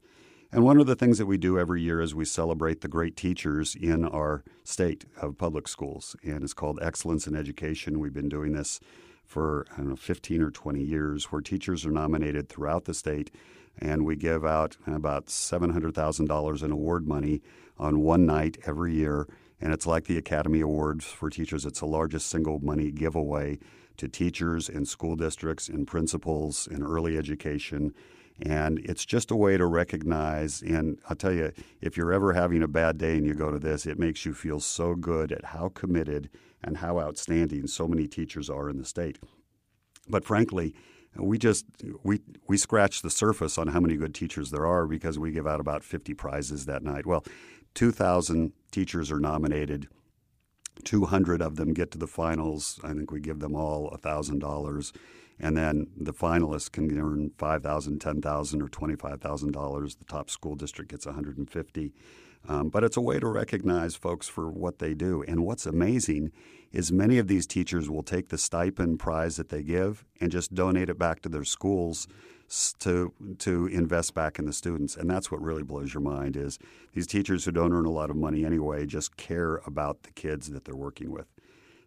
And 0.51 0.63
one 0.63 0.79
of 0.79 0.85
the 0.85 0.95
things 0.95 1.17
that 1.17 1.25
we 1.25 1.37
do 1.37 1.57
every 1.57 1.81
year 1.81 1.99
is 1.99 2.13
we 2.13 2.25
celebrate 2.25 2.81
the 2.81 2.87
great 2.87 3.17
teachers 3.17 3.75
in 3.75 4.05
our 4.05 4.43
state 4.63 5.05
of 5.19 5.37
public 5.37 5.67
schools. 5.67 6.15
And 6.23 6.43
it's 6.43 6.53
called 6.53 6.77
Excellence 6.79 7.25
in 7.25 7.35
Education. 7.35 7.99
We've 7.99 8.13
been 8.13 8.29
doing 8.29 8.53
this 8.53 8.79
for, 9.23 9.65
know, 9.77 9.95
15 9.95 10.41
or 10.41 10.51
20 10.51 10.81
years, 10.81 11.25
where 11.25 11.41
teachers 11.41 11.85
are 11.85 11.91
nominated 11.91 12.49
throughout 12.49 12.85
the 12.85 12.93
state. 12.93 13.31
And 13.79 14.05
we 14.05 14.15
give 14.15 14.45
out 14.45 14.77
about 14.85 15.27
$700,000 15.27 16.63
in 16.63 16.71
award 16.71 17.07
money 17.07 17.41
on 17.77 18.01
one 18.01 18.25
night 18.25 18.57
every 18.65 18.93
year. 18.93 19.27
And 19.59 19.73
it's 19.73 19.87
like 19.87 20.05
the 20.05 20.17
Academy 20.17 20.61
Awards 20.61 21.05
for 21.05 21.29
teachers. 21.29 21.65
It's 21.65 21.79
the 21.79 21.87
largest 21.87 22.27
single 22.27 22.59
money 22.59 22.91
giveaway 22.91 23.59
to 23.97 24.07
teachers 24.07 24.69
and 24.69 24.87
school 24.87 25.15
districts 25.15 25.69
and 25.69 25.87
principals 25.87 26.67
in 26.67 26.83
early 26.83 27.17
education 27.17 27.93
and 28.41 28.79
it's 28.79 29.05
just 29.05 29.31
a 29.31 29.35
way 29.35 29.57
to 29.57 29.65
recognize. 29.65 30.61
And 30.61 30.99
I'll 31.09 31.15
tell 31.15 31.33
you, 31.33 31.51
if 31.81 31.97
you're 31.97 32.13
ever 32.13 32.33
having 32.33 32.63
a 32.63 32.67
bad 32.67 32.97
day 32.97 33.17
and 33.17 33.25
you 33.25 33.33
go 33.33 33.51
to 33.51 33.59
this, 33.59 33.85
it 33.85 33.99
makes 33.99 34.25
you 34.25 34.33
feel 34.33 34.59
so 34.59 34.95
good 34.95 35.31
at 35.31 35.45
how 35.45 35.69
committed 35.69 36.29
and 36.63 36.77
how 36.77 36.99
outstanding 36.99 37.67
so 37.67 37.87
many 37.87 38.07
teachers 38.07 38.49
are 38.49 38.69
in 38.69 38.77
the 38.77 38.85
state. 38.85 39.19
But 40.07 40.25
frankly, 40.25 40.73
we 41.15 41.37
just 41.37 41.65
we 42.03 42.21
we 42.47 42.57
scratch 42.57 43.01
the 43.01 43.09
surface 43.09 43.57
on 43.57 43.67
how 43.67 43.79
many 43.79 43.95
good 43.95 44.15
teachers 44.15 44.51
there 44.51 44.65
are 44.65 44.87
because 44.87 45.19
we 45.19 45.31
give 45.31 45.47
out 45.47 45.59
about 45.59 45.83
50 45.83 46.13
prizes 46.13 46.65
that 46.65 46.83
night. 46.83 47.05
Well, 47.05 47.23
2,000 47.75 48.51
teachers 48.71 49.11
are 49.11 49.19
nominated. 49.19 49.87
200 50.83 51.41
of 51.41 51.55
them 51.55 51.73
get 51.73 51.91
to 51.91 51.97
the 51.97 52.07
finals. 52.07 52.79
I 52.83 52.93
think 52.93 53.11
we 53.11 53.19
give 53.19 53.39
them 53.39 53.55
all 53.55 53.91
$1,000 53.91 54.91
and 55.39 55.57
then 55.57 55.87
the 55.97 56.13
finalists 56.13 56.71
can 56.71 56.97
earn 56.99 57.31
five 57.37 57.63
thousand, 57.63 57.99
ten 57.99 58.21
thousand, 58.21 58.61
or 58.61 58.69
twenty-five 58.69 59.21
thousand 59.21 59.51
dollars. 59.51 59.95
The 59.95 60.05
top 60.05 60.29
school 60.29 60.55
district 60.55 60.91
gets 60.91 61.05
one 61.05 61.15
hundred 61.15 61.37
and 61.37 61.49
fifty. 61.49 61.93
Um, 62.47 62.69
but 62.69 62.83
it's 62.83 62.97
a 62.97 63.01
way 63.01 63.19
to 63.19 63.27
recognize 63.27 63.95
folks 63.95 64.27
for 64.27 64.49
what 64.49 64.79
they 64.79 64.93
do. 64.93 65.23
And 65.23 65.45
what's 65.45 65.65
amazing 65.65 66.31
is 66.71 66.91
many 66.91 67.17
of 67.17 67.27
these 67.27 67.47
teachers 67.47 67.89
will 67.89 68.03
take 68.03 68.29
the 68.29 68.37
stipend 68.37 68.99
prize 68.99 69.37
that 69.37 69.49
they 69.49 69.63
give 69.63 70.03
and 70.19 70.31
just 70.31 70.53
donate 70.53 70.89
it 70.89 70.97
back 70.97 71.21
to 71.21 71.29
their 71.29 71.45
schools 71.45 72.07
to 72.79 73.13
to 73.39 73.67
invest 73.67 74.13
back 74.13 74.37
in 74.37 74.45
the 74.45 74.53
students. 74.53 74.95
And 74.95 75.09
that's 75.09 75.31
what 75.31 75.41
really 75.41 75.63
blows 75.63 75.93
your 75.93 76.01
mind 76.01 76.35
is 76.35 76.59
these 76.93 77.07
teachers 77.07 77.45
who 77.45 77.51
don't 77.51 77.73
earn 77.73 77.85
a 77.85 77.91
lot 77.91 78.09
of 78.09 78.15
money 78.15 78.45
anyway 78.45 78.85
just 78.85 79.15
care 79.17 79.57
about 79.65 80.03
the 80.03 80.11
kids 80.11 80.49
that 80.49 80.65
they're 80.65 80.75
working 80.75 81.11
with. 81.11 81.27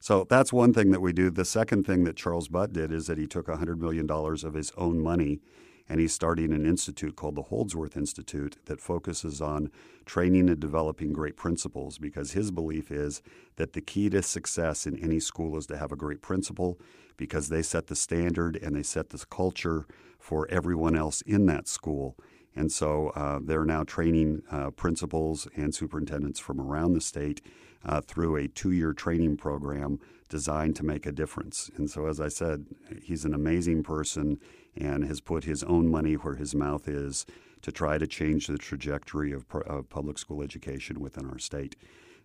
So 0.01 0.27
that's 0.29 0.53
one 0.53 0.73
thing 0.73 0.91
that 0.93 1.01
we 1.01 1.13
do. 1.13 1.31
The 1.31 1.45
second 1.45 1.87
thing 1.87 2.05
that 2.05 2.17
Charles 2.17 2.49
Butt 2.49 2.73
did 2.73 2.93
is 2.93 3.07
that 3.07 3.19
he 3.19 3.27
took 3.27 3.47
$100 3.47 3.79
million 3.79 4.09
of 4.11 4.55
his 4.55 4.71
own 4.77 5.03
money 5.03 5.41
and 5.89 6.01
he's 6.01 6.13
starting 6.13 6.53
an 6.53 6.67
institute 6.67 7.17
called 7.17 7.37
the 7.37 7.43
Holdsworth 7.43 7.97
Institute 7.97 8.57
that 8.67 8.81
focuses 8.81 9.41
on 9.41 9.71
training 10.05 10.49
and 10.49 10.59
developing 10.59 11.13
great 11.13 11.37
principals 11.37 11.99
because 11.99 12.33
his 12.33 12.51
belief 12.51 12.91
is 12.91 13.23
that 13.57 13.73
the 13.73 13.81
key 13.81 14.09
to 14.11 14.23
success 14.23 14.87
in 14.87 14.99
any 14.99 15.21
school 15.21 15.57
is 15.57 15.67
to 15.67 15.77
have 15.77 15.93
a 15.93 15.97
great 15.97 16.23
principal 16.23 16.79
because 17.17 17.49
they 17.49 17.63
set 17.63 17.87
the 17.87 17.97
standard 17.97 18.57
and 18.57 18.75
they 18.75 18.83
set 18.83 19.11
the 19.11 19.25
culture 19.31 19.87
for 20.19 20.49
everyone 20.51 20.97
else 20.97 21.23
in 21.23 21.47
that 21.47 21.69
school. 21.69 22.17
And 22.55 22.73
so 22.73 23.11
uh, 23.11 23.39
they're 23.43 23.65
now 23.65 23.85
training 23.85 24.43
uh, 24.51 24.71
principals 24.71 25.47
and 25.57 25.75
superintendents 25.75 26.41
from 26.41 26.61
around 26.61 26.95
the 26.95 27.01
state 27.01 27.43
uh, 27.85 28.01
through 28.01 28.37
a 28.37 28.49
two 28.49 28.73
year 28.73 28.93
training 28.93 29.37
program 29.37 30.01
designed 30.29 30.75
to 30.77 30.85
make 30.85 31.07
a 31.07 31.13
difference. 31.13 31.71
And 31.77 31.89
so, 31.89 32.07
as 32.07 32.21
I 32.21 32.29
said, 32.29 32.67
he's 33.03 33.25
an 33.25 33.35
amazing 33.35 33.83
person 33.83 34.41
and 34.77 35.05
has 35.05 35.21
put 35.21 35.45
his 35.45 35.63
own 35.65 35.89
money 35.89 36.15
where 36.15 36.35
his 36.35 36.55
mouth 36.55 36.89
is 36.89 37.27
to 37.63 37.73
try 37.73 37.99
to 37.99 38.07
change 38.07 38.47
the 38.47 38.59
trajectory 38.59 39.33
of, 39.33 39.45
of 39.67 39.89
public 39.89 40.19
school 40.19 40.43
education 40.43 41.01
within 41.01 41.27
our 41.27 41.39
state. 41.39 41.77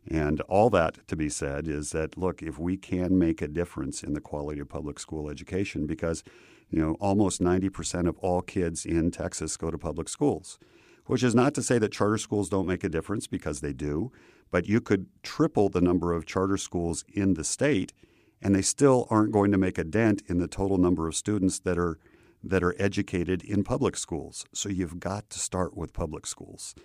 And 0.07 0.41
all 0.41 0.69
that 0.71 1.07
to 1.07 1.15
be 1.15 1.29
said 1.29 1.67
is 1.67 1.91
that, 1.91 2.17
look, 2.17 2.41
if 2.41 2.57
we 2.57 2.77
can 2.77 3.17
make 3.17 3.41
a 3.41 3.47
difference 3.47 4.03
in 4.03 4.13
the 4.13 4.21
quality 4.21 4.59
of 4.59 4.69
public 4.69 4.99
school 4.99 5.29
education, 5.29 5.85
because 5.85 6.23
you 6.69 6.79
know 6.79 6.95
almost 6.99 7.41
90% 7.41 8.07
of 8.07 8.17
all 8.19 8.41
kids 8.41 8.85
in 8.85 9.11
Texas 9.11 9.57
go 9.57 9.69
to 9.69 9.77
public 9.77 10.09
schools, 10.09 10.57
which 11.05 11.23
is 11.23 11.35
not 11.35 11.53
to 11.53 11.61
say 11.61 11.77
that 11.77 11.91
charter 11.91 12.17
schools 12.17 12.49
don't 12.49 12.67
make 12.67 12.83
a 12.83 12.89
difference 12.89 13.27
because 13.27 13.61
they 13.61 13.73
do, 13.73 14.11
but 14.49 14.67
you 14.67 14.81
could 14.81 15.07
triple 15.23 15.69
the 15.69 15.81
number 15.81 16.13
of 16.13 16.25
charter 16.25 16.57
schools 16.57 17.05
in 17.13 17.35
the 17.35 17.43
state, 17.43 17.93
and 18.41 18.55
they 18.55 18.61
still 18.61 19.07
aren't 19.09 19.31
going 19.31 19.51
to 19.51 19.57
make 19.57 19.77
a 19.77 19.83
dent 19.83 20.23
in 20.27 20.39
the 20.39 20.47
total 20.47 20.77
number 20.77 21.07
of 21.07 21.15
students 21.15 21.59
that 21.59 21.77
are 21.77 21.99
that 22.43 22.63
are 22.63 22.75
educated 22.79 23.43
in 23.43 23.63
public 23.63 23.95
schools. 23.95 24.45
So 24.53 24.69
you've 24.69 24.99
got 24.99 25.29
to 25.29 25.39
start 25.39 25.75
with 25.75 25.93
public 25.93 26.25
schools. 26.25 26.75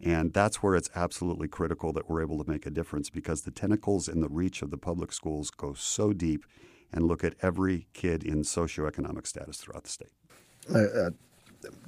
And 0.00 0.32
that's 0.34 0.62
where 0.62 0.74
it's 0.74 0.90
absolutely 0.94 1.48
critical 1.48 1.92
that 1.94 2.08
we're 2.08 2.22
able 2.22 2.42
to 2.42 2.50
make 2.50 2.66
a 2.66 2.70
difference 2.70 3.08
because 3.08 3.42
the 3.42 3.50
tentacles 3.50 4.08
and 4.08 4.22
the 4.22 4.28
reach 4.28 4.60
of 4.60 4.70
the 4.70 4.76
public 4.76 5.12
schools 5.12 5.50
go 5.50 5.72
so 5.72 6.12
deep 6.12 6.44
and 6.92 7.06
look 7.06 7.24
at 7.24 7.34
every 7.40 7.86
kid 7.94 8.22
in 8.22 8.42
socioeconomic 8.42 9.26
status 9.26 9.56
throughout 9.56 9.84
the 9.84 9.90
state. 9.90 10.12
Uh, 10.72 11.10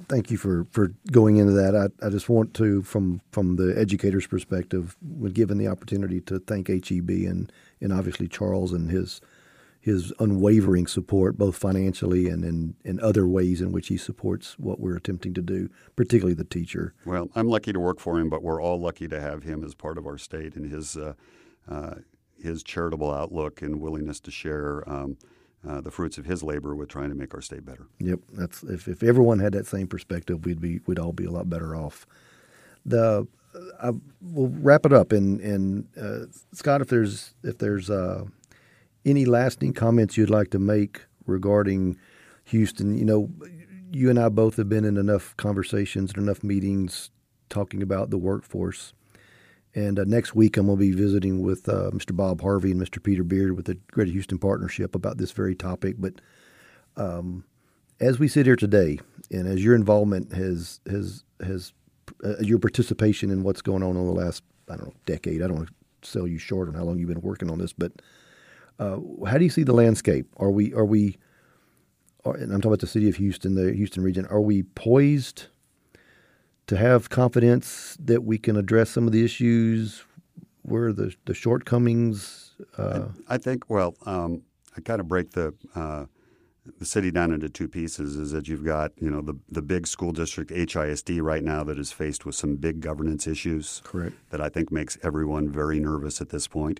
thank 0.07 0.31
you 0.31 0.37
for, 0.37 0.65
for 0.71 0.93
going 1.11 1.37
into 1.37 1.53
that. 1.53 1.75
I, 1.75 2.05
I 2.05 2.09
just 2.09 2.29
want 2.29 2.53
to, 2.55 2.81
from 2.81 3.21
from 3.31 3.55
the 3.55 3.77
educator's 3.77 4.27
perspective, 4.27 4.95
when 5.01 5.31
given 5.31 5.57
the 5.57 5.67
opportunity 5.67 6.21
to 6.21 6.39
thank 6.39 6.67
HEB 6.67 7.09
and 7.09 7.51
and 7.81 7.93
obviously 7.93 8.27
Charles 8.27 8.73
and 8.73 8.89
his 8.89 9.21
his 9.81 10.11
unwavering 10.19 10.87
support, 10.87 11.37
both 11.37 11.55
financially 11.55 12.27
and 12.27 12.43
in, 12.43 12.75
in 12.83 12.99
other 12.99 13.27
ways 13.27 13.61
in 13.61 13.71
which 13.71 13.87
he 13.87 13.97
supports 13.97 14.59
what 14.59 14.79
we're 14.79 14.95
attempting 14.95 15.33
to 15.33 15.41
do, 15.41 15.69
particularly 15.95 16.33
the 16.33 16.43
teacher. 16.43 16.93
Well, 17.05 17.29
I'm 17.33 17.47
lucky 17.47 17.71
to 17.71 17.79
work 17.79 17.99
for 17.99 18.19
him, 18.19 18.29
but 18.29 18.43
we're 18.43 18.61
all 18.61 18.79
lucky 18.79 19.07
to 19.07 19.19
have 19.19 19.43
him 19.43 19.63
as 19.63 19.73
part 19.73 19.97
of 19.97 20.05
our 20.05 20.17
state 20.17 20.55
and 20.55 20.71
his 20.71 20.97
uh, 20.97 21.13
uh, 21.69 21.95
his 22.41 22.63
charitable 22.63 23.11
outlook 23.11 23.61
and 23.61 23.79
willingness 23.81 24.19
to 24.21 24.31
share. 24.31 24.87
Um, 24.89 25.17
uh, 25.67 25.81
the 25.81 25.91
fruits 25.91 26.17
of 26.17 26.25
his 26.25 26.41
labor 26.41 26.73
with 26.73 26.87
trying 26.87 27.09
to 27.09 27.15
make 27.15 27.33
our 27.33 27.41
state 27.41 27.65
better. 27.65 27.87
Yep, 27.99 28.19
that's 28.31 28.63
if, 28.63 28.87
if 28.87 29.03
everyone 29.03 29.39
had 29.39 29.51
that 29.51 29.67
same 29.67 29.87
perspective, 29.87 30.45
we'd 30.45 30.61
be 30.61 30.79
we'd 30.85 30.97
all 30.97 31.11
be 31.11 31.25
a 31.25 31.31
lot 31.31 31.49
better 31.49 31.75
off. 31.75 32.07
The 32.85 33.27
uh, 33.53 33.59
I, 33.81 33.91
we'll 34.21 34.47
wrap 34.47 34.85
it 34.85 34.93
up 34.93 35.11
and 35.11 35.41
and 35.41 35.87
uh, 36.01 36.31
Scott, 36.53 36.79
if 36.79 36.87
there's 36.87 37.33
if 37.43 37.57
there's 37.57 37.89
uh, 37.89 38.23
any 39.09 39.25
lasting 39.25 39.73
comments 39.73 40.17
you'd 40.17 40.29
like 40.29 40.51
to 40.51 40.59
make 40.59 41.05
regarding 41.25 41.97
Houston, 42.45 42.97
you 42.97 43.05
know, 43.05 43.29
you 43.91 44.09
and 44.09 44.19
I 44.19 44.29
both 44.29 44.57
have 44.57 44.69
been 44.69 44.85
in 44.85 44.97
enough 44.97 45.35
conversations 45.37 46.11
and 46.11 46.23
enough 46.23 46.43
meetings 46.43 47.11
talking 47.49 47.81
about 47.81 48.09
the 48.09 48.17
workforce 48.17 48.93
and 49.75 49.99
uh, 49.99 50.03
next 50.05 50.33
week, 50.33 50.57
I'm 50.57 50.65
going 50.65 50.77
to 50.77 50.81
be 50.81 50.91
visiting 50.91 51.41
with 51.41 51.69
uh, 51.69 51.91
Mr. 51.91 52.15
Bob 52.15 52.41
Harvey 52.41 52.71
and 52.71 52.81
Mr. 52.81 53.01
Peter 53.01 53.23
Beard 53.23 53.55
with 53.55 53.65
the 53.65 53.75
Greater 53.91 54.11
Houston 54.11 54.39
Partnership 54.39 54.95
about 54.95 55.17
this 55.17 55.31
very 55.31 55.55
topic. 55.55 55.95
But 55.99 56.15
um, 56.97 57.45
as 57.99 58.17
we 58.17 58.27
sit 58.27 58.45
here 58.45 58.55
today, 58.55 58.99
and 59.31 59.47
as 59.47 59.63
your 59.63 59.75
involvement 59.75 60.33
has 60.33 60.79
has 60.89 61.23
has 61.45 61.73
uh, 62.23 62.39
your 62.39 62.57
participation 62.57 63.29
in 63.29 63.43
what's 63.43 63.61
going 63.61 63.83
on 63.83 63.95
in 63.95 64.05
the 64.05 64.11
last 64.11 64.43
I 64.69 64.75
don't 64.75 64.87
know 64.87 64.93
decade, 65.05 65.43
I 65.43 65.47
don't 65.47 65.57
want 65.57 65.69
to 65.69 66.09
sell 66.09 66.27
you 66.27 66.39
short 66.39 66.67
on 66.67 66.73
how 66.73 66.83
long 66.83 66.97
you've 66.97 67.09
been 67.09 67.21
working 67.21 67.51
on 67.51 67.59
this, 67.59 67.73
but 67.73 67.91
uh, 68.79 68.97
how 69.27 69.37
do 69.37 69.43
you 69.43 69.49
see 69.49 69.63
the 69.63 69.73
landscape? 69.73 70.27
Are 70.37 70.51
we 70.51 70.73
are 70.73 70.85
we? 70.85 71.17
Are, 72.25 72.35
and 72.35 72.51
I'm 72.51 72.59
talking 72.59 72.71
about 72.71 72.79
the 72.79 72.87
city 72.87 73.07
of 73.07 73.15
Houston, 73.15 73.55
the 73.55 73.73
Houston 73.73 74.03
region. 74.03 74.25
Are 74.27 74.41
we 74.41 74.63
poised? 74.63 75.47
to 76.69 76.77
have 76.77 77.09
confidence 77.09 77.97
that 77.99 78.23
we 78.23 78.37
can 78.37 78.55
address 78.55 78.91
some 78.91 79.07
of 79.07 79.11
the 79.11 79.25
issues? 79.25 80.03
Where 80.61 80.89
are 80.89 80.93
the, 80.93 81.15
the 81.25 81.33
shortcomings? 81.33 82.51
Uh, 82.77 83.07
I, 83.27 83.35
I, 83.35 83.37
think, 83.39 83.67
well, 83.71 83.95
um, 84.05 84.43
I 84.77 84.81
kind 84.81 85.01
of 85.01 85.07
break 85.07 85.31
the, 85.31 85.55
uh, 85.73 86.05
the 86.77 86.85
city 86.85 87.09
down 87.09 87.33
into 87.33 87.49
two 87.49 87.67
pieces 87.67 88.17
is 88.17 88.29
that 88.33 88.47
you've 88.47 88.63
got 88.63 88.91
you 89.01 89.09
know 89.09 89.21
the 89.21 89.33
the 89.49 89.63
big 89.63 89.87
school 89.87 90.11
district 90.11 90.51
HISD 90.51 91.19
right 91.19 91.43
now 91.43 91.63
that 91.63 91.79
is 91.79 91.91
faced 91.91 92.27
with 92.27 92.35
some 92.35 92.57
big 92.57 92.79
governance 92.79 93.25
issues. 93.25 93.81
Correct. 93.83 94.15
That 94.29 94.39
I 94.39 94.49
think 94.49 94.71
makes 94.71 94.95
everyone 95.01 95.49
very 95.49 95.79
nervous 95.79 96.21
at 96.21 96.29
this 96.29 96.47
point. 96.47 96.79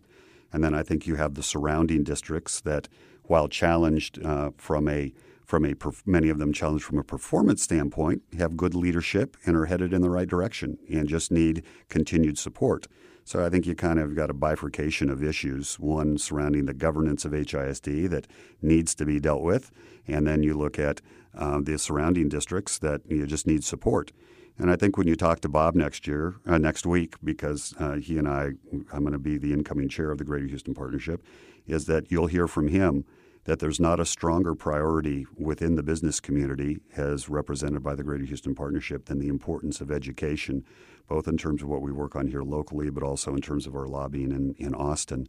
And 0.51 0.63
then 0.63 0.73
I 0.73 0.83
think 0.83 1.07
you 1.07 1.15
have 1.15 1.35
the 1.35 1.43
surrounding 1.43 2.03
districts 2.03 2.61
that, 2.61 2.87
while 3.23 3.47
challenged 3.47 4.23
uh, 4.25 4.51
from 4.57 4.87
a 4.87 5.13
from 5.45 5.65
a 5.65 5.73
many 6.05 6.29
of 6.29 6.37
them 6.37 6.53
challenged 6.53 6.85
from 6.85 6.99
a 6.99 7.03
performance 7.03 7.63
standpoint, 7.63 8.21
have 8.37 8.55
good 8.55 8.75
leadership 8.75 9.35
and 9.47 9.55
are 9.55 9.65
headed 9.65 9.93
in 9.93 10.01
the 10.01 10.09
right 10.09 10.27
direction 10.27 10.77
and 10.87 11.07
just 11.07 11.31
need 11.31 11.63
continued 11.89 12.37
support. 12.37 12.85
So 13.23 13.43
I 13.43 13.49
think 13.49 13.65
you 13.65 13.73
kind 13.73 13.99
of 13.99 14.15
got 14.15 14.29
a 14.29 14.33
bifurcation 14.33 15.09
of 15.09 15.23
issues, 15.23 15.79
one 15.79 16.19
surrounding 16.19 16.65
the 16.65 16.73
governance 16.73 17.25
of 17.25 17.31
HISD 17.31 18.09
that 18.09 18.27
needs 18.61 18.93
to 18.95 19.05
be 19.05 19.19
dealt 19.19 19.41
with, 19.41 19.71
and 20.07 20.27
then 20.27 20.43
you 20.43 20.55
look 20.55 20.77
at 20.77 21.01
uh, 21.35 21.59
the 21.61 21.77
surrounding 21.77 22.29
districts 22.29 22.77
that 22.79 23.01
you 23.07 23.25
just 23.25 23.47
need 23.47 23.63
support. 23.63 24.11
And 24.59 24.69
I 24.69 24.75
think 24.75 24.97
when 24.97 25.07
you 25.07 25.15
talk 25.15 25.39
to 25.41 25.49
Bob 25.49 25.73
next 25.73 26.05
year, 26.05 26.35
uh, 26.45 26.57
next 26.57 26.85
week, 26.85 27.15
because 27.23 27.73
uh, 27.79 27.93
he 27.93 28.17
and 28.17 28.27
I, 28.27 28.51
I'm 28.91 29.01
going 29.01 29.13
to 29.13 29.17
be 29.17 29.37
the 29.37 29.53
incoming 29.53 29.87
chair 29.87 30.11
of 30.11 30.17
the 30.17 30.25
Greater 30.25 30.47
Houston 30.47 30.73
Partnership, 30.73 31.23
is 31.65 31.85
that 31.85 32.11
you'll 32.11 32.27
hear 32.27 32.45
from 32.45 32.67
him 32.67 33.05
that 33.45 33.59
there's 33.59 33.79
not 33.79 34.01
a 34.01 34.05
stronger 34.05 34.53
priority 34.53 35.25
within 35.37 35.75
the 35.75 35.81
business 35.81 36.19
community, 36.19 36.79
as 36.97 37.29
represented 37.29 37.81
by 37.81 37.95
the 37.95 38.03
Greater 38.03 38.25
Houston 38.25 38.53
Partnership, 38.53 39.05
than 39.05 39.19
the 39.19 39.29
importance 39.29 39.79
of 39.79 39.89
education, 39.89 40.65
both 41.07 41.25
in 41.25 41.37
terms 41.37 41.61
of 41.61 41.69
what 41.69 41.81
we 41.81 41.93
work 41.93 42.17
on 42.17 42.27
here 42.27 42.43
locally, 42.43 42.89
but 42.89 43.01
also 43.01 43.33
in 43.33 43.41
terms 43.41 43.65
of 43.65 43.75
our 43.75 43.87
lobbying 43.87 44.31
in, 44.31 44.55
in 44.57 44.75
Austin, 44.75 45.25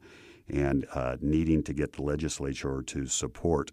and 0.49 0.87
uh, 0.93 1.17
needing 1.21 1.63
to 1.63 1.73
get 1.73 1.93
the 1.93 2.03
legislature 2.03 2.83
to 2.83 3.07
support 3.07 3.71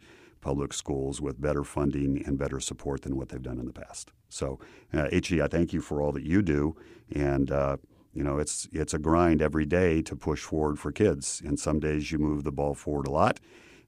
public 0.48 0.72
schools 0.72 1.20
with 1.20 1.42
better 1.42 1.66
funding 1.66 2.24
and 2.26 2.38
better 2.38 2.62
support 2.62 3.02
than 3.02 3.18
what 3.18 3.28
they've 3.28 3.50
done 3.50 3.60
in 3.60 3.66
the 3.66 3.80
past. 3.84 4.14
So, 4.30 4.60
uh, 4.94 5.10
HE, 5.12 5.42
I 5.42 5.48
thank 5.48 5.74
you 5.74 5.82
for 5.82 6.02
all 6.02 6.14
that 6.14 6.24
you 6.24 6.42
do, 6.42 6.74
and 7.14 7.52
uh, 7.52 7.76
you 8.14 8.24
know 8.24 8.38
it's 8.38 8.70
it's 8.72 8.94
a 8.94 9.06
grind 9.08 9.42
every 9.42 9.66
day 9.66 10.02
to 10.04 10.16
push 10.16 10.42
forward 10.42 10.80
for 10.80 10.94
kids. 10.94 11.42
And 11.46 11.60
some 11.60 11.80
days 11.82 12.14
you 12.14 12.18
move 12.18 12.46
the 12.46 12.58
ball 12.60 12.76
forward 12.76 13.08
a 13.08 13.12
lot, 13.12 13.42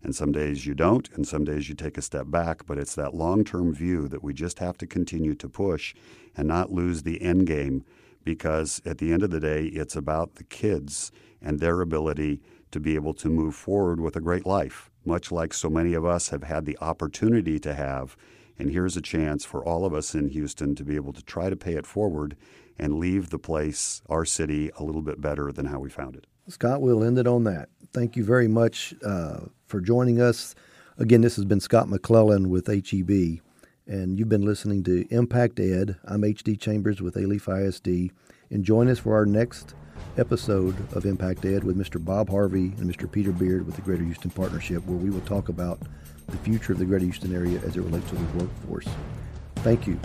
and 0.04 0.14
some 0.14 0.34
days 0.34 0.66
you 0.66 0.74
don't, 0.74 1.10
and 1.16 1.26
some 1.26 1.46
days 1.46 1.70
you 1.70 1.76
take 1.76 1.98
a 1.98 2.02
step 2.02 2.26
back. 2.28 2.66
But 2.66 2.78
it's 2.78 2.96
that 2.96 3.14
long-term 3.14 3.74
view 3.74 4.10
that 4.10 4.22
we 4.22 4.34
just 4.34 4.60
have 4.60 4.78
to 4.80 4.86
continue 4.86 5.36
to 5.36 5.48
push 5.48 5.96
and 6.36 6.46
not 6.46 6.74
lose 6.74 7.04
the 7.04 7.22
end 7.22 7.48
game, 7.48 7.86
because 8.26 8.82
at 8.86 8.98
the 8.98 9.14
end 9.14 9.24
of 9.24 9.32
the 9.32 9.40
day, 9.40 9.64
it's 9.68 9.96
about 9.96 10.36
the 10.36 10.44
kids 10.44 11.14
and 11.42 11.60
their 11.60 11.80
ability 11.80 12.42
to 12.72 12.80
be 12.82 12.96
able 12.96 13.14
to 13.14 13.30
move 13.30 13.56
forward 13.56 14.00
with 14.02 14.18
a 14.18 14.22
great 14.22 14.46
life, 14.46 14.89
much 15.06 15.32
like 15.32 15.54
so 15.54 15.70
many 15.70 15.94
of 15.94 16.06
us 16.06 16.30
have 16.30 16.44
had 16.44 16.66
the 16.66 16.78
opportunity 16.80 17.60
to 17.60 17.74
have. 17.74 18.18
And 18.58 18.70
here's 18.70 18.98
a 18.98 19.02
chance 19.02 19.46
for 19.46 19.64
all 19.64 19.86
of 19.86 19.94
us 19.94 20.14
in 20.14 20.30
Houston 20.30 20.76
to 20.76 20.84
be 20.84 20.96
able 20.96 21.14
to 21.14 21.24
try 21.24 21.50
to 21.50 21.56
pay 21.56 21.74
it 21.74 21.86
forward 21.86 22.36
and 22.78 23.00
leave 23.00 23.30
the 23.30 23.40
place, 23.40 24.02
our 24.10 24.26
city, 24.26 24.72
a 24.78 24.84
little 24.84 25.02
bit 25.02 25.22
better 25.22 25.52
than 25.52 25.66
how 25.68 25.80
we 25.80 25.90
found 25.90 26.16
it. 26.16 26.28
Scott, 26.48 26.82
we'll 26.82 27.04
end 27.04 27.20
it 27.20 27.28
on 27.28 27.44
that. 27.44 27.70
Thank 27.94 28.16
you 28.16 28.24
very 28.24 28.48
much 28.48 28.94
uh, 29.06 29.42
for 29.68 29.82
joining 29.82 30.22
us. 30.22 30.56
Again, 30.98 31.22
this 31.22 31.36
has 31.36 31.46
been 31.46 31.60
Scott 31.60 31.88
McClelland 31.88 32.48
with 32.48 32.68
HEB, 32.68 33.42
and 33.88 34.18
you've 34.18 34.30
been 34.30 34.46
listening 34.46 34.84
to 34.84 35.08
Impact 35.10 35.60
Ed. 35.60 35.98
I'm 36.04 36.22
HD 36.22 36.60
Chambers 36.60 37.02
with 37.02 37.16
Alief 37.16 37.48
ISD, 37.48 38.14
and 38.50 38.64
join 38.64 38.90
us 38.90 39.00
for 39.00 39.16
our 39.16 39.26
next 39.26 39.76
episode 40.20 40.76
of 40.96 41.06
Impact 41.06 41.46
Ed 41.46 41.64
with 41.64 41.78
Mr. 41.78 42.04
Bob 42.04 42.30
Harvey 42.30 42.74
and 42.78 42.94
Mr. 42.94 43.10
Peter 43.10 43.32
Beard 43.32 43.66
with 43.66 43.76
the 43.76 43.82
Greater 43.82 44.04
Houston 44.04 44.30
Partnership, 44.30 44.86
where 44.86 44.98
we 44.98 45.10
will 45.10 45.22
talk 45.22 45.50
about 45.50 45.80
the 46.28 46.38
future 46.38 46.74
of 46.74 46.80
the 46.80 46.86
Greater 46.86 47.06
Houston 47.06 47.34
area 47.34 47.60
as 47.66 47.78
it 47.78 47.82
relates 47.82 48.08
to 48.10 48.16
the 48.16 48.38
workforce. 48.38 48.88
Thank 49.58 49.88
you. 49.88 50.00